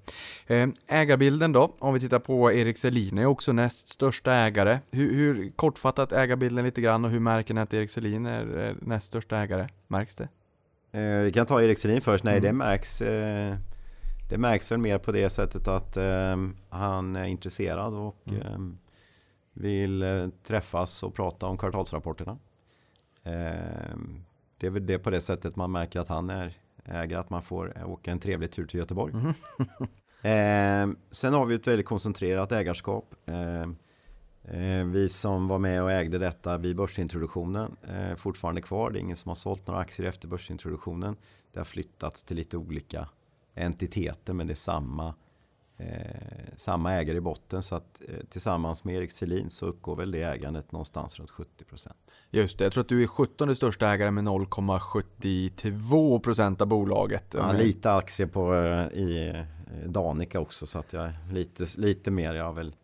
[0.48, 4.80] Eh, ägarbilden då, om vi tittar på Erik Selin är också näst största ägare.
[4.92, 9.06] Hur, hur kortfattat ägarbilden lite grann och hur märker ni att Erik Selin är näst
[9.06, 9.68] största ägare?
[9.88, 10.30] Märks det?
[10.92, 12.24] Eh, vi kan ta Erik Selin först.
[12.24, 12.44] Nej, mm.
[12.44, 13.00] det märks.
[14.30, 15.98] det märks väl mer på det sättet att
[16.70, 18.78] han är intresserad och mm.
[19.54, 22.38] vill träffas och prata om kvartalsrapporterna
[24.60, 26.54] det är väl det på det sättet man märker att han är
[26.86, 29.14] ägare, att man får åka en trevlig tur till Göteborg.
[29.14, 29.34] Mm.
[30.92, 33.16] eh, sen har vi ett väldigt koncentrerat ägarskap.
[33.26, 33.62] Eh,
[34.44, 38.92] eh, vi som var med och ägde detta vid börsintroduktionen är fortfarande kvar.
[38.92, 41.16] Det är ingen som har sålt några aktier efter börsintroduktionen.
[41.52, 43.10] Det har flyttats till lite olika
[43.56, 45.14] entiteter men det är samma
[45.78, 47.64] eh, samma ägare i botten.
[47.64, 51.66] Så att eh, tillsammans med Erik Selin så uppgår väl det ägandet någonstans runt 70
[52.32, 57.36] Just det, jag tror att du är 17 största ägare med 0,72% av bolaget.
[57.38, 59.42] Ja, lite aktier på eh, i eh,
[59.90, 62.76] Danica också så att jag lite, lite mer, jag har väl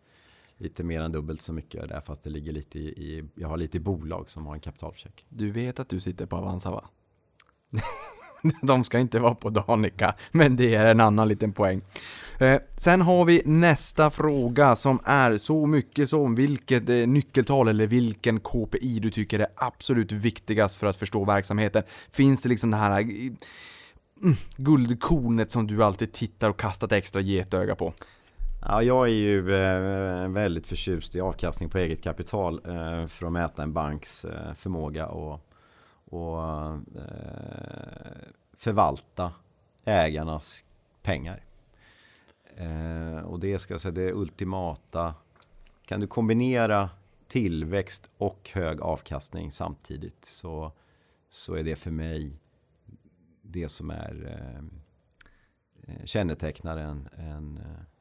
[0.56, 3.56] lite mer än dubbelt så mycket där fast det ligger lite i, i jag har
[3.56, 5.26] lite i bolag som har en kapitalförsäkring.
[5.28, 6.84] Du vet att du sitter på Avanza va?
[8.62, 11.80] De ska inte vara på Danica, men det är en annan liten poäng.
[12.38, 17.86] Eh, sen har vi nästa fråga som är så mycket som vilket eh, nyckeltal eller
[17.86, 21.82] vilken KPI du tycker är absolut viktigast för att förstå verksamheten.
[22.10, 23.06] Finns det liksom det här eh,
[24.22, 27.92] mm, guldkornet som du alltid tittar och kastar ett extra getöga på?
[28.68, 33.32] Ja, jag är ju eh, väldigt förtjust i avkastning på eget kapital eh, för att
[33.32, 35.40] mäta en banks eh, förmåga att
[36.10, 36.42] och
[36.96, 38.16] eh,
[38.52, 39.32] förvalta
[39.84, 40.64] ägarnas
[41.02, 41.44] pengar.
[42.56, 45.14] Eh, och det ska jag säga, det ultimata.
[45.86, 46.90] Kan du kombinera
[47.28, 50.72] tillväxt och hög avkastning samtidigt så,
[51.28, 52.40] så är det för mig
[53.42, 54.38] det som är
[55.86, 57.95] eh, kännetecknar en, en eh,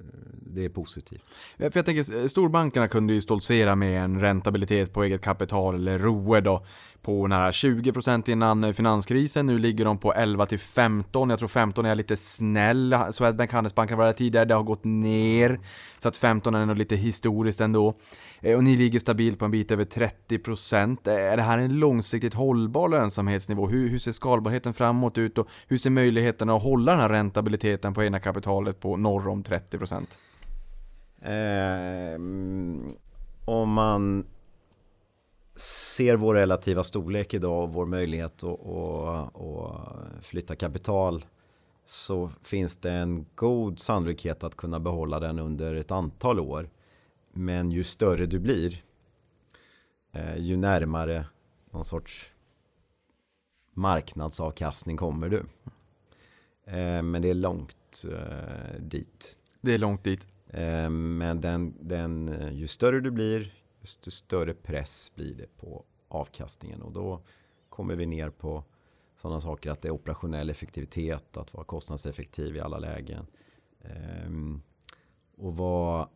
[0.00, 0.04] Eh,
[0.56, 1.22] det är positivt.
[1.56, 5.74] Eh, för jag tänker, eh, storbankerna kunde ju stoltsera med en räntabilitet på eget kapital,
[5.74, 6.64] eller ROE då,
[7.02, 9.46] på nära 20% innan finanskrisen.
[9.46, 11.30] Nu ligger de på 11 till 15.
[11.30, 12.96] Jag tror 15 är lite snäll.
[13.10, 15.60] Swedbank, Handelsbanken var där tidigare, det har gått ner.
[15.98, 17.94] Så att 15 är nog lite historiskt ändå.
[18.56, 21.08] Och ni ligger stabilt på en bit över 30%.
[21.08, 23.68] Är det här en långsiktigt hållbar lönsamhetsnivå?
[23.68, 27.94] Hur, hur ser skalbarheten framåt ut och hur ser möjligheterna att hålla den här räntabiliteten
[27.94, 29.85] på egna kapitalet på norr om 30%?
[31.20, 32.96] Eh, mm,
[33.44, 34.26] om man
[35.54, 41.24] ser vår relativa storlek idag och vår möjlighet att, att, att flytta kapital
[41.84, 46.70] så finns det en god sannolikhet att kunna behålla den under ett antal år.
[47.32, 48.82] Men ju större du blir,
[50.12, 51.26] eh, ju närmare
[51.70, 52.30] någon sorts
[53.72, 55.44] marknadsavkastning kommer du.
[56.64, 59.36] Eh, men det är långt eh, dit.
[59.66, 60.28] Det är långt dit.
[60.48, 65.84] Eh, men den, den, eh, ju större du blir, desto större press blir det på
[66.08, 66.82] avkastningen.
[66.82, 67.20] Och då
[67.68, 68.64] kommer vi ner på
[69.16, 73.26] sådana saker att det är operationell effektivitet, att vara kostnadseffektiv i alla lägen.
[73.82, 74.62] Ehm,
[75.36, 76.08] och vara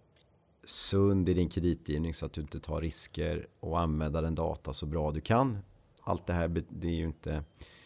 [0.65, 4.87] sund i din kreditgivning så att du inte tar risker och använda den data så
[4.87, 5.59] bra du kan.
[6.03, 7.45] Allt det här, det är ju inte,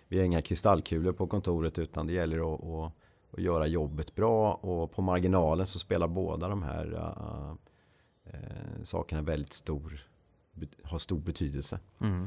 [0.08, 2.92] vi har inga kristallkulor på kontoret utan det gäller att, att,
[3.34, 7.54] och göra jobbet bra och på marginalen så spelar båda de här uh,
[8.34, 10.00] uh, sakerna väldigt stor,
[10.82, 11.78] har stor betydelse.
[12.00, 12.26] Mm.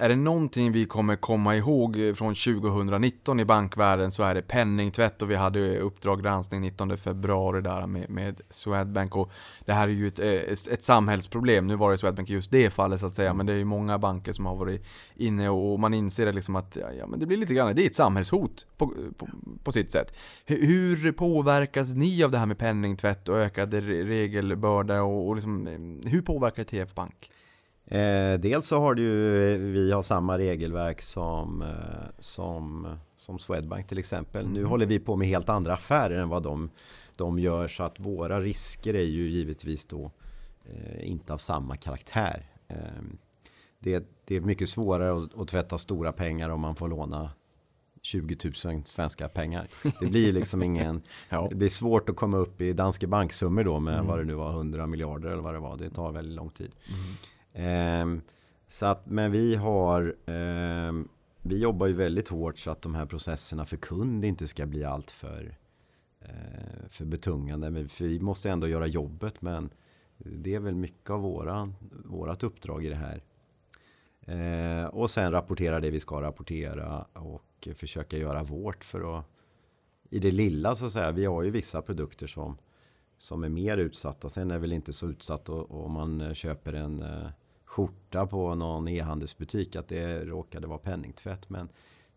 [0.00, 4.42] Är det någonting vi kommer komma ihåg eh, från 2019 i bankvärlden så är det
[4.42, 9.32] penningtvätt och vi hade eh, Uppdrag granskning 19 februari där med, med Swedbank och
[9.64, 11.66] det här är ju ett, eh, ett, ett samhällsproblem.
[11.66, 13.64] Nu var det Swedbank i just det fallet så att säga men det är ju
[13.64, 14.84] många banker som har varit
[15.16, 17.86] inne och man inser det liksom att ja, men det blir lite grann, det är
[17.86, 19.28] ett samhällshot på, på,
[19.64, 20.16] på sitt sätt.
[20.44, 25.66] Hur påverkas ni av det här med penningtvätt och ökade regelbörda och, och liksom,
[26.04, 27.30] hur påverkar det TF Bank?
[27.90, 29.06] Eh, dels så har du
[29.56, 34.42] vi har samma regelverk som, eh, som, som Swedbank till exempel.
[34.42, 34.52] Mm.
[34.52, 36.70] Nu håller vi på med helt andra affärer än vad de,
[37.16, 40.10] de gör så att våra risker är ju givetvis då
[40.64, 42.46] eh, inte av samma karaktär.
[42.68, 42.76] Eh,
[43.78, 47.30] det, det, är mycket svårare att, att tvätta stora pengar om man får låna
[48.02, 49.68] 20 000 svenska pengar.
[50.00, 51.46] Det blir liksom ingen, ja.
[51.50, 54.06] det blir svårt att komma upp i Danske banksummor då med mm.
[54.06, 55.76] vad det nu var 100 miljarder eller vad det var.
[55.76, 56.72] Det tar väldigt lång tid.
[56.88, 57.16] Mm.
[57.52, 58.06] Eh,
[58.66, 60.92] så att, men vi har eh,
[61.42, 64.84] Vi jobbar ju väldigt hårt så att de här processerna för kund inte ska bli
[64.84, 65.56] allt för
[66.20, 67.88] eh, För betungande.
[67.88, 69.70] För vi måste ändå göra jobbet men
[70.18, 71.72] Det är väl mycket av våra,
[72.04, 73.22] vårat uppdrag i det här.
[74.20, 79.24] Eh, och sen rapportera det vi ska rapportera och försöka göra vårt för att
[80.10, 81.12] i det lilla så att säga.
[81.12, 82.56] Vi har ju vissa produkter som
[83.20, 84.28] som är mer utsatta.
[84.28, 87.30] Sen är det väl inte så utsatt om man köper en eh,
[87.70, 91.50] skjorta på någon e-handelsbutik att det råkade vara penningtvätt.
[91.50, 91.68] Men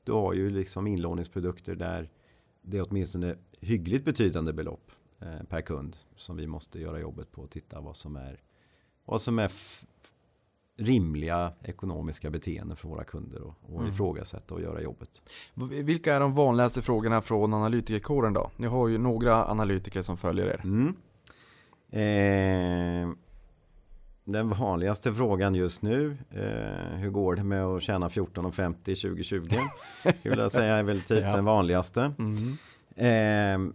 [0.03, 2.09] du har ju liksom inlåningsprodukter där
[2.61, 7.41] det är åtminstone hyggligt betydande belopp eh, per kund som vi måste göra jobbet på
[7.41, 8.41] och titta vad som är
[9.05, 9.51] vad som är
[10.77, 13.91] rimliga ekonomiska beteenden för våra kunder och, och mm.
[13.91, 15.21] ifrågasätta och göra jobbet.
[15.69, 18.51] Vilka är de vanligaste frågorna från analytikerkåren då?
[18.57, 20.61] Ni har ju några analytiker som följer er.
[20.63, 20.95] Mm.
[21.89, 23.15] Eh,
[24.23, 29.49] den vanligaste frågan just nu, eh, hur går det med att tjäna 14,50 2020?
[30.19, 31.35] Skulle jag säga är väl typ ja.
[31.35, 32.11] den vanligaste.
[32.19, 32.57] Mm.
[32.95, 33.73] Eh,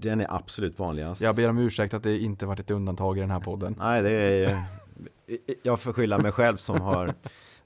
[0.00, 1.22] den är absolut vanligast.
[1.22, 3.74] Jag ber om ursäkt att det inte varit ett undantag i den här podden.
[3.78, 4.62] Nej, det är
[5.62, 7.14] jag får skylla mig själv som har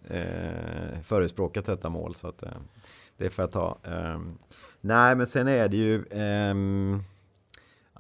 [0.09, 2.15] eh, förespråkat detta mål.
[2.15, 2.51] Så att, eh,
[3.17, 3.79] det får jag ta.
[3.85, 4.21] Eh,
[4.81, 7.03] nej, men sen är det ju ehm,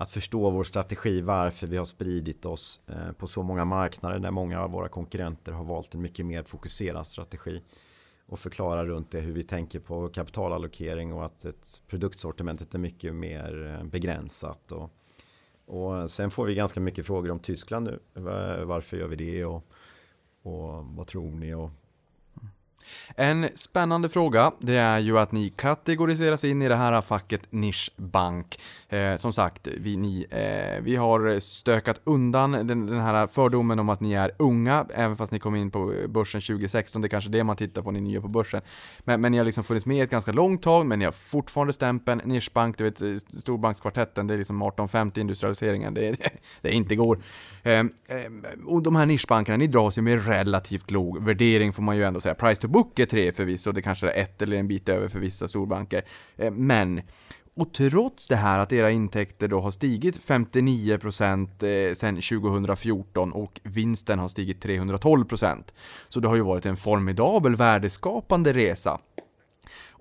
[0.00, 4.30] att förstå vår strategi, varför vi har spridit oss eh, på så många marknader där
[4.30, 7.62] många av våra konkurrenter har valt en mycket mer fokuserad strategi
[8.26, 13.14] och förklara runt det hur vi tänker på kapitalallokering och att ett produktsortimentet är mycket
[13.14, 14.90] mer eh, begränsat och
[15.66, 17.98] och sen får vi ganska mycket frågor om Tyskland nu.
[18.64, 19.64] Varför gör vi det och,
[20.42, 21.54] och vad tror ni?
[21.54, 21.70] Och
[23.16, 28.60] en spännande fråga, det är ju att ni kategoriseras in i det här facket nischbank.
[28.88, 33.88] Eh, som sagt, vi, ni, eh, vi har stökat undan den, den, här fördomen om
[33.88, 37.02] att ni är unga, även fast ni kom in på börsen 2016.
[37.02, 38.60] Det är kanske det man tittar på, ni är nya på börsen.
[39.00, 41.72] Men, men ni har liksom funnits med ett ganska långt tag, men ni har fortfarande
[41.72, 46.30] stämpeln nischbank, du vet eh, storbankskvartetten, det är liksom 1850 industrialiseringen, det, det,
[46.60, 47.22] det inte går.
[47.62, 47.84] Eh,
[48.66, 52.20] och de här nischbankerna, ni dras ju med relativt låg värdering får man ju ändå
[52.20, 52.34] säga.
[52.34, 55.18] Price to book är 3 förvisso, det kanske är ett eller en bit över för
[55.18, 56.02] vissa storbanker.
[56.36, 57.02] Eh, men
[57.54, 64.18] och trots det här att era intäkter då har stigit 59% sedan 2014 och vinsten
[64.18, 65.64] har stigit 312%.
[66.08, 68.98] Så det har ju varit en formidabel värdeskapande resa.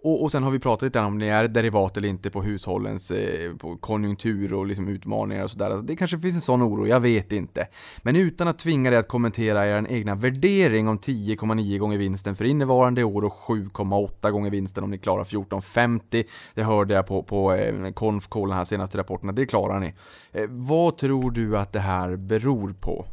[0.01, 3.11] Och, och sen har vi pratat lite om det är derivat eller inte på hushållens
[3.11, 5.69] eh, på konjunktur och liksom utmaningar och sådär.
[5.69, 7.67] Alltså det kanske finns en sån oro, jag vet inte.
[8.01, 12.45] Men utan att tvinga dig att kommentera er egna värdering om 10,9 gånger vinsten för
[12.45, 16.23] innevarande år och 7,8 gånger vinsten om ni klarar 14,50.
[16.53, 19.31] Det hörde jag på, på eh, Konf-call, här senaste rapporterna.
[19.31, 19.93] det klarar ni.
[20.31, 23.05] Eh, vad tror du att det här beror på?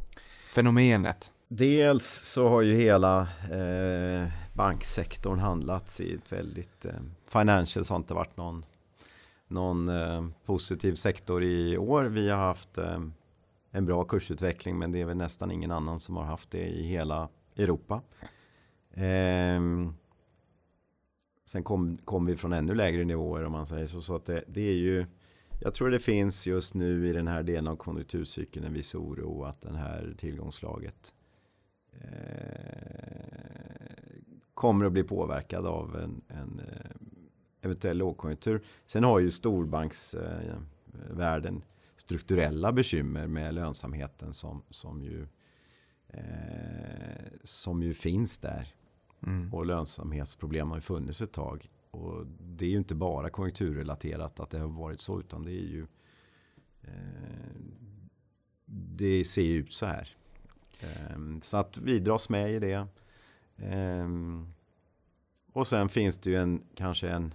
[0.55, 1.33] Fenomenet?
[1.49, 6.93] Dels så har ju hela eh banksektorn handlats i ett väldigt eh,
[7.29, 8.65] financials har inte varit någon,
[9.49, 12.05] någon eh, positiv sektor i år.
[12.05, 13.01] Vi har haft eh,
[13.71, 16.83] en bra kursutveckling men det är väl nästan ingen annan som har haft det i
[16.83, 18.03] hela Europa.
[18.91, 19.61] Eh,
[21.45, 24.03] sen kom, kom vi från ännu lägre nivåer om man säger så.
[24.03, 25.07] Så att det, det är ju
[25.61, 29.45] jag tror det finns just nu i den här delen av konjunkturcykeln en viss oro
[29.45, 31.15] att den här tillgångslaget
[31.93, 33.17] eh,
[34.57, 36.91] kommer att bli påverkad av en, en eh,
[37.61, 38.63] eventuell lågkonjunktur.
[38.87, 41.63] Sen har ju storbanksvärlden
[41.97, 45.27] strukturella bekymmer med lönsamheten som, som, ju,
[46.09, 48.75] eh, som ju finns där.
[49.27, 49.55] Mm.
[49.55, 51.71] Och lönsamhetsproblem har ju funnits ett tag.
[51.91, 55.67] Och det är ju inte bara konjunkturrelaterat att det har varit så utan det är
[55.67, 55.87] ju
[56.83, 56.91] eh,
[58.67, 60.17] Det ser ju ut så här.
[60.81, 62.87] Eh, så att vi dras med i det.
[63.59, 64.53] Ehm,
[65.53, 67.35] och sen finns det ju en kanske en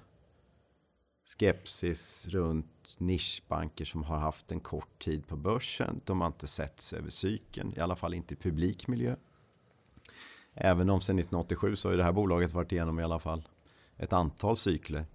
[1.25, 6.01] skepsis runt nischbanker som har haft en kort tid på börsen.
[6.05, 9.15] De har inte setts över cykeln, i alla fall inte i publik miljö.
[10.53, 13.47] Även om sedan 1987 så har det här bolaget varit igenom i alla fall
[13.97, 15.05] ett antal cykler.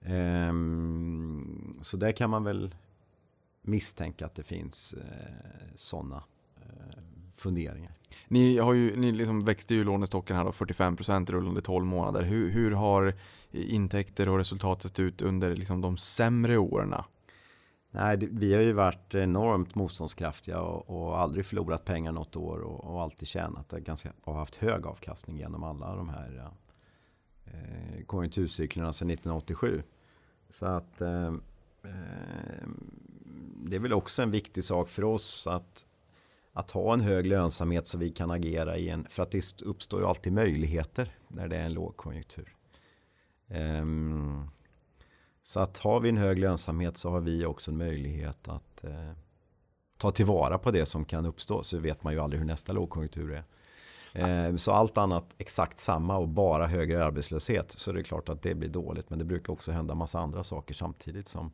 [0.00, 2.74] Ehm, så där kan man väl
[3.62, 6.24] misstänka att det finns eh, sådana
[6.56, 7.02] eh,
[7.34, 7.99] funderingar.
[8.28, 12.22] Ni, har ju, ni liksom växte ju lånestocken här då 45% rullande 12 månader.
[12.22, 13.14] Hur, hur har
[13.50, 16.94] intäkter och resultat sett ut under liksom de sämre åren?
[17.90, 22.58] Nej, det, vi har ju varit enormt motståndskraftiga och, och aldrig förlorat pengar något år
[22.58, 26.52] och, och alltid tjänat det ganska och haft hög avkastning genom alla de här
[27.46, 29.82] eh, eh konjunkturcyklerna sedan 1987.
[30.48, 31.26] Så att eh,
[31.84, 32.68] eh,
[33.64, 35.86] det är väl också en viktig sak för oss att
[36.60, 40.00] att ha en hög lönsamhet så vi kan agera i en, för att det uppstår
[40.00, 42.54] ju alltid möjligheter när det är en lågkonjunktur.
[43.48, 44.50] Um,
[45.42, 49.12] så att har vi en hög lönsamhet så har vi också en möjlighet att uh,
[49.98, 51.62] ta tillvara på det som kan uppstå.
[51.62, 54.48] Så vet man ju aldrig hur nästa lågkonjunktur är.
[54.48, 58.42] Um, så allt annat exakt samma och bara högre arbetslöshet så är det klart att
[58.42, 59.10] det blir dåligt.
[59.10, 61.52] Men det brukar också hända massa andra saker samtidigt som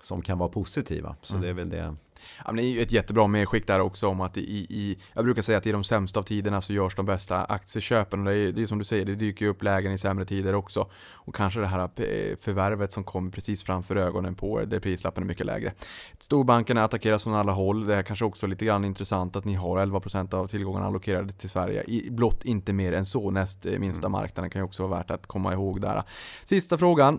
[0.00, 1.16] som kan vara positiva.
[1.22, 1.42] Så mm.
[1.42, 1.96] det är väl det.
[2.44, 5.58] Ja, det är ett jättebra medskick där också om att i, i, jag brukar säga
[5.58, 8.20] att i de sämsta av tiderna så görs de bästa aktieköpen.
[8.20, 10.54] Och det är, det är som du säger, det dyker upp lägen i sämre tider
[10.54, 10.90] också.
[11.12, 15.22] Och kanske det här eh, förvärvet som kommer precis framför ögonen på er, där prislappen
[15.22, 15.72] är mycket lägre.
[16.18, 17.86] Storbankerna attackeras från alla håll.
[17.86, 21.50] Det är kanske också lite grann intressant att ni har 11% av tillgångarna allokerade till
[21.50, 21.84] Sverige.
[21.84, 23.30] I blott inte mer än så.
[23.30, 24.12] Näst eh, minsta mm.
[24.12, 26.02] marknaden kan ju också vara värt att komma ihåg där.
[26.44, 27.18] Sista frågan.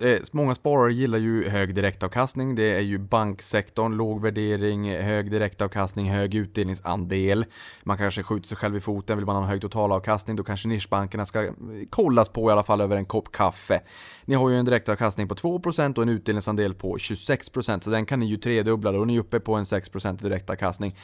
[0.00, 2.54] Eh, många sparare gillar ju hög direktavkastning.
[2.54, 7.46] Det är ju banksektorn, låg värdering, hög direktavkastning, hög utdelningsandel.
[7.84, 9.16] Man kanske skjuter sig själv i foten.
[9.16, 11.52] Vill man ha en hög totalavkastning då kanske nischbankerna ska eh,
[11.90, 13.80] kollas på i alla fall över en kopp kaffe.
[14.24, 18.20] Ni har ju en direktavkastning på 2% och en utdelningsandel på 26% så den kan
[18.20, 19.04] ni ju tredubbla då.
[19.04, 20.96] Ni är uppe på en 6% direktavkastning.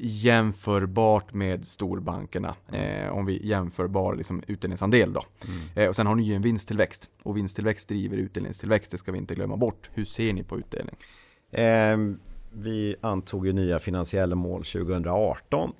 [0.00, 2.54] Jämförbart med storbankerna.
[2.72, 5.22] Eh, om vi jämför bara liksom utdelningsandel då.
[5.44, 5.60] Mm.
[5.74, 9.18] Eh, och sen har ni ju en vinsttillväxt och vinsttillväxt driver utdelningstillväxt, det ska vi
[9.18, 9.90] inte glömma bort.
[9.94, 10.96] Hur ser ni på utdelning?
[11.50, 11.96] Eh,
[12.52, 15.72] vi antog ju nya finansiella mål 2018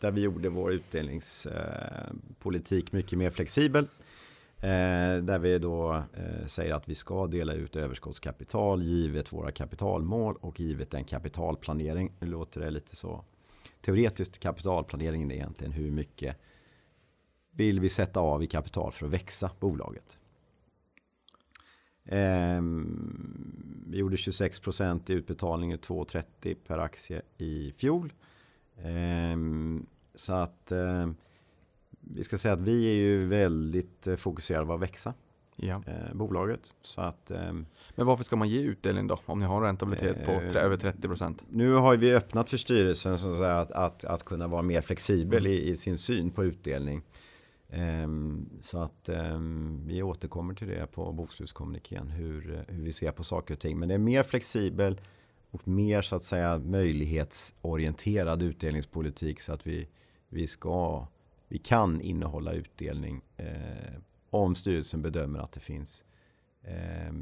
[0.00, 3.88] där vi gjorde vår utdelningspolitik eh, mycket mer flexibel.
[4.62, 10.36] Eh, där vi då eh, säger att vi ska dela ut överskottskapital givet våra kapitalmål
[10.40, 12.12] och givet en kapitalplanering.
[12.18, 13.24] Nu låter det lite så
[13.80, 14.38] teoretiskt.
[14.38, 16.36] Kapitalplaneringen är egentligen hur mycket
[17.52, 20.18] vill vi sätta av i kapital för att växa bolaget.
[22.10, 22.62] Eh,
[23.86, 24.60] vi gjorde 26
[25.06, 28.12] i utbetalning, 2,30 per aktie i fjol.
[28.76, 29.36] Eh,
[30.14, 31.10] så att eh,
[32.00, 35.14] vi ska säga att vi är ju väldigt eh, fokuserade på att växa.
[35.56, 35.82] Ja.
[35.86, 36.72] Eh, bolaget.
[36.82, 39.18] Så att, ehm, Men varför ska man ge utdelning då?
[39.26, 43.18] Om ni har en rentabilitet på eh, över 30% Nu har vi öppnat för styrelsen
[43.18, 45.58] så att, att, att kunna vara mer flexibel mm.
[45.58, 47.02] i, i, sin syn på utdelning.
[47.72, 53.24] Ehm, så att ehm, vi återkommer till det på bokslutskommunikén hur, hur vi ser på
[53.24, 53.78] saker och ting.
[53.78, 55.00] Men det är mer flexibel
[55.50, 59.88] och mer så att säga möjlighetsorienterad utdelningspolitik så att vi,
[60.28, 61.06] vi ska
[61.50, 66.04] vi kan innehålla utdelning eh, om styrelsen bedömer att det finns
[66.62, 67.12] eh,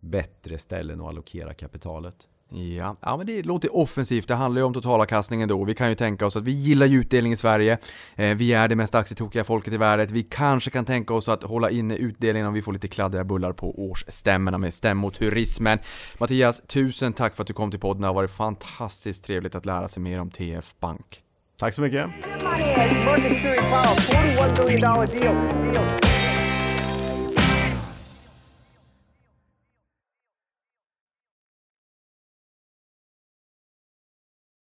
[0.00, 2.28] bättre ställen att allokera kapitalet.
[2.54, 4.28] Ja, ja, men det låter offensivt.
[4.28, 5.64] Det handlar ju om totalavkastningen då.
[5.64, 7.78] Vi kan ju tänka oss att vi gillar ju utdelning i Sverige.
[8.14, 10.06] Eh, vi är det mest aktietokiga folket i världen.
[10.10, 13.52] Vi kanske kan tänka oss att hålla inne utdelningen om vi får lite kladdiga bullar
[13.52, 15.78] på årsstämmorna med stämmoturismen.
[16.18, 18.02] Mattias, tusen tack för att du kom till podden.
[18.02, 21.20] Det har varit fantastiskt trevligt att lära sig mer om TF Bank.
[21.58, 22.10] Tack så mycket.